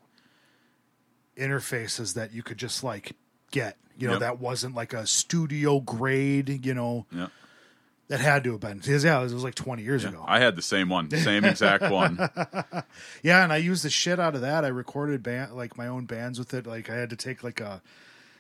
interfaces 1.37 2.15
that 2.15 2.33
you 2.33 2.43
could 2.43 2.59
just 2.59 2.85
like 2.85 3.13
get. 3.51 3.77
You 3.99 4.07
know, 4.09 4.15
Yep. 4.15 4.21
that 4.21 4.39
wasn't 4.41 4.75
like 4.75 4.93
a 4.93 5.07
studio 5.07 5.81
grade. 5.81 6.65
You 6.65 6.75
know, 6.75 7.07
Yeah. 7.11 7.29
That 8.09 8.21
had 8.21 8.45
to 8.45 8.53
have 8.53 8.61
been 8.61 8.79
because 8.79 9.05
yeah, 9.05 9.19
it 9.21 9.23
was 9.25 9.43
like 9.45 9.55
twenty 9.55 9.83
years 9.83 10.05
ago. 10.05 10.25
I 10.27 10.39
had 10.41 10.57
the 10.57 10.63
same 10.63 10.89
one, 10.89 11.11
same 11.11 11.45
exact 11.45 11.91
one. 11.91 12.19
Yeah, 13.23 13.43
and 13.43 13.53
I 13.53 13.57
used 13.57 13.85
the 13.85 13.91
shit 13.91 14.21
out 14.21 14.35
of 14.35 14.41
that. 14.43 14.65
I 14.65 14.69
recorded 14.69 15.23
band 15.23 15.55
like 15.55 15.77
my 15.77 15.87
own 15.87 16.05
bands 16.07 16.39
with 16.39 16.55
it. 16.55 16.67
Like 16.67 16.89
I 16.91 16.95
had 16.95 17.11
to 17.11 17.17
take 17.17 17.43
like 17.43 17.61
a 17.61 17.83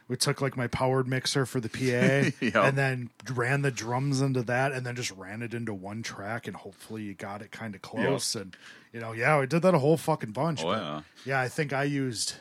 we 0.09 0.17
took 0.17 0.41
like 0.41 0.57
my 0.57 0.69
powered 0.69 1.09
mixer 1.09 1.45
for 1.47 1.59
the 1.61 1.69
PA 1.69 2.31
Yep. 2.45 2.55
and 2.55 2.79
then 2.79 3.11
ran 3.35 3.63
the 3.63 3.73
drums 3.73 4.21
into 4.21 4.43
that 4.45 4.71
and 4.73 4.87
then 4.87 4.95
just 4.95 5.11
ran 5.13 5.43
it 5.43 5.53
into 5.53 5.75
one 5.75 6.03
track 6.05 6.47
and 6.47 6.55
hopefully 6.57 7.03
you 7.03 7.15
got 7.15 7.43
it 7.43 7.51
kind 7.51 7.75
of 7.75 7.83
close 7.83 8.37
and 8.37 8.57
you 8.93 9.01
know, 9.01 9.11
yeah, 9.13 9.41
we 9.41 9.47
did 9.47 9.63
that 9.63 9.75
a 9.75 9.79
whole 9.81 9.97
fucking 9.97 10.31
bunch. 10.31 10.63
Oh 10.63 10.67
but 10.69 10.79
yeah, 10.79 11.01
yeah, 11.25 11.41
I 11.41 11.49
think 11.49 11.73
I 11.73 11.83
used 11.85 12.35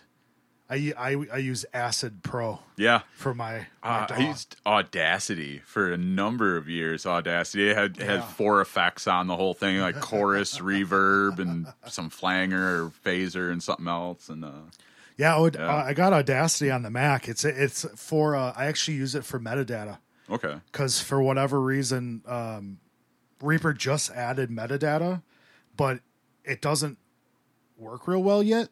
I 0.69 0.93
I 0.97 1.11
I 1.33 1.37
used 1.37 1.65
Acid 1.73 2.23
Pro 2.23 2.59
yeah. 2.75 3.01
for 3.15 3.33
my, 3.35 3.67
my 3.83 3.89
Uh, 4.03 4.07
I 4.09 4.19
used 4.27 4.55
Audacity 4.65 5.59
for 5.65 5.91
a 5.91 5.97
number 5.97 6.57
of 6.57 6.67
years. 6.67 7.05
Audacity 7.05 7.69
it 7.69 7.77
had 7.77 7.97
Yeah. 7.97 8.05
had 8.05 8.23
four 8.23 8.61
effects 8.61 9.05
on 9.07 9.27
the 9.27 9.35
whole 9.35 9.53
thing, 9.53 9.79
like 9.79 9.99
chorus, 9.99 10.57
reverb, 10.59 11.37
and 11.39 11.67
some 11.87 12.09
flanger 12.09 12.83
or 12.85 12.89
phaser 13.05 13.51
and 13.51 13.61
something 13.61 13.87
else. 13.87 14.27
And 14.29 14.43
uh, 14.43 14.51
yeah, 15.17 15.35
Aud- 15.37 15.55
Yeah. 15.55 15.67
Uh, 15.67 15.83
I 15.83 15.93
got 15.93 16.13
Audacity 16.13 16.71
on 16.71 16.81
the 16.81 16.89
Mac. 16.89 17.27
It's 17.29 17.45
it's 17.45 17.85
for 17.95 18.35
uh, 18.35 18.53
I 18.55 18.65
actually 18.65 18.97
use 18.97 19.13
it 19.13 19.23
for 19.23 19.39
metadata. 19.39 19.99
okay, 20.31 20.55
because 20.71 20.99
for 20.99 21.21
whatever 21.21 21.61
reason, 21.61 22.23
um, 22.25 22.79
Reaper 23.39 23.73
just 23.73 24.09
added 24.11 24.49
metadata, 24.49 25.21
but 25.77 25.99
it 26.43 26.59
doesn't 26.61 26.97
work 27.77 28.07
real 28.07 28.23
well 28.23 28.41
yet. 28.41 28.69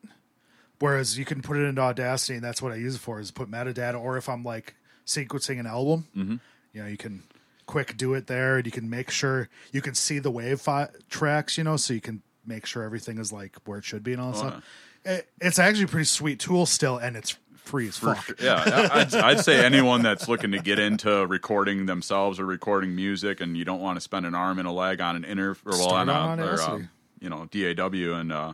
Whereas 0.83 1.17
you 1.17 1.23
can 1.23 1.41
put 1.41 1.55
it 1.55 1.61
into 1.63 1.81
Audacity, 1.81 2.33
and 2.35 2.43
that's 2.43 2.61
what 2.61 2.73
I 2.73 2.75
use 2.75 2.95
it 2.95 2.99
for 2.99 3.19
is 3.19 3.31
put 3.31 3.49
metadata. 3.49 3.97
Or 3.99 4.17
if 4.17 4.27
I'm 4.27 4.43
like 4.43 4.75
sequencing 5.05 5.59
an 5.59 5.65
album, 5.65 6.07
Mm-hmm. 6.15 6.35
you 6.73 6.81
know, 6.81 6.87
you 6.89 6.97
can 6.97 7.23
quick 7.65 7.95
do 7.95 8.13
it 8.15 8.27
there, 8.27 8.57
and 8.57 8.65
you 8.65 8.71
can 8.71 8.89
make 8.89 9.09
sure 9.09 9.47
you 9.71 9.81
can 9.81 9.95
see 9.95 10.19
the 10.19 10.29
wave 10.31 10.59
fi- 10.59 10.89
tracks, 11.09 11.57
you 11.57 11.63
know, 11.63 11.77
so 11.77 11.93
you 11.93 12.01
can 12.01 12.21
make 12.45 12.65
sure 12.65 12.83
everything 12.83 13.17
is 13.17 13.31
like 13.31 13.55
where 13.63 13.77
it 13.77 13.85
should 13.85 14.03
be 14.03 14.11
and 14.11 14.21
all 14.21 14.31
that 14.33 14.37
Oh, 14.43 14.47
stuff. 14.49 14.63
It, 15.05 15.29
it's 15.39 15.59
actually 15.59 15.85
a 15.85 15.87
pretty 15.87 16.05
sweet 16.05 16.39
tool 16.39 16.65
still, 16.65 16.97
and 16.97 17.15
it's 17.15 17.37
free 17.55 17.87
as 17.87 17.95
fuck. 17.97 18.25
sure. 18.25 18.35
Yeah, 18.41 18.89
I'd, 18.91 19.15
I'd 19.15 19.39
say 19.39 19.63
anyone 19.65 20.01
that's 20.01 20.27
looking 20.27 20.51
to 20.51 20.59
get 20.59 20.79
into 20.79 21.25
recording 21.27 21.85
themselves 21.85 22.41
or 22.41 22.45
recording 22.45 22.93
music, 22.93 23.39
and 23.39 23.55
you 23.55 23.63
don't 23.63 23.79
want 23.79 23.95
to 23.95 24.01
spend 24.01 24.25
an 24.25 24.35
arm 24.35 24.59
and 24.59 24.67
a 24.67 24.71
leg 24.71 24.99
on 24.99 25.15
an 25.15 25.23
inter 25.23 25.51
or 25.51 25.71
well 25.77 25.87
Start 25.89 26.09
on 26.09 26.39
a 26.41 26.45
or, 26.45 26.61
uh, 26.61 26.79
you 27.21 27.29
know 27.29 27.45
DAW 27.51 28.13
and 28.19 28.33
uh, 28.33 28.53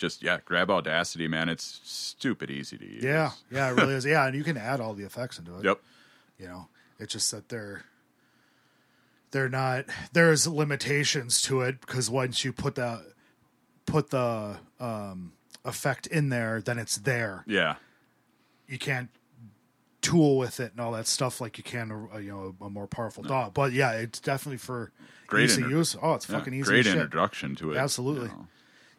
just 0.00 0.22
yeah, 0.22 0.38
grab 0.44 0.70
Audacity, 0.70 1.28
man. 1.28 1.48
It's 1.48 1.80
stupid 1.84 2.50
easy 2.50 2.76
to 2.78 2.84
use. 2.86 3.04
Yeah, 3.04 3.30
yeah, 3.52 3.70
it 3.70 3.74
really 3.76 3.94
is. 3.94 4.04
Yeah, 4.04 4.26
and 4.26 4.34
you 4.34 4.42
can 4.42 4.56
add 4.56 4.80
all 4.80 4.94
the 4.94 5.04
effects 5.04 5.38
into 5.38 5.56
it. 5.58 5.64
Yep. 5.64 5.80
you 6.38 6.46
know 6.48 6.66
it's 6.98 7.12
just 7.12 7.30
that 7.30 7.48
they're 7.48 7.84
they're 9.30 9.48
not 9.48 9.84
there's 10.12 10.46
limitations 10.46 11.40
to 11.42 11.60
it 11.60 11.80
because 11.80 12.10
once 12.10 12.44
you 12.44 12.52
put 12.52 12.74
the 12.74 13.02
put 13.86 14.10
the 14.10 14.56
um 14.80 15.32
effect 15.64 16.06
in 16.06 16.28
there 16.30 16.60
then 16.60 16.78
it's 16.78 16.96
there 16.96 17.44
Yeah. 17.46 17.76
you 18.68 18.78
can't 18.78 19.08
tool 20.00 20.38
with 20.38 20.60
it 20.60 20.72
and 20.72 20.80
all 20.80 20.92
that 20.92 21.06
stuff 21.06 21.40
like 21.40 21.58
you 21.58 21.64
can 21.64 21.90
a, 21.90 22.16
a, 22.16 22.20
you 22.22 22.30
know 22.30 22.54
a 22.66 22.70
more 22.70 22.86
powerful 22.86 23.22
DAW 23.22 23.50
but 23.50 23.72
yeah 23.72 23.92
it's 23.92 24.18
definitely 24.20 24.56
for 24.58 24.92
Great 25.26 25.44
easy 25.44 25.62
inter- 25.62 25.76
use 25.76 25.96
oh 26.02 26.14
it's 26.14 26.28
Yeah, 26.28 26.38
fucking 26.38 26.54
easy 26.54 26.64
Great 26.64 26.86
introduction 26.86 27.54
to 27.56 27.72
it. 27.72 27.76
Absolutely. 27.76 28.28
you 28.28 28.34
know. 28.34 28.46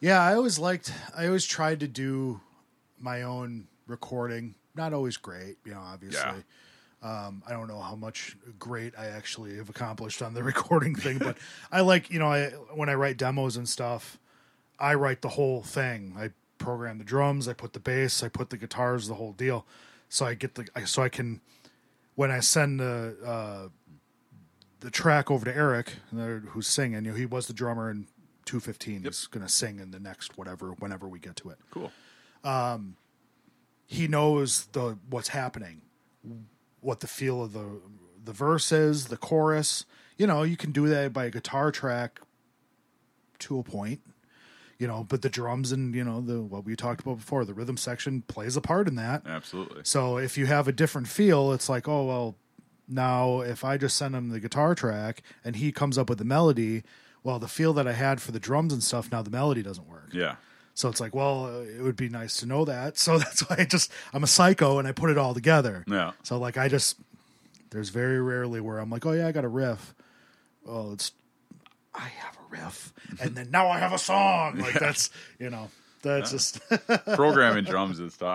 Yeah, 0.02 0.22
I 0.22 0.34
always 0.36 0.58
liked. 0.60 0.92
I 1.16 1.28
always 1.28 1.46
tried 1.46 1.80
to 1.82 1.88
do 1.88 2.42
my 3.00 3.22
own 3.22 3.68
recording. 3.88 4.56
Not 4.76 4.94
always 4.94 5.16
great, 5.18 5.58
you 5.64 5.74
know. 5.74 5.80
Obviously, 5.80 6.44
um, 7.04 7.44
I 7.48 7.52
don't 7.52 7.68
know 7.68 7.80
how 7.80 7.96
much 7.96 8.36
great 8.58 8.94
I 8.98 9.08
actually 9.08 9.58
have 9.58 9.70
accomplished 9.70 10.22
on 10.22 10.34
the 10.34 10.44
recording 10.52 10.96
thing, 10.96 11.18
but 11.20 11.38
I 11.72 11.82
like, 11.82 12.10
you 12.10 12.18
know, 12.20 12.32
I 12.32 12.48
when 12.74 12.90
I 12.90 12.96
write 12.96 13.18
demos 13.18 13.58
and 13.58 13.70
stuff, 13.70 14.18
I 14.80 14.96
write 14.96 15.22
the 15.22 15.30
whole 15.30 15.62
thing. 15.62 16.16
I 16.18 16.32
program 16.58 16.98
the 16.98 17.04
drums, 17.04 17.48
I 17.48 17.54
put 17.54 17.74
the 17.74 17.80
bass, 17.80 18.24
I 18.24 18.28
put 18.30 18.50
the 18.50 18.58
guitars, 18.58 19.08
the 19.08 19.16
whole 19.16 19.34
deal. 19.34 19.66
So 20.10 20.26
I 20.26 20.34
get 20.34 20.56
the 20.56 20.68
I- 20.76 20.86
so 20.86 21.04
I 21.04 21.10
can 21.10 21.42
when 22.16 22.32
I 22.32 22.40
send 22.40 22.80
the 22.80 23.16
uh, 23.24 23.68
the 24.80 24.90
track 24.90 25.30
over 25.30 25.46
to 25.46 25.56
Eric, 25.56 25.94
who's 26.50 26.68
singing. 26.68 27.06
You 27.06 27.12
know, 27.12 27.18
he 27.18 27.26
was 27.28 27.46
the 27.46 27.54
drummer 27.54 27.92
in 27.92 28.08
215. 28.46 29.06
is 29.06 29.28
going 29.28 29.46
to 29.46 29.52
sing 29.52 29.80
in 29.80 29.92
the 29.92 30.00
next 30.00 30.38
whatever, 30.38 30.72
whenever 30.80 31.08
we 31.08 31.20
get 31.20 31.36
to 31.38 31.50
it. 31.50 31.58
Cool. 31.72 31.92
Um, 32.44 32.96
he 33.86 34.08
knows 34.08 34.68
the 34.68 34.98
what's 35.10 35.30
happening, 35.30 35.82
what 36.80 37.02
the 37.02 37.08
feel 37.08 37.44
of 37.44 37.54
the 37.54 37.82
the 38.24 38.34
verse 38.34 38.72
is, 38.72 39.08
the 39.08 39.18
chorus. 39.18 39.86
You 40.18 40.28
know, 40.28 40.44
you 40.44 40.56
can 40.56 40.72
do 40.72 40.88
that 40.88 41.12
by 41.14 41.26
a 41.26 41.30
guitar 41.30 41.72
track 41.72 42.22
to 43.40 43.60
a 43.60 43.64
point. 43.64 44.02
You 44.78 44.88
know, 44.88 45.04
but 45.04 45.22
the 45.22 45.30
drums 45.30 45.72
and 45.72 45.94
you 45.94 46.04
know 46.04 46.22
the 46.22 46.42
what 46.42 46.66
we 46.66 46.76
talked 46.76 47.02
about 47.02 47.18
before, 47.18 47.46
the 47.46 47.54
rhythm 47.54 47.78
section 47.78 48.24
plays 48.24 48.56
a 48.56 48.62
part 48.62 48.88
in 48.88 48.96
that. 48.96 49.24
Absolutely. 49.28 49.82
So 49.84 50.18
if 50.18 50.38
you 50.38 50.48
have 50.48 50.68
a 50.68 50.72
different 50.72 51.08
feel, 51.08 51.52
it's 51.52 51.70
like, 51.70 51.88
oh 51.88 52.06
well, 52.06 52.36
now 52.88 53.42
if 53.42 53.64
I 53.64 53.78
just 53.78 53.96
send 53.96 54.16
him 54.16 54.30
the 54.30 54.40
guitar 54.40 54.74
track 54.74 55.22
and 55.44 55.58
he 55.58 55.72
comes 55.72 55.98
up 55.98 56.10
with 56.10 56.18
the 56.18 56.26
melody, 56.26 56.84
well, 57.24 57.40
the 57.40 57.48
feel 57.48 57.74
that 57.74 57.88
I 57.88 57.94
had 57.94 58.22
for 58.22 58.32
the 58.32 58.40
drums 58.40 58.74
and 58.74 58.84
stuff, 58.84 59.12
now 59.12 59.22
the 59.22 59.30
melody 59.30 59.62
doesn't 59.62 59.88
work. 59.88 60.10
Yeah. 60.14 60.36
So 60.74 60.90
it's 60.90 61.00
like, 61.00 61.14
well, 61.14 61.46
uh, 61.46 61.60
it 61.62 61.82
would 61.82 61.96
be 61.96 62.10
nice 62.10 62.38
to 62.38 62.46
know 62.46 62.66
that. 62.66 62.98
So 63.02 63.18
that's 63.18 63.42
why 63.50 63.58
I 63.60 63.66
just 63.66 63.92
I'm 64.14 64.24
a 64.24 64.28
psycho 64.28 64.80
and 64.80 64.88
I 64.88 64.92
put 64.92 65.10
it 65.10 65.18
all 65.18 65.34
together. 65.34 65.84
Yeah. 65.88 66.12
So 66.24 66.38
like 66.38 66.58
I 66.58 66.68
just 66.68 66.98
there's 67.72 67.90
very 67.90 68.22
rarely 68.22 68.62
where 68.62 68.80
I'm 68.80 68.90
like, 68.90 69.06
oh 69.06 69.12
yeah, 69.12 69.28
I 69.28 69.32
got 69.32 69.44
a 69.44 69.50
riff. 69.50 69.94
Well, 70.66 70.94
it's 70.94 71.12
I 71.94 72.08
have 72.08 72.38
a 72.38 72.56
riff, 72.56 72.94
and 73.22 73.36
then 73.36 73.52
now 73.52 73.70
I 73.70 73.80
have 73.80 73.94
a 73.94 73.98
song. 73.98 74.60
Like 74.60 74.80
that's 74.80 75.10
you 75.40 75.50
know 75.50 75.70
that's 76.02 76.32
just 76.32 76.60
Programming 77.16 77.66
drums 77.66 78.00
and 78.00 78.12
stuff. 78.12 78.30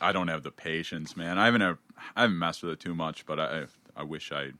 I 0.00 0.08
I 0.08 0.12
don't 0.12 0.28
have 0.28 0.42
the 0.42 0.50
patience, 0.50 1.16
man. 1.16 1.38
I 1.38 1.46
haven't 1.46 1.60
have, 1.60 1.78
I 2.16 2.22
haven't 2.22 2.38
messed 2.38 2.62
with 2.62 2.72
it 2.72 2.80
too 2.80 2.94
much, 2.94 3.26
but 3.26 3.38
I 3.38 3.66
I 3.96 4.02
wish 4.04 4.32
I 4.32 4.52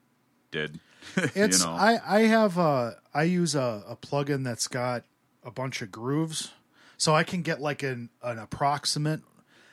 did. 0.53 0.79
It's 1.35 1.61
you 1.61 1.67
know. 1.67 1.73
I 1.73 2.01
I 2.07 2.21
have 2.21 2.57
a 2.59 2.97
I 3.13 3.25
use 3.25 3.57
a, 3.57 3.83
a 3.89 3.97
plugin 3.97 4.45
that's 4.45 4.69
got 4.69 5.03
a 5.43 5.51
bunch 5.51 5.83
of 5.83 5.91
grooves, 5.91 6.53
so 6.97 7.13
I 7.13 7.25
can 7.25 7.43
get 7.43 7.61
like 7.61 7.83
an 7.83 8.11
an 8.23 8.39
approximate, 8.39 9.21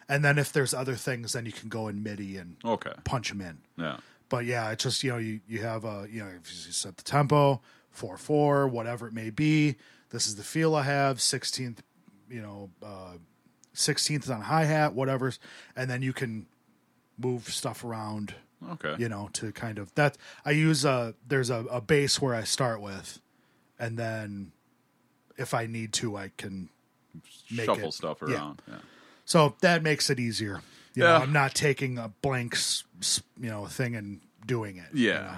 and 0.10 0.26
then 0.26 0.40
if 0.40 0.52
there's 0.52 0.74
other 0.74 0.96
things, 0.96 1.34
then 1.34 1.46
you 1.46 1.52
can 1.52 1.70
go 1.70 1.88
in 1.88 2.02
MIDI 2.02 2.38
and 2.38 2.58
okay. 2.66 2.94
punch 3.04 3.30
them 3.30 3.42
in. 3.42 3.60
Yeah. 3.78 3.98
But 4.28 4.46
yeah, 4.46 4.72
it's 4.72 4.84
just 4.84 5.04
you 5.04 5.12
know 5.12 5.18
you 5.18 5.42
you 5.48 5.62
have 5.62 5.86
a 5.86 6.08
you 6.10 6.22
know 6.22 6.30
if 6.30 6.50
you 6.50 6.72
set 6.72 6.98
the 6.98 7.04
tempo 7.04 7.62
four 7.92 8.18
four 8.18 8.68
whatever 8.68 9.08
it 9.08 9.14
may 9.14 9.30
be. 9.30 9.76
This 10.10 10.28
is 10.28 10.36
the 10.36 10.44
feel 10.44 10.76
I 10.76 10.84
have. 10.84 11.22
Sixteenth, 11.22 11.84
you 12.30 12.42
know, 12.42 12.72
uh, 12.84 13.18
sixteenth 13.74 14.30
on 14.30 14.42
hi 14.42 14.66
hat, 14.66 14.94
whatever, 14.94 15.32
and 15.76 15.90
then 15.90 16.02
you 16.02 16.14
can 16.14 16.48
move 17.18 17.50
stuff 17.50 17.84
around 17.84 18.34
Okay. 18.72 18.96
you 19.00 19.08
know, 19.10 19.30
to 19.34 19.52
kind 19.52 19.78
of 19.80 19.94
that. 19.96 20.18
I 20.46 20.52
use 20.52 20.84
a 20.86 21.16
there's 21.28 21.50
a, 21.50 21.66
a 21.72 21.80
base 21.82 22.22
where 22.22 22.36
I 22.36 22.44
start 22.44 22.82
with, 22.82 23.20
and 23.80 23.98
then 23.98 24.52
if 25.38 25.54
I 25.54 25.66
need 25.66 25.94
to, 25.94 26.18
I 26.18 26.32
can 26.38 26.70
make 27.52 27.66
Shuffle 27.66 27.90
it- 27.90 27.94
stuff 27.94 28.22
around. 28.22 28.62
Yeah. 28.68 28.76
So 29.26 29.56
that 29.62 29.84
makes 29.84 30.10
it 30.10 30.20
easier. 30.20 30.62
You 30.96 31.04
Yeah. 31.04 31.10
know, 31.20 31.24
I'm 31.24 31.32
not 31.34 31.54
taking 31.56 31.98
a 31.98 32.10
blank, 32.22 32.58
you 33.40 33.50
know, 33.50 33.68
thing 33.68 33.96
and 33.96 34.20
doing 34.46 34.78
it. 34.78 34.88
you 34.94 35.10
Yeah, 35.10 35.22
know. 35.22 35.38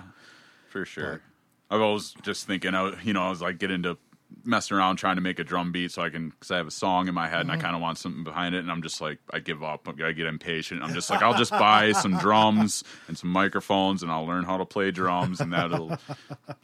for 0.69 0.85
sure. 0.85 1.21
I 1.69 1.77
was 1.77 2.13
just 2.23 2.47
thinking, 2.47 2.73
I, 2.73 2.99
you 3.03 3.13
know, 3.13 3.21
I 3.23 3.29
was 3.29 3.41
like 3.41 3.59
getting 3.59 3.75
into 3.75 3.97
messing 4.43 4.75
around 4.77 4.97
trying 4.97 5.15
to 5.15 5.21
make 5.21 5.39
a 5.39 5.43
drum 5.43 5.71
beat 5.71 5.91
so 5.91 6.01
I 6.01 6.09
can, 6.09 6.29
because 6.29 6.51
I 6.51 6.57
have 6.57 6.67
a 6.67 6.71
song 6.71 7.07
in 7.07 7.13
my 7.13 7.27
head 7.27 7.41
and 7.41 7.51
I 7.51 7.57
kind 7.57 7.75
of 7.75 7.81
want 7.81 7.97
something 7.97 8.23
behind 8.23 8.55
it, 8.55 8.59
and 8.59 8.71
I'm 8.71 8.81
just 8.81 9.01
like, 9.01 9.19
I 9.31 9.39
give 9.39 9.63
up. 9.63 9.87
I 10.03 10.11
get 10.11 10.25
impatient. 10.27 10.83
I'm 10.83 10.93
just 10.93 11.09
like, 11.09 11.21
I'll 11.21 11.37
just 11.37 11.51
buy 11.67 11.91
some 11.91 12.17
drums 12.17 12.83
and 13.07 13.17
some 13.17 13.29
microphones, 13.29 14.03
and 14.03 14.11
I'll 14.11 14.25
learn 14.25 14.43
how 14.43 14.57
to 14.57 14.65
play 14.65 14.91
drums, 14.91 15.39
and 15.41 15.53
that'll 15.53 15.97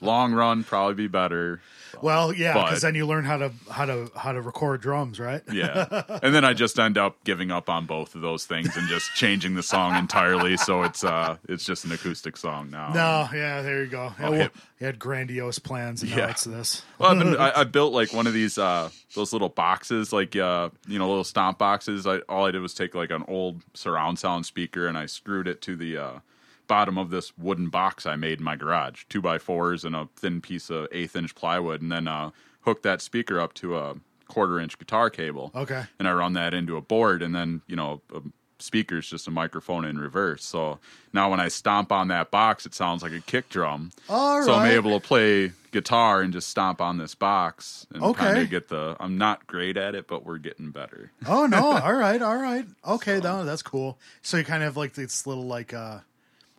long 0.01 0.33
run 0.33 0.63
probably 0.63 0.95
be 0.95 1.07
better. 1.07 1.61
Well, 2.01 2.33
yeah, 2.33 2.53
because 2.53 2.81
then 2.81 2.95
you 2.95 3.07
learn 3.07 3.23
how 3.25 3.37
to 3.37 3.51
how 3.71 3.85
to 3.85 4.11
how 4.15 4.31
to 4.31 4.41
record 4.41 4.81
drums, 4.81 5.19
right? 5.19 5.41
Yeah, 5.51 6.03
and 6.21 6.33
then 6.35 6.45
I 6.45 6.53
just 6.53 6.77
end 6.79 6.97
up 6.97 7.23
giving 7.23 7.49
up 7.49 7.69
on 7.69 7.85
both 7.85 8.13
of 8.13 8.21
those 8.21 8.45
things 8.45 8.75
and 8.77 8.87
just 8.87 9.13
changing 9.15 9.55
the 9.55 9.63
song 9.63 9.95
entirely, 9.95 10.57
so 10.57 10.83
it's 10.83 11.03
uh, 11.03 11.37
it's 11.47 11.65
just 11.65 11.85
an 11.85 11.91
acoustic 11.91 12.37
song 12.37 12.69
now. 12.69 12.89
No, 12.93 13.29
yeah, 13.35 13.61
there 13.61 13.83
you 13.83 13.89
go. 13.89 14.11
Yeah, 14.19 14.29
well, 14.29 14.39
hip. 14.39 14.55
you 14.79 14.85
had 14.85 14.99
grandiose 14.99 15.59
plans, 15.59 16.01
and 16.03 16.11
now 16.11 16.17
Yeah. 16.17 16.29
it's 16.29 16.43
this. 16.43 16.83
Well, 16.99 17.11
I've 17.11 17.19
been, 17.19 17.35
I, 17.37 17.56
I 17.57 17.63
built 17.63 17.91
like 17.93 18.13
one 18.13 18.27
of 18.27 18.33
these 18.33 18.57
uh 18.57 18.89
those 19.15 19.33
little 19.33 19.49
boxes, 19.49 20.13
like 20.13 20.35
uh 20.35 20.69
you 20.87 20.99
know 20.99 21.07
little 21.07 21.23
stomp 21.23 21.57
boxes. 21.57 22.05
I 22.05 22.19
all 22.29 22.45
I 22.45 22.51
did 22.51 22.61
was 22.61 22.73
take 22.73 22.93
like 22.95 23.11
an 23.11 23.23
old 23.27 23.63
surround 23.73 24.19
sound 24.19 24.45
speaker 24.45 24.87
and 24.87 24.97
I 24.97 25.07
screwed 25.07 25.47
it 25.47 25.61
to 25.63 25.75
the 25.75 25.97
uh 25.97 26.19
bottom 26.67 26.97
of 26.97 27.09
this 27.09 27.35
wooden 27.37 27.69
box 27.69 28.05
I 28.05 28.15
made 28.15 28.39
in 28.39 28.45
my 28.45 28.55
garage, 28.55 29.05
two 29.09 29.21
by 29.21 29.39
fours 29.39 29.83
and 29.83 29.95
a 29.95 30.07
thin 30.15 30.41
piece 30.41 30.69
of 30.69 30.87
eighth 30.91 31.15
inch 31.15 31.33
plywood, 31.33 31.81
and 31.81 31.91
then 31.91 32.07
uh, 32.07 32.31
hooked 32.61 32.83
that 32.83 33.01
speaker 33.01 33.39
up 33.39 33.53
to 33.55 33.77
a 33.77 33.95
quarter 34.27 34.59
inch 34.59 34.77
guitar 34.77 35.09
cable. 35.09 35.51
Okay. 35.55 35.85
And 35.97 36.07
I 36.07 36.11
run 36.11 36.33
that 36.33 36.53
into 36.53 36.77
a 36.77 36.81
board, 36.81 37.23
and 37.23 37.33
then 37.33 37.61
you 37.67 37.75
know 37.75 38.01
a 38.13 38.21
speaker's 38.59 39.09
just 39.09 39.27
a 39.27 39.31
microphone 39.31 39.85
in 39.85 39.97
reverse. 39.99 40.43
So 40.45 40.79
now 41.13 41.29
when 41.29 41.39
I 41.39 41.47
stomp 41.47 41.91
on 41.91 42.07
that 42.09 42.31
box, 42.31 42.65
it 42.65 42.73
sounds 42.73 43.03
like 43.03 43.11
a 43.11 43.21
kick 43.21 43.49
drum. 43.49 43.91
All 44.09 44.43
so 44.43 44.53
I'm 44.53 44.65
able 44.71 44.99
to 44.99 45.05
play 45.05 45.51
guitar 45.71 46.21
and 46.21 46.33
just 46.33 46.49
stomp 46.49 46.81
on 46.81 46.97
this 46.97 47.13
box 47.15 47.85
and 47.93 48.01
Okay. 48.03 48.23
kind 48.25 48.37
of 48.39 48.49
get 48.49 48.69
the. 48.69 48.95
I'm 48.99 49.17
not 49.17 49.45
great 49.47 49.77
at 49.77 49.93
it, 49.95 50.07
but 50.07 50.25
we're 50.25 50.37
getting 50.39 50.71
better. 50.71 51.11
Oh 51.27 51.45
no! 51.45 51.57
all 51.83 51.93
right, 51.93 52.21
all 52.21 52.37
right. 52.37 52.65
Okay, 52.87 53.19
no, 53.19 53.43
that's 53.45 53.61
cool. 53.61 53.97
So 54.21 54.37
you 54.37 54.43
kind 54.43 54.63
of 54.63 54.67
have 54.67 54.77
like 54.77 54.93
this 54.93 55.27
little 55.27 55.45
like 55.45 55.73
uh, 55.73 55.99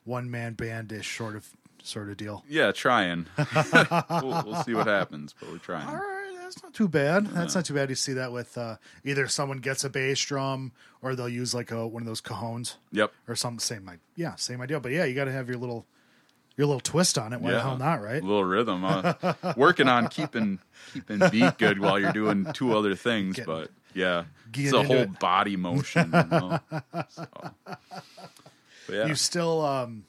one 0.05 0.31
man 0.31 0.55
bandish 0.55 1.17
sort 1.17 1.37
of 1.37 1.49
sort 1.83 2.11
of 2.11 2.17
deal. 2.17 2.45
Yeah, 2.49 2.73
trying. 2.73 3.27
we'll, 4.11 4.43
we'll 4.45 4.63
see 4.65 4.75
what 4.75 4.87
happens, 4.87 5.35
but 5.39 5.51
we're 5.51 5.59
trying. 5.59 5.89
That's 6.49 6.63
not 6.63 6.73
too 6.73 6.89
bad. 6.89 7.27
That's 7.27 7.55
not 7.55 7.67
too 7.67 7.75
bad. 7.75 7.91
You 7.91 7.95
see 7.95 8.15
that 8.15 8.33
with 8.33 8.57
uh, 8.57 8.77
either 9.05 9.29
someone 9.29 9.59
gets 9.59 9.85
a 9.85 9.91
bass 9.91 10.19
drum 10.25 10.73
or 11.03 11.15
they'll 11.15 11.29
use 11.29 11.55
like 11.55 11.71
a 11.71 11.87
one 11.87 12.03
of 12.03 12.07
those 12.07 12.23
cajones 12.23 12.77
Yep. 12.91 13.13
or 13.29 13.37
some 13.37 13.59
same 13.59 13.85
like 13.85 13.99
yeah 14.17 14.35
same 14.37 14.63
idea. 14.63 14.81
But 14.81 14.93
yeah, 14.93 15.05
you 15.05 15.15
got 15.15 15.27
to 15.27 15.33
have 15.33 15.47
your 15.49 15.59
little 15.59 15.85
your 16.57 16.67
little 16.67 16.81
twist 16.81 17.19
on 17.19 17.35
it. 17.35 17.41
Why 17.43 17.51
the 17.51 17.57
Yeah. 17.59 17.63
hell 17.63 17.77
not? 17.77 18.01
Right? 18.03 18.23
A 18.23 18.27
little 18.27 18.45
rhythm. 18.45 18.83
Uh, 18.83 19.13
working 19.59 19.89
on 19.89 20.09
keeping 20.09 20.59
keeping 20.95 21.21
beat 21.31 21.59
good 21.59 21.79
while 21.81 21.99
you're 22.01 22.13
doing 22.15 22.47
two 22.55 22.75
other 22.75 22.95
things, 22.95 23.37
Getting- 23.37 23.55
but 23.55 23.71
yeah, 23.93 24.25
getting 24.51 24.69
it's 24.69 24.73
a 24.75 24.77
into 24.81 24.89
whole 24.95 25.03
it. 25.03 25.19
body 25.21 25.57
motion. 25.57 26.11
You 26.15 26.25
know? 26.31 26.59
So, 27.11 27.27
but 27.67 27.79
yeah. 28.89 29.07
You 29.07 29.15
still 29.17 29.61
um, 29.67 30.05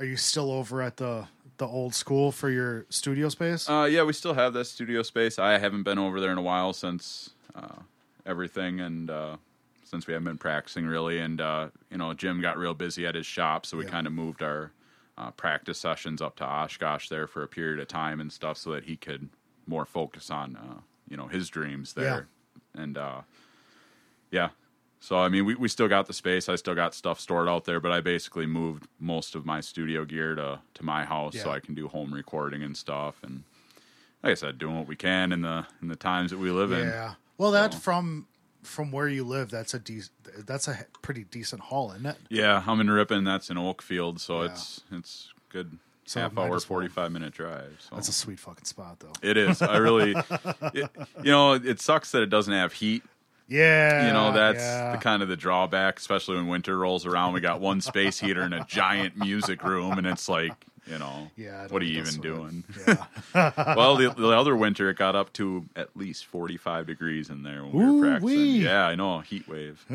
are 0.00 0.04
you 0.04 0.16
still 0.16 0.50
over 0.50 0.82
at 0.82 0.96
the 0.96 1.28
the 1.58 1.66
old 1.66 1.94
school 1.94 2.32
for 2.32 2.50
your 2.50 2.86
studio 2.88 3.28
space? 3.28 3.68
Uh, 3.68 3.84
yeah, 3.90 4.02
we 4.02 4.12
still 4.12 4.34
have 4.34 4.52
that 4.54 4.66
studio 4.66 5.02
space. 5.02 5.38
I 5.38 5.58
haven't 5.58 5.82
been 5.84 5.98
over 5.98 6.20
there 6.20 6.32
in 6.32 6.38
a 6.38 6.42
while 6.42 6.72
since 6.72 7.30
uh, 7.54 7.80
everything, 8.26 8.80
and 8.80 9.10
uh, 9.10 9.36
since 9.84 10.06
we 10.06 10.12
haven't 10.14 10.26
been 10.26 10.38
practicing 10.38 10.86
really. 10.86 11.18
And 11.18 11.40
uh, 11.40 11.68
you 11.90 11.98
know, 11.98 12.12
Jim 12.14 12.40
got 12.40 12.58
real 12.58 12.74
busy 12.74 13.06
at 13.06 13.14
his 13.14 13.26
shop, 13.26 13.66
so 13.66 13.76
we 13.76 13.84
Yeah. 13.84 13.90
kind 13.90 14.06
of 14.06 14.12
moved 14.12 14.42
our 14.42 14.72
uh, 15.16 15.30
practice 15.32 15.78
sessions 15.78 16.20
up 16.20 16.36
to 16.36 16.44
Oshkosh 16.44 17.08
there 17.08 17.26
for 17.26 17.42
a 17.42 17.48
period 17.48 17.78
of 17.78 17.86
time 17.88 18.20
and 18.20 18.32
stuff, 18.32 18.56
so 18.58 18.72
that 18.72 18.84
he 18.84 18.96
could 18.96 19.28
more 19.66 19.84
focus 19.84 20.30
on 20.30 20.56
uh, 20.56 20.80
you 21.08 21.16
know 21.16 21.28
his 21.28 21.48
dreams 21.48 21.92
there. 21.94 22.26
And 22.74 22.98
uh, 22.98 23.20
yeah, 24.30 24.48
so 25.04 25.18
I 25.18 25.28
mean, 25.28 25.44
we 25.44 25.54
we 25.54 25.68
still 25.68 25.88
got 25.88 26.06
the 26.06 26.14
space. 26.14 26.48
I 26.48 26.56
still 26.56 26.74
got 26.74 26.94
stuff 26.94 27.20
stored 27.20 27.46
out 27.48 27.64
there, 27.66 27.78
but 27.78 27.92
I 27.92 28.00
basically 28.00 28.46
moved 28.46 28.86
most 28.98 29.34
of 29.34 29.44
my 29.44 29.60
studio 29.60 30.04
gear 30.06 30.34
to 30.34 30.60
to 30.74 30.82
my 30.84 31.04
house 31.04 31.38
so 31.38 31.50
I 31.50 31.60
can 31.60 31.74
do 31.74 31.88
home 31.88 32.12
recording 32.14 32.62
and 32.62 32.74
stuff. 32.76 33.16
And 33.22 33.42
like 34.22 34.30
I 34.32 34.34
said, 34.34 34.58
doing 34.58 34.76
what 34.78 34.86
we 34.86 34.96
can 34.96 35.30
in 35.32 35.42
the 35.42 35.66
in 35.82 35.88
the 35.88 35.96
times 35.96 36.30
that 36.30 36.38
we 36.38 36.50
live 36.50 36.72
in. 36.72 36.86
Yeah. 36.88 37.14
Well, 37.36 37.50
that 37.50 37.74
from 37.74 38.26
from 38.62 38.90
where 38.92 39.08
you 39.08 39.24
live, 39.24 39.50
that's 39.50 39.74
a 39.74 39.78
de- 39.78 40.08
that's 40.46 40.68
a 40.68 40.86
pretty 41.02 41.24
decent 41.24 41.60
haul, 41.60 41.90
isn't 41.92 42.06
it? 42.06 42.16
Yeah, 42.30 42.62
I'm 42.66 42.80
in 42.80 42.88
Ripon. 42.90 43.24
That's 43.24 43.50
in 43.50 43.58
Oakfield, 43.58 44.20
so 44.20 44.40
Yeah. 44.42 44.52
it's 44.52 44.80
it's 44.90 45.34
good 45.50 45.78
So 46.06 46.20
half 46.20 46.38
hour, 46.38 46.58
forty 46.60 46.88
five 46.88 47.12
minute 47.12 47.34
drive. 47.34 47.76
So 47.78 47.94
That's 47.96 48.08
a 48.08 48.12
sweet 48.12 48.40
fucking 48.40 48.64
spot, 48.64 49.00
though. 49.00 49.12
it 49.20 49.36
is. 49.36 49.60
I 49.60 49.76
really, 49.76 50.12
it, 50.72 50.88
you 51.22 51.30
know, 51.30 51.52
it 51.52 51.78
sucks 51.80 52.10
that 52.12 52.22
it 52.22 52.30
doesn't 52.30 52.54
have 52.54 52.72
heat. 52.72 53.02
Yeah. 53.48 54.06
You 54.06 54.12
know, 54.12 54.32
that's 54.32 54.60
yeah. 54.60 54.92
the 54.92 54.98
kind 54.98 55.22
of 55.22 55.28
the 55.28 55.36
drawback, 55.36 55.98
especially 55.98 56.36
when 56.36 56.48
winter 56.48 56.78
rolls 56.78 57.06
around. 57.06 57.34
We 57.34 57.40
got 57.40 57.60
one 57.60 57.80
space 57.80 58.18
heater 58.18 58.42
in 58.42 58.52
a 58.52 58.64
giant 58.64 59.16
music 59.16 59.62
room, 59.62 59.98
and 59.98 60.06
it's 60.06 60.28
like, 60.28 60.54
you 60.86 60.98
know, 60.98 61.30
Yeah, 61.36 61.66
what 61.68 61.80
are 61.82 61.84
you 61.84 62.00
even 62.00 62.20
doing? 62.20 62.64
Yeah. 62.86 63.06
well, 63.74 63.96
the, 63.96 64.10
the 64.10 64.28
other 64.28 64.54
winter 64.54 64.90
it 64.90 64.96
got 64.98 65.16
up 65.16 65.32
to 65.34 65.64
at 65.76 65.96
least 65.96 66.26
45 66.26 66.86
degrees 66.86 67.30
in 67.30 67.42
there 67.42 67.64
when 67.64 67.72
we 67.72 68.00
were 68.00 68.10
practicing. 68.10 68.56
Yeah, 68.56 68.86
I 68.86 68.94
know, 68.94 69.20
heat 69.20 69.48
wave. 69.48 69.84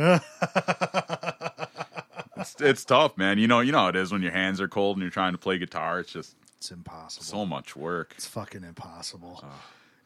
it's, 2.38 2.56
it's 2.60 2.86
tough, 2.86 3.18
man. 3.18 3.38
You 3.38 3.47
know, 3.47 3.60
you 3.60 3.72
know 3.72 3.80
how 3.80 3.88
it 3.89 3.95
is 3.95 4.12
when 4.12 4.22
your 4.22 4.32
hands 4.32 4.60
are 4.62 4.68
cold 4.68 4.97
and 4.97 5.04
you're 5.04 5.12
trying 5.12 5.34
to 5.34 5.38
play 5.38 5.58
guitar. 5.58 6.00
It's 6.00 6.12
just 6.12 6.36
it's 6.58 6.72
impossible. 6.72 7.26
so 7.26 7.45
much 7.45 7.76
work. 7.76 8.14
it's 8.16 8.26
fucking 8.26 8.64
impossible. 8.64 9.43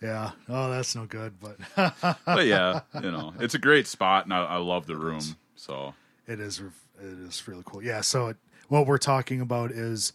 Yeah. 0.04 0.32
Oh, 0.50 0.70
that's 0.70 0.96
no 0.96 1.06
good, 1.06 1.34
but 1.40 1.58
But 2.26 2.46
yeah, 2.46 2.82
you 3.02 3.10
know, 3.12 3.34
it's 3.40 3.54
a 3.56 3.60
great 3.60 3.88
spot, 3.88 4.26
and 4.26 4.34
I, 4.34 4.44
I 4.44 4.58
love 4.58 4.86
the 4.86 4.98
room. 4.98 5.22
So 5.56 5.94
it 6.28 6.40
is 6.40 6.60
it 6.60 7.20
is 7.20 7.48
really 7.48 7.64
cool. 7.66 7.82
Yeah. 7.84 8.02
So 8.02 8.28
it, 8.28 8.38
what 8.68 8.86
we're 8.86 8.98
talking 8.98 9.40
about 9.42 9.72
is 9.72 10.12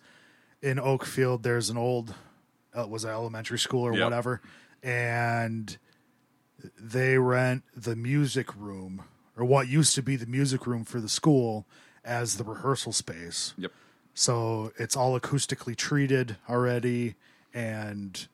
in 0.62 0.78
Oakfield. 0.78 1.42
There's 1.42 1.70
an 1.70 1.78
old 1.78 2.14
uh, 2.78 2.86
was 2.86 3.04
it 3.04 3.08
elementary 3.08 3.58
school 3.58 3.82
or 3.86 3.92
Yep. 3.94 4.04
whatever, 4.04 4.40
and 4.82 5.78
they 6.78 7.18
rent 7.18 7.62
the 7.76 7.96
music 7.96 8.54
room 8.56 9.02
or 9.36 9.44
what 9.44 9.68
used 9.68 9.94
to 9.94 10.02
be 10.02 10.16
the 10.16 10.26
music 10.26 10.66
room 10.66 10.84
for 10.84 11.00
the 11.00 11.08
school 11.08 11.66
as 12.04 12.36
the 12.36 12.44
rehearsal 12.44 12.92
space. 12.92 13.54
yep, 13.56 13.70
So 14.14 14.72
it's 14.76 14.96
all 14.96 15.18
acoustically 15.18 15.76
treated 15.76 16.36
already 16.48 17.14
and 17.54 18.26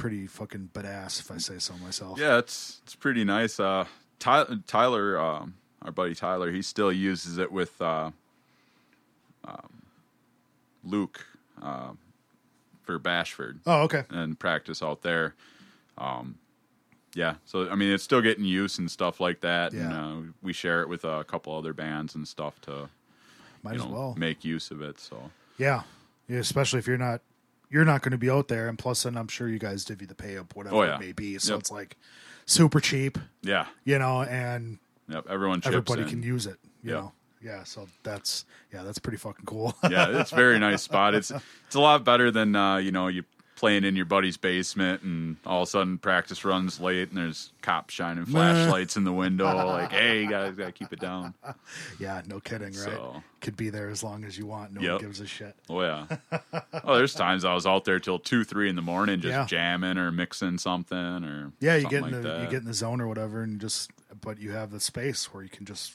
pretty 0.00 0.26
fucking 0.26 0.70
badass 0.72 1.20
if 1.20 1.30
I 1.30 1.38
say 1.38 1.58
so 1.58 1.74
myself. 1.78 2.18
yeah, 2.18 2.38
it's 2.38 2.80
it's 2.84 2.94
pretty 2.94 3.24
nice. 3.24 3.60
Uh, 3.60 3.84
Ty- 4.18 4.46
Tyler, 4.66 5.18
um, 5.20 5.54
our 5.82 5.92
buddy 5.92 6.14
Tyler, 6.14 6.50
he 6.50 6.62
still 6.62 6.92
uses 6.92 7.38
it 7.38 7.50
with 7.52 7.80
uh, 7.80 8.10
um, 9.44 9.82
Luke 10.84 11.26
uh, 11.62 11.90
for 12.82 12.98
Bashford. 12.98 13.60
Oh, 13.66 13.82
okay. 13.82 14.04
and 14.10 14.38
practice 14.38 14.82
out 14.82 15.02
there. 15.02 15.34
Um, 15.98 16.36
yeah, 17.14 17.34
so 17.44 17.68
I 17.68 17.74
mean, 17.74 17.90
it's 17.92 18.04
still 18.04 18.20
getting 18.22 18.44
use 18.44 18.78
and 18.78 18.90
stuff 18.90 19.20
like 19.20 19.40
that, 19.40 19.72
and 19.72 19.90
Yeah. 19.90 20.06
uh, 20.06 20.16
we 20.42 20.52
share 20.52 20.82
it 20.82 20.88
with 20.88 21.04
a 21.04 21.24
couple 21.24 21.56
other 21.56 21.72
bands 21.72 22.14
and 22.14 22.26
stuff 22.26 22.60
to 22.62 22.88
Might 23.62 23.76
as 23.76 23.84
know 23.84 23.90
well. 23.90 24.14
make 24.16 24.44
use 24.44 24.70
of 24.70 24.80
it. 24.80 25.00
So 25.00 25.30
Yeah. 25.58 25.82
yeah. 26.28 26.38
Especially 26.38 26.78
if 26.78 26.86
you're 26.86 26.96
not 26.98 27.20
you're 27.70 27.84
not 27.84 28.02
going 28.02 28.12
to 28.12 28.18
be 28.18 28.28
out 28.30 28.48
there 28.48 28.68
and 28.68 28.78
plus 28.78 29.04
then 29.04 29.16
I'm 29.16 29.28
sure 29.28 29.48
you 29.48 29.58
guys 29.58 29.84
divvy 29.84 30.04
the 30.06 30.14
pay 30.14 30.36
up 30.36 30.54
whatever 30.56 30.76
Oh, 30.76 30.82
yeah. 30.82 30.96
it 30.96 31.00
may 31.00 31.12
be. 31.12 31.38
So 31.38 31.52
Yep. 31.54 31.60
it's 31.60 31.70
like 31.70 31.96
super 32.46 32.80
cheap, 32.80 33.16
yeah, 33.42 33.66
you 33.84 33.98
know, 33.98 34.22
and 34.22 34.78
yep, 35.08 35.26
everyone 35.28 35.60
chips 35.60 35.68
everybody 35.68 36.02
in. 36.02 36.08
can 36.08 36.22
use 36.22 36.46
it, 36.46 36.58
you 36.82 36.92
Yep. 36.92 37.00
know. 37.02 37.12
Yeah, 37.42 37.64
so 37.64 37.88
that's 38.02 38.44
yeah, 38.72 38.82
that's 38.82 38.98
pretty 38.98 39.16
fucking 39.16 39.46
cool. 39.46 39.74
yeah, 39.90 40.20
it's 40.20 40.30
a 40.32 40.34
very 40.34 40.58
nice 40.58 40.82
spot. 40.82 41.14
It's 41.14 41.30
it's 41.66 41.74
a 41.74 41.80
lot 41.80 42.04
better 42.04 42.30
than 42.30 42.54
uh, 42.54 42.76
you 42.76 42.92
know 42.92 43.06
you 43.08 43.24
playing 43.60 43.84
in 43.84 43.94
your 43.94 44.06
buddy's 44.06 44.38
basement 44.38 45.02
and 45.02 45.36
all 45.44 45.60
of 45.62 45.68
a 45.68 45.70
sudden 45.70 45.98
practice 45.98 46.46
runs 46.46 46.80
late 46.80 47.10
and 47.10 47.18
there's 47.18 47.52
cops 47.60 47.92
shining 47.92 48.24
flashlights 48.24 48.96
in 48.96 49.04
the 49.04 49.12
window 49.12 49.44
like 49.66 49.92
hey 49.92 50.22
you 50.22 50.30
guys 50.30 50.54
gotta 50.56 50.72
keep 50.72 50.90
it 50.94 50.98
down 50.98 51.34
yeah, 52.00 52.22
no 52.26 52.40
kidding, 52.40 52.68
right? 52.68 52.74
So- 52.74 53.22
Could 53.42 53.56
be 53.58 53.68
there 53.68 53.90
as 53.90 54.02
long 54.02 54.24
as 54.24 54.38
you 54.38 54.46
want. 54.46 54.72
No 54.72 54.92
one 54.94 55.00
gives 55.02 55.20
a 55.20 55.26
shit. 55.26 55.54
oh 55.68 55.82
yeah 55.82 56.06
oh 56.84 56.96
there's 56.96 57.12
times 57.14 57.44
i 57.44 57.52
was 57.52 57.66
out 57.66 57.84
there 57.84 58.00
till 58.00 58.18
two 58.18 58.44
three 58.44 58.70
in 58.70 58.76
the 58.76 58.82
morning 58.82 59.20
just 59.20 59.32
Yeah. 59.32 59.44
jamming 59.44 59.98
or 59.98 60.10
mixing 60.10 60.56
something 60.56 60.96
or 60.96 61.52
Yeah, 61.60 61.76
you 61.76 61.86
get 61.86 61.98
in 61.98 62.02
like 62.04 62.12
the 62.12 62.20
that. 62.28 62.40
you 62.40 62.46
get 62.48 62.60
in 62.62 62.64
the 62.64 62.72
zone 62.74 63.02
or 63.02 63.08
whatever 63.08 63.42
and 63.42 63.60
just 63.60 63.90
but 64.22 64.38
you 64.38 64.52
have 64.52 64.70
the 64.70 64.80
space 64.80 65.34
where 65.34 65.42
you 65.42 65.50
can 65.50 65.66
just 65.66 65.94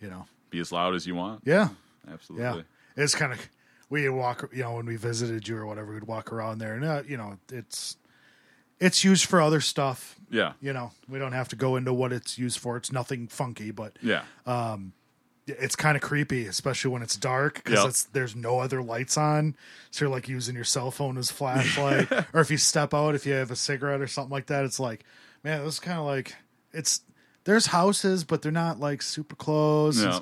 you 0.00 0.10
know. 0.10 0.26
be 0.50 0.58
as 0.58 0.72
loud 0.72 0.96
as 0.96 1.06
you 1.06 1.14
want 1.14 1.42
Yeah. 1.44 1.68
absolutely 2.12 2.44
Yeah, 2.44 2.62
it's 2.96 3.14
kind 3.14 3.32
of 3.32 3.48
we 3.88 4.08
walk, 4.08 4.50
you 4.52 4.62
know, 4.62 4.74
when 4.74 4.86
we 4.86 4.96
visited 4.96 5.46
you 5.46 5.56
or 5.56 5.66
whatever, 5.66 5.92
we'd 5.94 6.04
walk 6.04 6.32
around 6.32 6.58
there, 6.58 6.74
and 6.74 6.84
uh, 6.84 7.02
you 7.06 7.16
know, 7.16 7.38
it's 7.52 7.96
it's 8.80 9.04
used 9.04 9.24
for 9.24 9.40
other 9.40 9.60
stuff. 9.60 10.16
yeah 10.30 10.52
You 10.60 10.72
know, 10.72 10.90
we 11.08 11.18
don't 11.18 11.32
have 11.32 11.48
to 11.48 11.56
go 11.56 11.76
into 11.76 11.92
what 11.94 12.12
it's 12.12 12.36
used 12.38 12.58
for. 12.58 12.76
It's 12.76 12.92
nothing 12.92 13.26
funky, 13.28 13.70
but 13.70 13.98
yeah 14.02 14.22
it's 15.48 15.76
kind 15.76 15.94
of 15.96 16.02
creepy, 16.02 16.46
especially 16.46 16.90
when 16.90 17.02
it's 17.02 17.16
dark 17.16 17.62
because 17.62 17.84
Yep. 18.04 18.12
there's 18.14 18.34
no 18.34 18.58
other 18.58 18.82
lights 18.82 19.16
on. 19.16 19.54
So 19.92 20.04
you're 20.04 20.12
like 20.12 20.28
using 20.28 20.56
your 20.56 20.64
cell 20.64 20.90
phone 20.90 21.16
as 21.16 21.30
flashlight, 21.30 22.10
or 22.34 22.40
if 22.40 22.50
you 22.50 22.56
step 22.56 22.92
out, 22.92 23.14
if 23.14 23.24
you 23.26 23.32
have 23.34 23.52
a 23.52 23.56
cigarette 23.56 24.00
or 24.00 24.08
something 24.08 24.32
like 24.32 24.46
that, 24.46 24.64
it's 24.64 24.80
like, 24.80 25.04
man, 25.44 25.64
this 25.64 25.74
is 25.74 25.80
kind 25.80 25.98
of 26.00 26.04
like 26.04 26.34
it's. 26.72 27.02
There's 27.44 27.66
houses, 27.66 28.24
but 28.24 28.42
they're 28.42 28.50
not 28.50 28.80
like 28.80 29.02
super 29.02 29.36
close. 29.36 30.02
yeah 30.02 30.18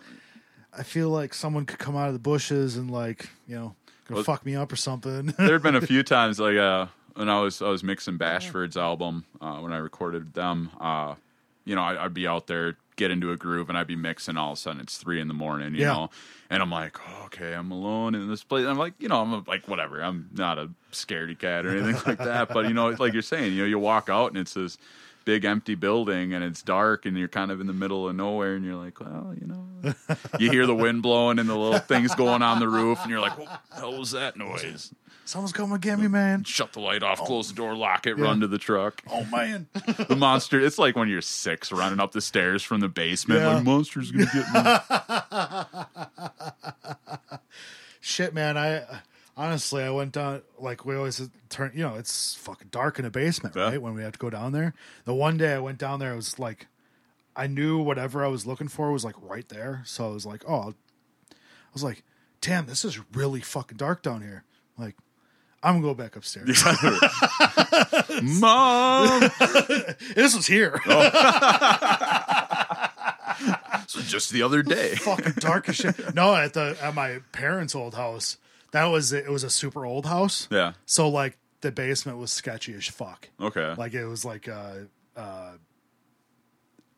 I 0.76 0.82
feel 0.82 1.08
like 1.10 1.34
someone 1.34 1.66
could 1.66 1.78
come 1.78 1.96
out 1.96 2.08
of 2.08 2.12
the 2.14 2.18
bushes 2.20 2.76
and 2.76 2.90
like 2.90 3.28
you 3.46 3.54
know 3.56 3.74
gonna 4.08 4.16
Well- 4.16 4.24
fuck 4.24 4.44
me 4.46 4.54
up 4.56 4.72
or 4.72 4.76
something. 4.76 5.26
there 5.38 5.52
have 5.54 5.62
been 5.62 5.76
a 5.76 5.80
few 5.86 6.02
times 6.16 6.38
like 6.40 6.56
uh 6.56 6.86
when 7.14 7.28
I 7.28 7.40
was 7.40 7.62
I 7.62 7.68
was 7.68 7.82
mixing 7.84 8.18
Bashford's 8.18 8.76
album 8.76 9.24
uh, 9.40 9.58
when 9.58 9.72
I 9.72 9.76
recorded 9.78 10.34
them. 10.34 10.70
Uh, 10.80 11.14
you 11.64 11.74
know, 11.74 11.82
I, 11.82 12.04
I'd 12.04 12.12
be 12.12 12.26
out 12.26 12.46
there, 12.48 12.76
get 12.96 13.10
into 13.10 13.30
a 13.32 13.36
groove, 13.38 13.68
and 13.70 13.78
I'd 13.78 13.86
be 13.86 13.96
mixing. 13.96 14.36
All 14.36 14.52
of 14.52 14.58
a 14.58 14.60
sudden, 14.60 14.80
it's 14.82 14.98
three 14.98 15.18
in 15.20 15.28
the 15.28 15.34
morning. 15.34 15.74
You 15.74 15.82
Yeah. 15.82 15.92
know, 15.94 16.10
and 16.50 16.60
I'm 16.60 16.70
like, 16.70 16.98
oh, 17.08 17.22
okay, 17.26 17.54
I'm 17.54 17.70
alone 17.70 18.14
in 18.14 18.28
this 18.28 18.42
place. 18.44 18.66
I'm 18.66 18.76
like, 18.76 18.92
you 18.98 19.08
know, 19.08 19.22
I'm 19.22 19.44
like, 19.46 19.66
whatever. 19.68 20.02
I'm 20.02 20.28
not 20.34 20.58
a 20.58 20.68
scaredy 20.92 21.38
cat 21.38 21.64
or 21.64 21.70
anything 21.70 22.02
like 22.06 22.18
that. 22.18 22.48
But 22.50 22.66
you 22.66 22.74
know, 22.74 22.88
like 22.88 23.12
you're 23.14 23.22
saying, 23.22 23.54
you 23.54 23.60
know, 23.62 23.66
you 23.68 23.78
walk 23.78 24.08
out 24.10 24.28
and 24.32 24.36
it's 24.38 24.52
this 24.54 24.76
big 25.24 25.44
empty 25.44 25.74
building 25.74 26.32
and 26.34 26.44
it's 26.44 26.62
dark 26.62 27.06
and 27.06 27.16
you're 27.16 27.28
kind 27.28 27.50
of 27.50 27.60
in 27.60 27.66
the 27.66 27.72
middle 27.72 28.08
of 28.08 28.14
nowhere 28.16 28.54
and 28.54 28.64
you're 28.64 28.76
like, 28.76 29.00
well, 29.00 29.34
you 29.40 29.46
know, 29.46 29.94
you 30.38 30.50
hear 30.50 30.66
the 30.66 30.74
wind 30.74 31.02
blowing 31.02 31.38
and 31.38 31.48
the 31.48 31.56
little 31.56 31.78
things 31.78 32.14
going 32.14 32.42
on 32.42 32.60
the 32.60 32.68
roof 32.68 32.98
and 33.02 33.10
you're 33.10 33.20
like, 33.20 33.38
what 33.38 33.60
the 33.70 33.76
hell 33.76 33.98
was 33.98 34.10
that 34.12 34.36
noise? 34.36 34.92
Someone's 35.26 35.52
coming 35.52 35.72
to 35.72 35.78
get 35.78 35.98
me, 35.98 36.06
man. 36.06 36.44
Shut 36.44 36.74
the 36.74 36.80
light 36.80 37.02
off, 37.02 37.18
close 37.20 37.48
the 37.48 37.54
door, 37.54 37.74
lock 37.74 38.06
it, 38.06 38.18
run 38.18 38.40
to 38.40 38.46
the 38.46 38.58
truck. 38.58 39.02
Oh 39.10 39.24
man. 39.32 39.68
The 40.08 40.16
monster, 40.16 40.60
it's 40.60 40.78
like 40.78 40.96
when 40.96 41.08
you're 41.08 41.22
six 41.22 41.72
running 41.72 41.98
up 42.00 42.12
the 42.12 42.20
stairs 42.20 42.62
from 42.62 42.80
the 42.80 42.88
basement, 42.88 43.40
Yeah. 43.40 43.54
like, 43.54 43.64
monster's 43.64 44.10
gonna 44.10 44.26
get 44.26 44.52
me. 44.52 44.60
Shit, 48.00 48.34
man. 48.34 48.58
I 48.58 48.82
honestly, 49.36 49.82
I 49.82 49.90
went 49.90 50.12
down 50.12 50.42
like 50.58 50.84
we 50.84 50.94
always 50.96 51.28
turn. 51.48 51.72
You 51.74 51.82
know, 51.82 51.94
it's 51.96 52.34
fucking 52.36 52.68
dark 52.70 52.98
in 52.98 53.04
the 53.04 53.10
basement, 53.10 53.54
Yeah. 53.56 53.64
right? 53.64 53.82
When 53.82 53.94
we 53.94 54.02
have 54.02 54.12
to 54.12 54.18
go 54.18 54.30
down 54.30 54.52
there. 54.52 54.74
The 55.04 55.14
one 55.14 55.36
day 55.36 55.54
I 55.54 55.58
went 55.58 55.78
down 55.78 55.98
there, 56.00 56.12
it 56.12 56.16
was 56.16 56.38
like 56.38 56.66
I 57.36 57.46
knew 57.46 57.78
whatever 57.78 58.24
I 58.24 58.28
was 58.28 58.46
looking 58.46 58.68
for 58.68 58.92
was 58.92 59.04
like 59.04 59.16
right 59.20 59.48
there. 59.48 59.82
So 59.84 60.06
I 60.06 60.12
was 60.12 60.24
like, 60.26 60.42
oh, 60.46 60.54
I'll- 60.54 60.74
I 61.30 61.34
was 61.74 61.82
like, 61.82 62.04
damn, 62.40 62.66
this 62.66 62.84
is 62.84 63.00
really 63.12 63.40
fucking 63.40 63.76
dark 63.78 64.00
down 64.02 64.22
here. 64.22 64.44
Like, 64.78 64.94
I'm 65.62 65.80
gonna 65.80 65.86
go 65.86 65.94
back 65.94 66.14
upstairs. 66.14 66.62
Mom! 68.22 69.20
this 70.14 70.36
was 70.36 70.46
here. 70.46 70.80
Oh. 70.86 71.10
So 73.86 74.00
just 74.00 74.30
the 74.30 74.42
other 74.42 74.62
day. 74.62 74.94
fucking 74.94 75.34
dark 75.38 75.68
as 75.68 75.76
shit. 75.76 76.14
No, 76.14 76.34
at 76.34 76.54
the 76.54 76.76
at 76.80 76.94
my 76.94 77.18
parents' 77.32 77.74
old 77.74 77.94
house, 77.94 78.38
that 78.74 78.86
was 78.86 79.12
it. 79.12 79.30
Was 79.30 79.44
a 79.44 79.50
super 79.50 79.86
old 79.86 80.04
house. 80.04 80.48
Yeah. 80.50 80.72
So 80.84 81.08
like 81.08 81.38
the 81.60 81.70
basement 81.70 82.18
was 82.18 82.32
sketchy 82.32 82.74
as 82.74 82.86
fuck. 82.88 83.28
Okay. 83.40 83.72
Like 83.78 83.94
it 83.94 84.04
was 84.04 84.24
like 84.24 84.48
a 84.48 84.88
uh, 85.16 85.52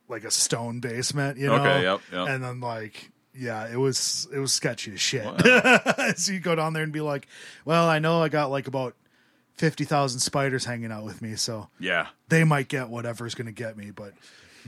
like 0.09 0.25
a 0.25 0.31
stone 0.31 0.81
basement, 0.81 1.37
you 1.37 1.49
know. 1.49 1.57
Okay, 1.57 1.83
yep, 1.83 2.01
yep. 2.11 2.29
And 2.29 2.43
then 2.43 2.61
like 2.61 3.11
yeah, 3.35 3.69
it 3.69 3.77
was 3.77 4.27
it 4.33 4.39
was 4.39 4.55
sketchy 4.55 4.95
as 4.95 5.03
shit. 5.03 5.27
Wow. 5.27 6.13
so 6.17 6.33
you 6.33 6.41
go 6.41 6.55
down 6.55 6.73
there 6.73 6.83
and 6.83 6.95
be 6.95 7.03
like, 7.03 7.29
well, 7.67 7.87
I 7.87 7.99
know 7.99 8.23
I 8.23 8.31
got 8.31 8.51
like 8.51 8.69
about 8.69 8.97
fifty 9.53 9.85
thousand 9.85 10.21
spiders 10.21 10.65
hanging 10.65 10.91
out 10.91 11.05
with 11.05 11.21
me, 11.21 11.37
so 11.37 11.69
yeah. 11.79 12.07
they 12.31 12.45
might 12.45 12.69
get 12.69 12.89
whatever's 12.89 13.35
gonna 13.35 13.53
get 13.53 13.77
me, 13.77 13.91
but. 13.91 14.13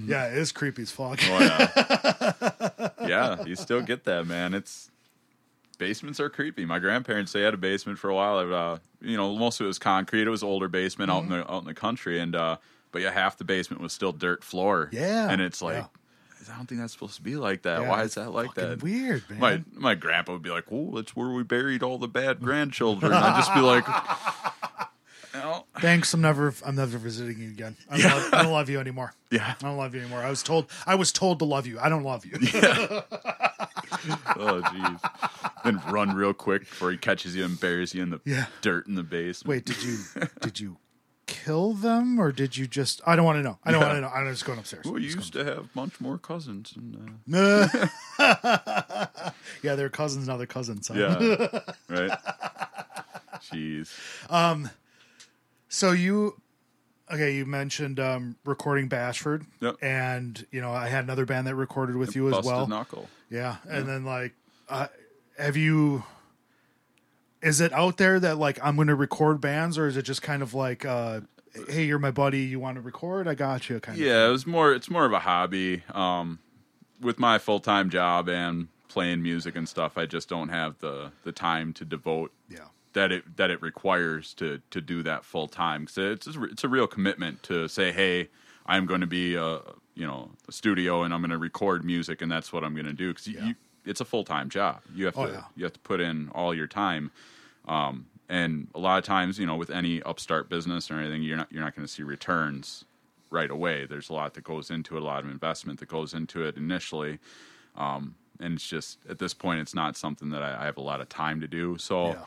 Yeah, 0.01 0.29
it 0.29 0.39
is 0.39 0.53
creepy 0.53 0.83
as 0.83 0.93
fuck. 0.93 1.19
Oh 1.25 1.41
yeah. 1.41 2.91
yeah, 3.09 3.45
you 3.45 3.57
still 3.57 3.83
get 3.83 4.05
that, 4.05 4.29
man. 4.29 4.55
It's 4.55 4.93
basements 5.79 6.21
are 6.21 6.29
creepy. 6.29 6.65
My 6.65 6.79
grandparents 6.79 7.33
they 7.33 7.43
had 7.43 7.55
a 7.55 7.59
basement 7.59 7.99
for 7.99 8.11
a 8.11 8.15
while. 8.15 8.39
Uh, 8.53 8.79
you 9.01 9.17
know, 9.17 9.35
most 9.37 9.61
of 9.61 9.65
it 9.65 9.69
was 9.69 9.79
concrete. 9.79 10.27
It 10.27 10.31
was 10.31 10.43
older 10.43 10.69
basement 10.69 11.11
out 11.11 11.23
in 11.23 11.29
the 11.31 11.51
out 11.51 11.63
in 11.63 11.67
the 11.67 11.75
country, 11.75 12.19
and 12.21 12.35
uh, 12.35 12.57
but 12.93 13.03
yeah, 13.03 13.11
half 13.11 13.39
the 13.39 13.45
basement 13.45 13.81
was 13.83 13.93
still 13.93 14.13
dirt 14.13 14.45
floor. 14.45 14.89
Yeah. 14.93 15.31
and 15.31 15.41
it's 15.41 15.63
like. 15.63 15.77
Yeah. 15.77 15.87
I 16.51 16.57
don't 16.57 16.67
think 16.67 16.81
that's 16.81 16.95
supposed 16.95 17.17
to 17.17 17.23
be 17.23 17.37
like 17.37 17.63
that. 17.63 17.83
Yeah, 17.83 17.89
Why 17.91 18.05
is 18.05 18.15
that 18.15 18.31
like 18.33 18.55
that? 18.55 18.83
Weird, 18.83 19.23
man. 19.29 19.39
My 19.39 19.63
my 19.75 19.95
grandpa 19.95 20.33
would 20.33 20.41
be 20.41 20.49
like, 20.49 20.65
"Oh, 20.73 20.93
that's 20.95 21.15
where 21.15 21.29
we 21.29 21.43
buried 21.43 21.83
all 21.83 21.99
the 21.99 22.09
bad 22.09 22.41
grandchildren." 22.41 23.13
I'd 23.13 23.37
just 23.37 23.53
be 23.53 23.61
like, 23.61 23.85
"Well, 25.35 25.67
Thanks. 25.81 26.15
I'm 26.15 26.21
never. 26.21 26.55
I'm 26.65 26.77
never 26.77 26.99
visiting 26.99 27.39
you 27.39 27.49
again. 27.51 27.77
I 27.91 27.99
don't, 27.99 28.11
love, 28.13 28.35
I 28.35 28.43
don't 28.43 28.53
love 28.53 28.71
you 28.71 28.81
anymore. 28.81 29.15
yeah, 29.31 29.55
I 29.61 29.65
don't 29.65 29.77
love 29.77 29.95
you 29.95 30.01
anymore. 30.01 30.21
I 30.23 30.31
was 30.31 30.43
told. 30.43 30.71
I 30.87 30.95
was 30.95 31.13
told 31.13 31.39
to 31.41 31.45
love 31.45 31.67
you. 31.67 31.79
I 31.81 31.89
don't 31.89 32.05
love 32.05 32.25
you. 32.27 32.33
oh 32.43 33.03
jeez." 34.65 35.01
Then 35.65 35.83
run 35.91 36.15
real 36.15 36.33
quick 36.33 36.63
before 36.63 36.91
he 36.93 36.97
catches 36.97 37.35
you 37.37 37.45
and 37.45 37.59
buries 37.61 37.95
you 37.95 38.03
in 38.03 38.11
the 38.11 38.21
Yeah. 38.25 38.47
dirt 38.63 38.87
in 38.87 38.95
the 38.95 39.03
basement. 39.03 39.49
Wait, 39.49 39.65
did 39.65 39.83
you 39.83 39.99
did 40.41 40.61
you 40.61 40.77
kill 41.27 41.75
them 41.75 42.19
or 42.19 42.33
did 42.33 42.57
you 42.57 42.67
just? 42.67 43.01
I 43.07 43.17
don't 43.17 43.25
want 43.25 43.37
to 43.39 43.43
know. 43.43 43.59
I 43.65 43.73
don't 43.73 43.83
want 43.83 43.95
to 43.97 44.01
know. 44.01 44.09
I'm 44.09 44.31
just 44.31 44.45
going 44.47 44.59
upstairs. 44.59 44.87
Well, 44.87 44.99
you 44.99 45.11
used 45.11 45.33
to 45.35 45.45
have 45.45 45.69
much 45.75 46.01
more 46.01 46.17
cousins, 46.17 46.73
and 46.77 47.19
uh, 47.35 47.87
yeah, 49.63 49.75
they're 49.75 49.91
cousins. 49.91 50.29
Now 50.29 50.37
they're 50.37 50.47
cousins. 50.47 50.89
huh? 50.89 50.95
yeah, 50.97 51.61
right. 51.89 52.19
Jeez. 53.53 53.91
So 55.69 55.93
you, 55.93 56.41
okay, 57.13 57.35
you 57.35 57.45
mentioned 57.47 58.01
um, 58.01 58.37
recording 58.45 58.89
Bashford, 58.89 59.45
Yep. 59.61 59.77
and 59.83 60.47
you 60.51 60.61
know 60.61 60.73
I 60.73 60.89
had 60.89 61.05
another 61.05 61.27
band 61.27 61.47
that 61.47 61.55
recorded 61.55 61.97
with 61.97 62.17
you 62.17 62.29
as 62.35 62.45
well. 62.45 62.67
knuckle. 62.67 63.09
Yeah, 63.31 63.57
and 63.69 63.87
then 63.87 64.05
like, 64.05 64.35
uh, 64.69 64.89
have 65.39 65.57
you? 65.57 66.05
Is 67.43 67.61
it 67.61 67.73
out 67.73 67.99
there 67.99 68.19
that 68.19 68.39
like 68.39 68.59
I'm 68.63 68.77
going 68.77 68.89
to 68.89 68.95
record 68.95 69.41
bands, 69.41 69.79
or 69.79 69.87
is 69.87 69.97
it 69.97 70.03
just 70.03 70.23
kind 70.23 70.43
of 70.43 70.55
like, 70.55 70.85
uh, 70.85 71.21
hey, 71.69 71.85
you're 71.85 71.99
my 71.99 72.11
buddy, 72.11 72.41
you 72.41 72.59
want 72.59 72.77
to 72.77 72.81
record? 72.81 73.29
I 73.29 73.35
got 73.35 73.69
you, 73.69 73.79
kind 73.79 73.99
of. 73.99 74.05
Yeah, 74.05 74.27
it 74.27 74.31
was 74.31 74.47
more. 74.47 74.73
It's 74.73 74.91
more 74.91 75.05
of 75.05 75.13
a 75.13 75.21
hobby. 75.21 75.83
Um, 75.93 76.41
with 77.01 77.19
my 77.21 77.39
full 77.39 77.61
time 77.61 77.91
job 77.91 78.29
and 78.29 78.69
playing 78.89 79.23
music 79.23 79.55
and 79.55 79.69
stuff, 79.69 79.97
I 79.99 80.07
just 80.07 80.29
don't 80.29 80.49
have 80.49 80.79
the 80.79 81.13
the 81.23 81.31
time 81.33 81.73
to 81.75 81.85
devote 81.85 82.33
Yeah. 82.49 82.61
That 82.95 83.13
it 83.13 83.37
that 83.37 83.51
it 83.51 83.61
requires 83.63 84.35
to 84.35 84.61
to 84.71 84.81
do 84.81 85.03
that 85.03 85.25
full 85.25 85.49
time. 85.49 85.83
Because 85.83 85.99
it's 86.27 86.37
a, 86.37 86.43
it's 86.45 86.65
a 86.65 86.69
real 86.69 86.87
commitment 86.87 87.43
to 87.45 87.69
say, 87.69 87.93
hey, 87.93 88.29
I'm 88.67 88.87
going 88.87 89.01
to 89.01 89.07
be 89.07 89.35
a 89.35 89.61
you 89.95 90.07
know 90.07 90.31
a 90.49 90.53
studio 90.53 91.03
and 91.03 91.13
I'm 91.13 91.21
going 91.21 91.31
to 91.31 91.39
record 91.39 91.85
music 91.85 92.23
and 92.23 92.31
that's 92.31 92.53
what 92.53 92.65
I'm 92.65 92.75
going 92.75 92.87
to 92.87 92.93
do. 92.93 93.09
Because 93.09 93.29
Yeah. 93.29 93.47
you, 93.49 93.55
it's 93.85 94.01
a 94.01 94.05
full 94.05 94.25
time 94.25 94.49
job. 94.51 94.81
You 94.95 95.07
have 95.07 95.15
to 95.15 95.21
Oh, 95.21 95.27
yeah. 95.27 95.43
you 95.57 95.65
have 95.65 95.73
to 95.73 95.81
put 95.81 96.01
in 96.01 96.29
all 96.35 96.55
your 96.55 96.67
time. 96.67 97.11
Um, 97.67 98.07
and 98.29 98.69
a 98.75 98.79
lot 98.79 98.99
of 98.99 99.05
times, 99.05 99.39
you 99.39 99.47
know, 99.47 99.57
with 99.57 99.71
any 99.71 100.03
upstart 100.03 100.49
business 100.51 100.91
or 100.91 100.95
anything, 100.99 101.23
you're 101.23 101.37
not 101.39 101.51
you're 101.51 101.63
not 101.63 101.75
going 101.75 101.87
to 101.87 101.93
see 101.93 102.03
returns 102.03 102.85
right 103.31 103.51
away. 103.51 103.85
There's 103.87 104.09
a 104.09 104.15
lot 104.15 104.35
that 104.35 104.45
goes 104.45 104.71
into 104.71 104.97
it, 104.97 105.03
a 105.03 105.05
lot 105.05 105.23
of 105.25 105.31
investment 105.31 105.81
that 105.81 105.89
goes 105.89 106.15
into 106.15 106.43
it 106.45 106.57
initially. 106.57 107.19
Um, 107.77 108.15
and 108.41 108.55
it's 108.55 108.67
just 108.69 108.99
at 109.09 109.19
this 109.19 109.35
point, 109.35 109.61
it's 109.61 109.75
not 109.75 109.97
something 109.97 110.31
that 110.31 110.43
I, 110.43 110.63
I 110.63 110.65
have 110.67 110.77
a 110.77 110.83
lot 110.83 111.01
of 111.01 111.09
time 111.09 111.41
to 111.41 111.49
do. 111.49 111.77
So 111.79 112.09
Yeah. 112.09 112.25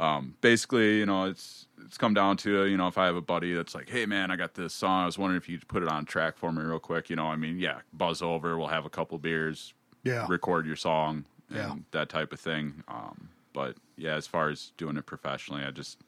Um, 0.00 0.34
basically, 0.40 0.98
you 0.98 1.06
know, 1.06 1.24
it's 1.24 1.66
it's 1.84 1.96
come 1.98 2.14
down 2.14 2.36
to 2.38 2.66
you 2.66 2.76
know, 2.76 2.88
if 2.88 2.96
I 2.98 3.06
have 3.06 3.16
a 3.16 3.20
buddy 3.22 3.52
that's 3.54 3.74
like, 3.74 3.88
hey 3.90 4.06
man, 4.06 4.30
I 4.30 4.36
got 4.36 4.54
this 4.54 4.72
song. 4.74 5.02
I 5.02 5.06
was 5.06 5.18
wondering 5.18 5.40
if 5.40 5.48
you'd 5.48 5.66
put 5.68 5.82
it 5.82 5.88
on 5.88 6.04
track 6.04 6.36
for 6.36 6.52
me 6.52 6.62
real 6.62 6.78
quick. 6.78 7.10
You 7.10 7.16
know, 7.16 7.26
I 7.26 7.36
mean, 7.36 7.58
yeah, 7.58 7.80
buzz 7.92 8.22
over. 8.22 8.56
We'll 8.58 8.68
have 8.68 8.86
a 8.86 8.90
couple 8.90 9.18
beers, 9.18 9.74
Yeah. 10.02 10.26
record 10.28 10.66
your 10.66 10.76
song, 10.76 11.24
and 11.48 11.56
Yeah. 11.58 11.74
that 11.92 12.08
type 12.08 12.32
of 12.32 12.40
thing. 12.40 12.82
Um, 12.88 13.28
but 13.52 13.76
yeah, 13.96 14.14
as 14.14 14.26
far 14.26 14.48
as 14.48 14.72
doing 14.76 14.96
it 14.96 15.06
professionally, 15.06 15.64
I 15.64 15.70
just 15.70 15.98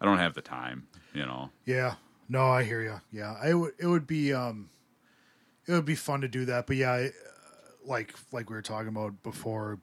I 0.00 0.04
don't 0.04 0.18
have 0.18 0.34
the 0.34 0.42
time. 0.42 0.86
You 1.14 1.24
know, 1.26 1.50
Yeah. 1.64 1.94
No, 2.28 2.46
I 2.48 2.64
hear 2.64 2.82
you. 2.82 3.00
Yeah, 3.12 3.36
I 3.40 3.54
would. 3.54 3.74
It 3.78 3.86
would 3.86 4.06
be. 4.06 4.32
Um, 4.34 4.70
it 5.68 5.72
would 5.72 5.84
be 5.84 5.94
fun 5.96 6.20
to 6.20 6.28
do 6.28 6.44
that, 6.44 6.66
but 6.66 6.76
yeah, 6.76 6.92
I, 6.92 7.04
uh, 7.06 7.10
like 7.84 8.14
like 8.32 8.48
we 8.50 8.56
were 8.56 8.62
talking 8.62 8.88
about 8.88 9.22
before, 9.22 9.78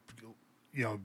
you 0.74 0.84
know, 0.84 1.00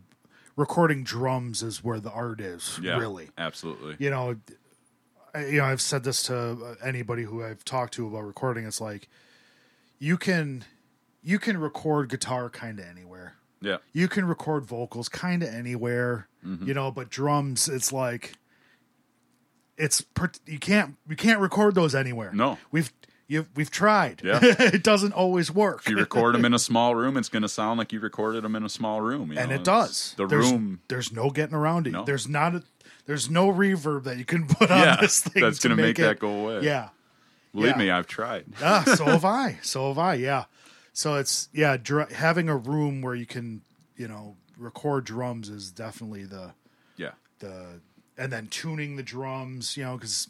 recording 0.58 1.04
drums 1.04 1.62
is 1.62 1.82
where 1.82 2.00
the 2.00 2.10
art 2.10 2.40
is. 2.40 2.78
yeah, 2.82 2.98
Really, 2.98 3.30
absolutely. 3.38 3.96
you 3.98 4.10
know, 4.10 4.36
I, 5.34 5.46
you 5.46 5.58
know, 5.58 5.64
I've 5.64 5.80
said 5.80 6.04
this 6.04 6.24
to 6.24 6.36
uh, 6.36 6.74
anybody 6.84 7.22
who 7.22 7.42
I've 7.42 7.64
talked 7.64 7.94
to 7.94 8.06
about 8.06 8.24
recording. 8.26 8.66
It's 8.66 8.80
like 8.80 9.08
you 9.98 10.16
can 10.18 10.64
you 11.22 11.38
can 11.38 11.56
record 11.58 12.08
guitar 12.10 12.50
kind 12.50 12.78
of 12.78 12.84
anywhere. 12.86 13.34
Yeah, 13.60 13.78
You 13.92 14.06
can 14.08 14.24
record 14.24 14.64
vocals 14.66 15.08
kind 15.08 15.42
of 15.42 15.48
anywhere, 15.48 16.28
Mm-hmm. 16.46 16.68
you 16.68 16.74
know, 16.74 16.92
but 16.92 17.08
drums, 17.10 17.68
it's 17.68 17.92
like 17.92 18.34
it's 19.76 20.00
per- 20.00 20.30
you 20.46 20.58
can't 20.58 20.96
you 21.08 21.16
can't 21.16 21.40
record 21.40 21.74
those 21.74 21.94
anywhere. 21.94 22.30
No. 22.32 22.58
we've 22.70 22.92
you 23.28 23.46
we've 23.54 23.70
tried. 23.70 24.22
Yeah. 24.24 24.40
it 24.42 24.82
doesn't 24.82 25.12
always 25.12 25.50
work. 25.50 25.82
if 25.84 25.90
you 25.90 25.96
record 25.96 26.34
them 26.34 26.44
in 26.44 26.54
a 26.54 26.58
small 26.70 26.94
room, 26.94 27.16
it's 27.16 27.28
going 27.28 27.42
to 27.42 27.48
sound 27.48 27.78
like 27.78 27.92
you 27.92 28.00
recorded 28.00 28.42
them 28.42 28.56
in 28.56 28.64
a 28.64 28.68
small 28.68 29.00
room. 29.00 29.30
you 29.30 29.38
and 29.38 29.50
know, 29.50 29.56
it 29.56 29.64
does. 29.64 30.14
The 30.16 30.26
there's, 30.26 30.50
room, 30.50 30.80
There's 30.88 31.12
no 31.12 31.30
getting 31.30 31.54
around 31.54 31.86
it. 31.86 31.90
No. 31.90 32.04
There's 32.04 32.26
not 32.26 32.54
a 32.56 32.62
there's 33.06 33.30
no 33.30 33.50
reverb 33.50 34.04
that 34.04 34.18
you 34.18 34.24
can 34.24 34.46
put 34.46 34.70
on 34.70 34.80
yeah, 34.80 34.96
this 35.00 35.20
thing. 35.20 35.42
that's 35.42 35.58
going 35.60 35.74
to 35.74 35.82
make, 35.82 35.98
it- 35.98 36.02
that 36.02 36.18
go 36.18 36.28
away. 36.28 36.60
Yeah. 36.62 36.88
believe 37.54 37.72
yeah. 37.72 37.78
me, 37.78 37.90
I've 37.90 38.06
tried. 38.06 38.44
ah, 38.62 38.82
so 38.96 39.04
have 39.06 39.24
I. 39.24 39.58
So 39.62 39.88
have 39.88 39.98
I. 39.98 40.14
Yeah. 40.14 40.44
So 40.92 41.14
it's 41.14 41.48
yeah, 41.52 41.76
dr- 41.76 42.10
having 42.12 42.48
a 42.48 42.56
room 42.56 43.02
where 43.02 43.14
you 43.14 43.24
can 43.26 43.62
you 43.96 44.08
know 44.08 44.36
record 44.56 45.04
drums 45.04 45.48
is 45.48 45.70
definitely 45.70 46.24
the 46.24 46.52
Yeah, 46.96 47.12
the 47.38 47.80
and 48.16 48.32
then 48.32 48.48
tuning 48.48 48.96
the 48.96 49.02
drums, 49.02 49.76
you 49.76 49.84
know, 49.84 49.96
because 49.96 50.28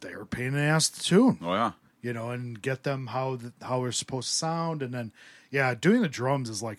they're 0.00 0.22
a 0.22 0.26
pain 0.26 0.46
in 0.46 0.54
the 0.54 0.60
ass 0.60 0.88
to 0.88 1.02
tune, 1.02 1.38
oh 1.42 1.52
yeah, 1.52 1.72
you 2.00 2.12
know, 2.12 2.30
and 2.30 2.60
get 2.60 2.84
them 2.84 3.08
how 3.08 3.36
the, 3.36 3.52
how 3.62 3.82
they're 3.82 3.92
supposed 3.92 4.28
to 4.28 4.34
sound, 4.34 4.82
and 4.82 4.92
then 4.92 5.12
yeah, 5.50 5.74
doing 5.74 6.02
the 6.02 6.08
drums 6.08 6.48
is 6.48 6.62
like 6.62 6.78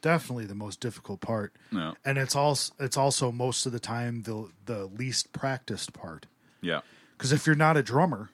definitely 0.00 0.46
the 0.46 0.54
most 0.54 0.80
difficult 0.80 1.20
part, 1.20 1.52
yeah, 1.70 1.92
and 2.04 2.18
it's 2.18 2.36
also 2.36 2.72
it's 2.78 2.96
also 2.96 3.32
most 3.32 3.66
of 3.66 3.72
the 3.72 3.80
time 3.80 4.22
the 4.22 4.50
the 4.66 4.86
least 4.86 5.32
practiced 5.32 5.92
part 5.92 6.26
yeah. 6.60 6.80
because 7.16 7.32
if 7.32 7.46
you're 7.46 7.56
not 7.56 7.76
a 7.76 7.82
drummer, 7.82 8.30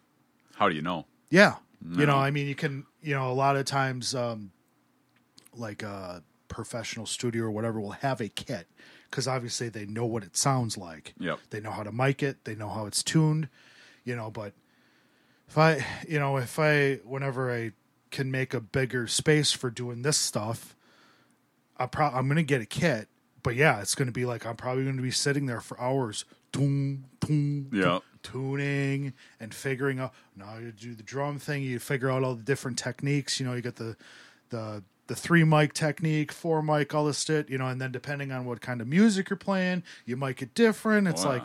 How 0.56 0.68
do 0.68 0.74
you 0.74 0.82
know? 0.82 1.06
yeah, 1.30 1.56
you 1.90 2.06
know, 2.06 2.16
I 2.16 2.30
mean, 2.30 2.46
you 2.46 2.54
can 2.54 2.86
you 3.02 3.14
know 3.14 3.30
a 3.30 3.34
lot 3.34 3.56
of 3.56 3.64
times 3.64 4.14
um, 4.14 4.50
like 5.54 5.82
a 5.82 6.22
professional 6.48 7.06
studio 7.06 7.44
or 7.44 7.50
whatever 7.50 7.80
will 7.80 7.92
have 7.92 8.20
a 8.20 8.28
kit 8.28 8.66
because 9.10 9.28
obviously 9.28 9.68
they 9.68 9.86
know 9.86 10.04
what 10.04 10.22
it 10.22 10.36
sounds 10.36 10.76
like. 10.76 11.14
Yeah. 11.18 11.36
They 11.50 11.60
know 11.60 11.70
how 11.70 11.82
to 11.82 11.92
mic 11.92 12.22
it. 12.22 12.44
They 12.44 12.54
know 12.54 12.68
how 12.68 12.86
it's 12.86 13.02
tuned, 13.02 13.48
you 14.04 14.16
know. 14.16 14.30
But 14.30 14.54
if 15.48 15.56
I, 15.58 15.84
you 16.08 16.18
know, 16.18 16.36
if 16.36 16.58
I, 16.58 16.96
whenever 17.04 17.52
I 17.54 17.72
can 18.10 18.30
make 18.30 18.54
a 18.54 18.60
bigger 18.60 19.06
space 19.06 19.52
for 19.52 19.70
doing 19.70 20.02
this 20.02 20.16
stuff, 20.16 20.74
I 21.76 21.86
pro- 21.86 22.06
I'm 22.10 22.28
gonna 22.28 22.42
get 22.42 22.60
a 22.60 22.66
kit. 22.66 23.08
But 23.42 23.54
yeah, 23.54 23.80
it's 23.80 23.94
gonna 23.94 24.12
be 24.12 24.24
like 24.24 24.44
I'm 24.46 24.56
probably 24.56 24.84
gonna 24.84 25.00
be 25.02 25.10
sitting 25.10 25.46
there 25.46 25.60
for 25.60 25.80
hours, 25.80 26.24
toom, 26.52 27.04
Yeah. 27.72 28.00
tuning 28.22 29.12
and 29.40 29.54
figuring 29.54 30.00
out. 30.00 30.12
Now 30.36 30.58
you 30.58 30.72
do 30.72 30.94
the 30.94 31.02
drum 31.02 31.38
thing, 31.38 31.62
you 31.62 31.78
figure 31.78 32.10
out 32.10 32.24
all 32.24 32.34
the 32.34 32.42
different 32.42 32.78
techniques. 32.78 33.38
You 33.40 33.46
know, 33.46 33.54
you 33.54 33.62
get 33.62 33.76
the 33.76 33.96
the 34.50 34.82
the 35.06 35.14
three 35.16 35.44
mic 35.44 35.72
technique, 35.72 36.32
four 36.32 36.62
mic, 36.62 36.94
all 36.94 37.04
this 37.06 37.22
shit. 37.24 37.48
You 37.48 37.58
know, 37.58 37.68
and 37.68 37.80
then 37.80 37.92
depending 37.92 38.32
on 38.32 38.44
what 38.44 38.60
kind 38.60 38.80
of 38.80 38.88
music 38.88 39.30
you're 39.30 39.36
playing, 39.36 39.82
you 40.04 40.16
might 40.16 40.36
get 40.36 40.52
different. 40.54 41.06
It's 41.08 41.24
Wow. 41.24 41.30
like 41.30 41.42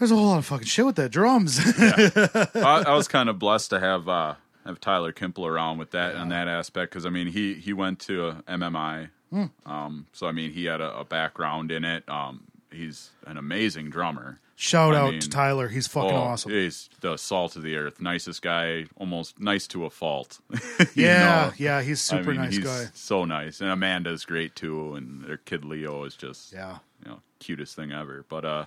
there's 0.00 0.10
a 0.10 0.16
whole 0.16 0.26
lot 0.26 0.38
of 0.38 0.46
fucking 0.46 0.66
shit 0.66 0.84
with 0.84 0.96
that 0.96 1.10
drums. 1.12 1.60
I, 1.78 2.84
I 2.88 2.94
was 2.94 3.06
kind 3.06 3.28
of 3.28 3.38
blessed 3.38 3.70
to 3.70 3.78
have 3.78 4.08
uh, 4.08 4.34
have 4.66 4.80
Tyler 4.80 5.12
Kimple 5.12 5.46
around 5.46 5.78
with 5.78 5.92
that 5.92 6.16
on 6.16 6.30
that 6.30 6.48
aspect 6.48 6.90
because 6.90 7.06
I 7.06 7.10
mean 7.10 7.28
he 7.28 7.54
he 7.54 7.72
went 7.72 8.00
to 8.00 8.42
MMI, 8.48 9.10
Hmm. 9.30 9.44
um, 9.64 10.06
so 10.12 10.26
I 10.26 10.32
mean 10.32 10.50
he 10.50 10.64
had 10.64 10.80
a, 10.80 10.98
a 10.98 11.04
background 11.04 11.70
in 11.70 11.84
it. 11.84 12.08
Um, 12.08 12.44
he's 12.72 13.10
an 13.26 13.36
amazing 13.36 13.90
drummer. 13.90 14.40
Shout 14.56 14.94
I 14.94 14.98
out 14.98 15.10
mean, 15.12 15.20
to 15.20 15.30
Tyler. 15.30 15.68
He's 15.68 15.86
fucking 15.86 16.10
Oh, 16.10 16.16
awesome. 16.16 16.50
He's 16.50 16.90
the 17.00 17.16
salt 17.16 17.56
of 17.56 17.62
the 17.62 17.76
earth, 17.76 17.98
nicest 17.98 18.42
guy, 18.42 18.84
almost 18.98 19.40
nice 19.40 19.66
to 19.68 19.86
a 19.86 19.90
fault. 19.90 20.38
Yeah, 20.94 21.46
know? 21.46 21.52
yeah, 21.56 21.80
he's 21.82 22.12
I 22.12 22.18
super 22.18 22.32
mean, 22.32 22.40
nice 22.42 22.56
he's 22.56 22.64
guy. 22.64 22.86
So 22.92 23.24
nice, 23.24 23.60
and 23.62 23.70
Amanda's 23.70 24.24
great 24.26 24.54
too, 24.56 24.94
and 24.96 25.24
their 25.24 25.38
kid 25.38 25.64
Leo 25.64 26.04
is 26.04 26.14
just 26.16 26.52
Yeah. 26.52 26.78
you 27.04 27.10
know 27.10 27.20
cutest 27.38 27.74
thing 27.76 27.90
ever. 27.92 28.26
But 28.28 28.44
uh, 28.44 28.64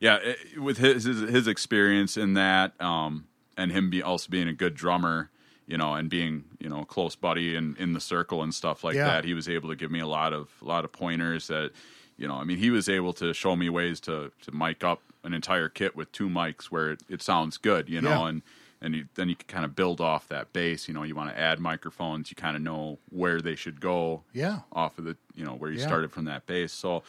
yeah, 0.00 0.16
it, 0.16 0.58
with 0.60 0.78
his, 0.78 1.04
his 1.04 1.20
his 1.20 1.46
experience 1.46 2.16
in 2.16 2.34
that, 2.34 2.78
um, 2.80 3.26
and 3.56 3.72
him 3.72 3.90
be 3.90 4.02
also 4.02 4.28
being 4.30 4.48
a 4.48 4.52
good 4.52 4.74
drummer, 4.74 5.30
you 5.66 5.76
know, 5.78 5.94
and 5.94 6.08
being 6.10 6.44
you 6.60 6.68
know 6.68 6.80
a 6.82 6.86
close 6.86 7.16
buddy 7.16 7.54
in 7.54 7.76
in 7.78 7.92
the 7.92 8.00
circle 8.00 8.42
and 8.42 8.54
stuff 8.54 8.84
like 8.84 8.94
Yeah. 8.96 9.04
that, 9.06 9.24
he 9.24 9.34
was 9.34 9.48
able 9.48 9.68
to 9.70 9.76
give 9.76 9.90
me 9.90 10.00
a 10.00 10.06
lot 10.06 10.32
of 10.32 10.48
a 10.62 10.64
lot 10.64 10.84
of 10.84 10.92
pointers 10.92 11.46
that. 11.48 11.72
You 12.18 12.26
know, 12.26 12.36
I 12.36 12.44
mean, 12.44 12.56
he 12.56 12.70
was 12.70 12.88
able 12.88 13.12
to 13.12 13.34
show 13.34 13.56
me 13.56 13.68
ways 13.68 14.00
to 14.00 14.32
to 14.40 14.50
mic 14.50 14.82
up 14.82 15.02
an 15.22 15.34
entire 15.34 15.68
kit 15.68 15.94
with 15.94 16.10
two 16.12 16.30
mics 16.30 16.64
where 16.70 16.92
it, 16.92 17.02
it 17.10 17.20
sounds 17.20 17.58
good. 17.58 17.90
You 17.90 18.00
know, 18.00 18.22
Yeah. 18.22 18.28
and 18.28 18.42
and 18.80 18.94
you, 18.94 19.04
then 19.16 19.28
you 19.28 19.36
can 19.36 19.46
kind 19.48 19.66
of 19.66 19.76
build 19.76 20.00
off 20.00 20.26
that 20.28 20.50
base. 20.54 20.88
You 20.88 20.94
know, 20.94 21.02
you 21.02 21.14
want 21.14 21.28
to 21.28 21.38
add 21.38 21.60
microphones, 21.60 22.30
you 22.30 22.34
kind 22.34 22.56
of 22.56 22.62
know 22.62 22.98
where 23.10 23.42
they 23.42 23.54
should 23.54 23.82
go 23.82 24.22
Yeah. 24.32 24.60
off 24.72 24.96
of 24.96 25.04
the 25.04 25.18
you 25.34 25.44
know 25.44 25.52
where 25.56 25.70
you 25.70 25.78
Yeah. 25.78 25.84
started 25.86 26.10
from 26.10 26.24
that 26.24 26.46
base. 26.46 26.72
So, 26.72 27.02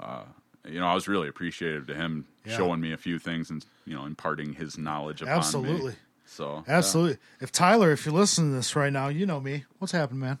uh, 0.00 0.22
you 0.68 0.80
know, 0.80 0.86
I 0.86 0.94
was 0.94 1.08
really 1.08 1.28
appreciative 1.28 1.86
to 1.88 1.94
him 1.94 2.26
Yeah. 2.44 2.56
showing 2.56 2.80
me 2.80 2.92
a 2.92 2.96
few 2.96 3.18
things 3.18 3.50
and 3.50 3.64
you 3.86 3.94
know 3.94 4.04
imparting 4.04 4.54
his 4.54 4.76
knowledge 4.78 5.22
upon 5.22 5.34
Absolutely. 5.38 5.90
me. 5.92 5.96
So 6.26 6.64
Absolutely. 6.66 7.18
If 7.40 7.52
Tyler, 7.52 7.92
if 7.92 8.04
you're 8.06 8.14
listening 8.14 8.50
to 8.52 8.56
this 8.56 8.74
right 8.74 8.92
now, 8.92 9.08
you 9.08 9.26
know 9.26 9.40
me. 9.40 9.64
What's 9.78 9.92
happening, 9.92 10.20
man? 10.20 10.38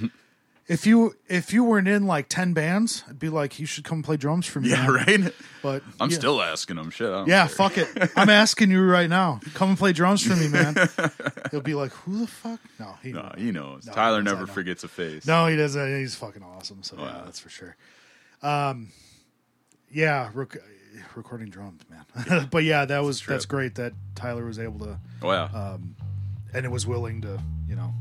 if 0.68 0.86
you 0.86 1.16
if 1.28 1.52
you 1.52 1.64
weren't 1.64 1.86
in 1.88 2.06
like 2.06 2.28
ten 2.28 2.52
bands, 2.54 3.04
I'd 3.08 3.18
be 3.18 3.28
like, 3.28 3.58
you 3.58 3.66
should 3.66 3.84
come 3.84 4.02
play 4.02 4.16
drums 4.16 4.46
for 4.46 4.60
me. 4.60 4.70
yeah, 4.70 4.86
right. 4.88 5.32
But 5.62 5.82
I'm 6.00 6.10
yeah. 6.10 6.16
still 6.18 6.40
asking 6.42 6.78
him 6.78 6.90
shit. 6.90 7.10
Yeah, 7.26 7.46
care. 7.46 7.48
fuck 7.48 7.78
it. 7.78 7.88
I'm 8.16 8.30
asking 8.30 8.70
you 8.70 8.82
right 8.82 9.08
now. 9.08 9.40
Come 9.54 9.70
and 9.70 9.78
play 9.78 9.92
drums 9.92 10.22
for 10.26 10.34
me, 10.36 10.48
man. 10.48 10.76
He'll 11.50 11.60
be 11.60 11.74
like, 11.74 11.92
"Who 11.92 12.20
the 12.20 12.26
fuck?" 12.26 12.60
No, 12.78 12.94
he 13.02 13.12
No, 13.12 13.32
he 13.36 13.50
knows. 13.52 13.86
No, 13.86 13.92
Tyler 13.92 14.18
he 14.18 14.24
knows, 14.24 14.34
never 14.34 14.46
forgets 14.46 14.82
a 14.84 14.88
face. 14.88 15.26
No, 15.26 15.46
he 15.46 15.56
doesn't. 15.56 15.98
He's 15.98 16.14
fucking 16.14 16.42
awesome. 16.42 16.82
So 16.82 16.96
yeah, 16.98 17.22
that's 17.24 17.40
for 17.40 17.48
sure. 17.50 17.76
Um, 18.42 18.88
yeah, 19.90 20.30
rec- 20.34 20.56
recording 21.14 21.48
drums, 21.48 21.82
man. 21.90 22.48
but 22.50 22.64
yeah, 22.64 22.84
that 22.84 23.02
was 23.04 23.22
that's 23.24 23.46
great 23.46 23.74
that 23.76 23.92
Tyler 24.14 24.44
was 24.44 24.58
able 24.58 24.78
to 24.80 24.98
Oh 25.22 25.32
yeah. 25.32 25.48
Uh, 25.54 25.78
and 26.54 26.64
it 26.64 26.70
was 26.70 26.86
willing 26.86 27.20
to, 27.22 27.40
you 27.68 27.76
know, 27.76 27.92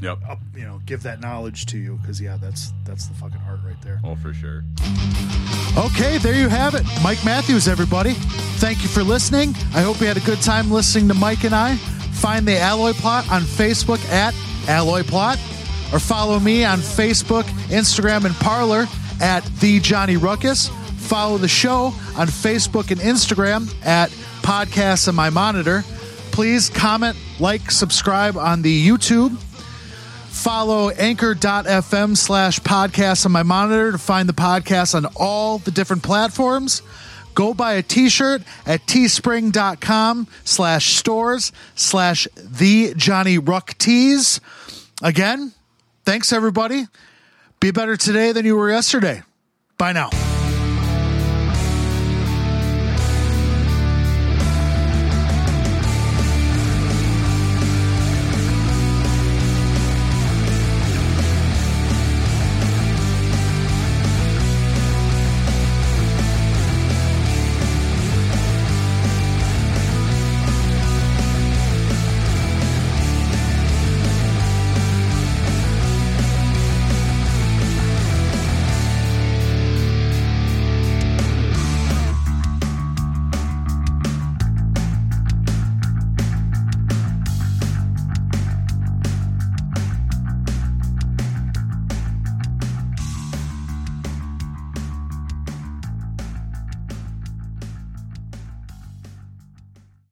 yep. 0.00 0.18
up, 0.28 0.38
you 0.54 0.64
know, 0.64 0.80
give 0.84 1.02
that 1.04 1.20
knowledge 1.20 1.66
to 1.66 1.78
you 1.78 1.98
because 2.00 2.20
yeah, 2.20 2.36
that's 2.40 2.72
that's 2.84 3.06
the 3.06 3.14
fucking 3.14 3.40
art 3.48 3.60
right 3.64 3.80
there. 3.82 4.00
Oh, 4.04 4.16
for 4.16 4.34
sure. 4.34 4.64
Okay, 5.76 6.18
there 6.18 6.34
you 6.34 6.48
have 6.48 6.74
it. 6.74 6.84
Mike 7.02 7.24
Matthews, 7.24 7.66
everybody. 7.66 8.12
Thank 8.58 8.82
you 8.82 8.88
for 8.88 9.02
listening. 9.02 9.50
I 9.74 9.82
hope 9.82 10.00
you 10.00 10.06
had 10.06 10.16
a 10.16 10.20
good 10.20 10.40
time 10.40 10.70
listening 10.70 11.08
to 11.08 11.14
Mike 11.14 11.44
and 11.44 11.54
I. 11.54 11.76
Find 11.76 12.46
the 12.46 12.58
Alloy 12.58 12.92
Plot 12.92 13.30
on 13.30 13.42
Facebook 13.42 14.02
at 14.10 14.34
Alloy 14.68 15.02
Plot, 15.02 15.38
or 15.92 15.98
follow 15.98 16.38
me 16.38 16.64
on 16.64 16.78
Facebook, 16.78 17.42
Instagram, 17.68 18.24
and 18.24 18.34
Parler 18.36 18.86
at 19.20 19.44
The 19.60 19.80
Johnny 19.80 20.16
Ruckus. 20.16 20.70
Follow 21.04 21.38
the 21.38 21.48
show 21.48 21.94
on 22.16 22.26
Facebook 22.28 22.90
and 22.90 23.00
Instagram 23.00 23.72
at 23.84 24.10
Podcast 24.42 25.08
in 25.08 25.14
My 25.14 25.30
Monitor. 25.30 25.84
Please 26.32 26.68
comment, 26.68 27.16
like, 27.38 27.70
subscribe 27.70 28.36
on 28.36 28.62
the 28.62 28.88
YouTube. 28.88 29.36
Follow 30.34 30.90
anchor.fm 30.90 32.16
slash 32.16 32.58
podcast 32.60 33.24
in 33.24 33.32
my 33.32 33.42
monitor 33.42 33.92
to 33.92 33.98
find 33.98 34.28
the 34.28 34.34
podcast 34.34 34.94
on 34.94 35.06
all 35.16 35.58
the 35.58 35.70
different 35.70 36.02
platforms. 36.02 36.82
Go 37.34 37.54
buy 37.54 37.74
a 37.74 37.82
t-shirt 37.82 38.42
at 38.66 38.80
teespring.com 38.86 40.26
slash 40.44 40.96
stores 40.96 41.52
slash 41.74 42.26
the 42.36 42.94
Johnny 42.96 43.38
Ruck 43.38 43.78
Tees. 43.78 44.40
Again, 45.02 45.52
thanks 46.04 46.32
everybody. 46.32 46.86
Be 47.60 47.70
better 47.70 47.96
today 47.96 48.32
than 48.32 48.44
you 48.44 48.56
were 48.56 48.70
yesterday. 48.70 49.22
Bye 49.78 49.92
now. 49.92 50.33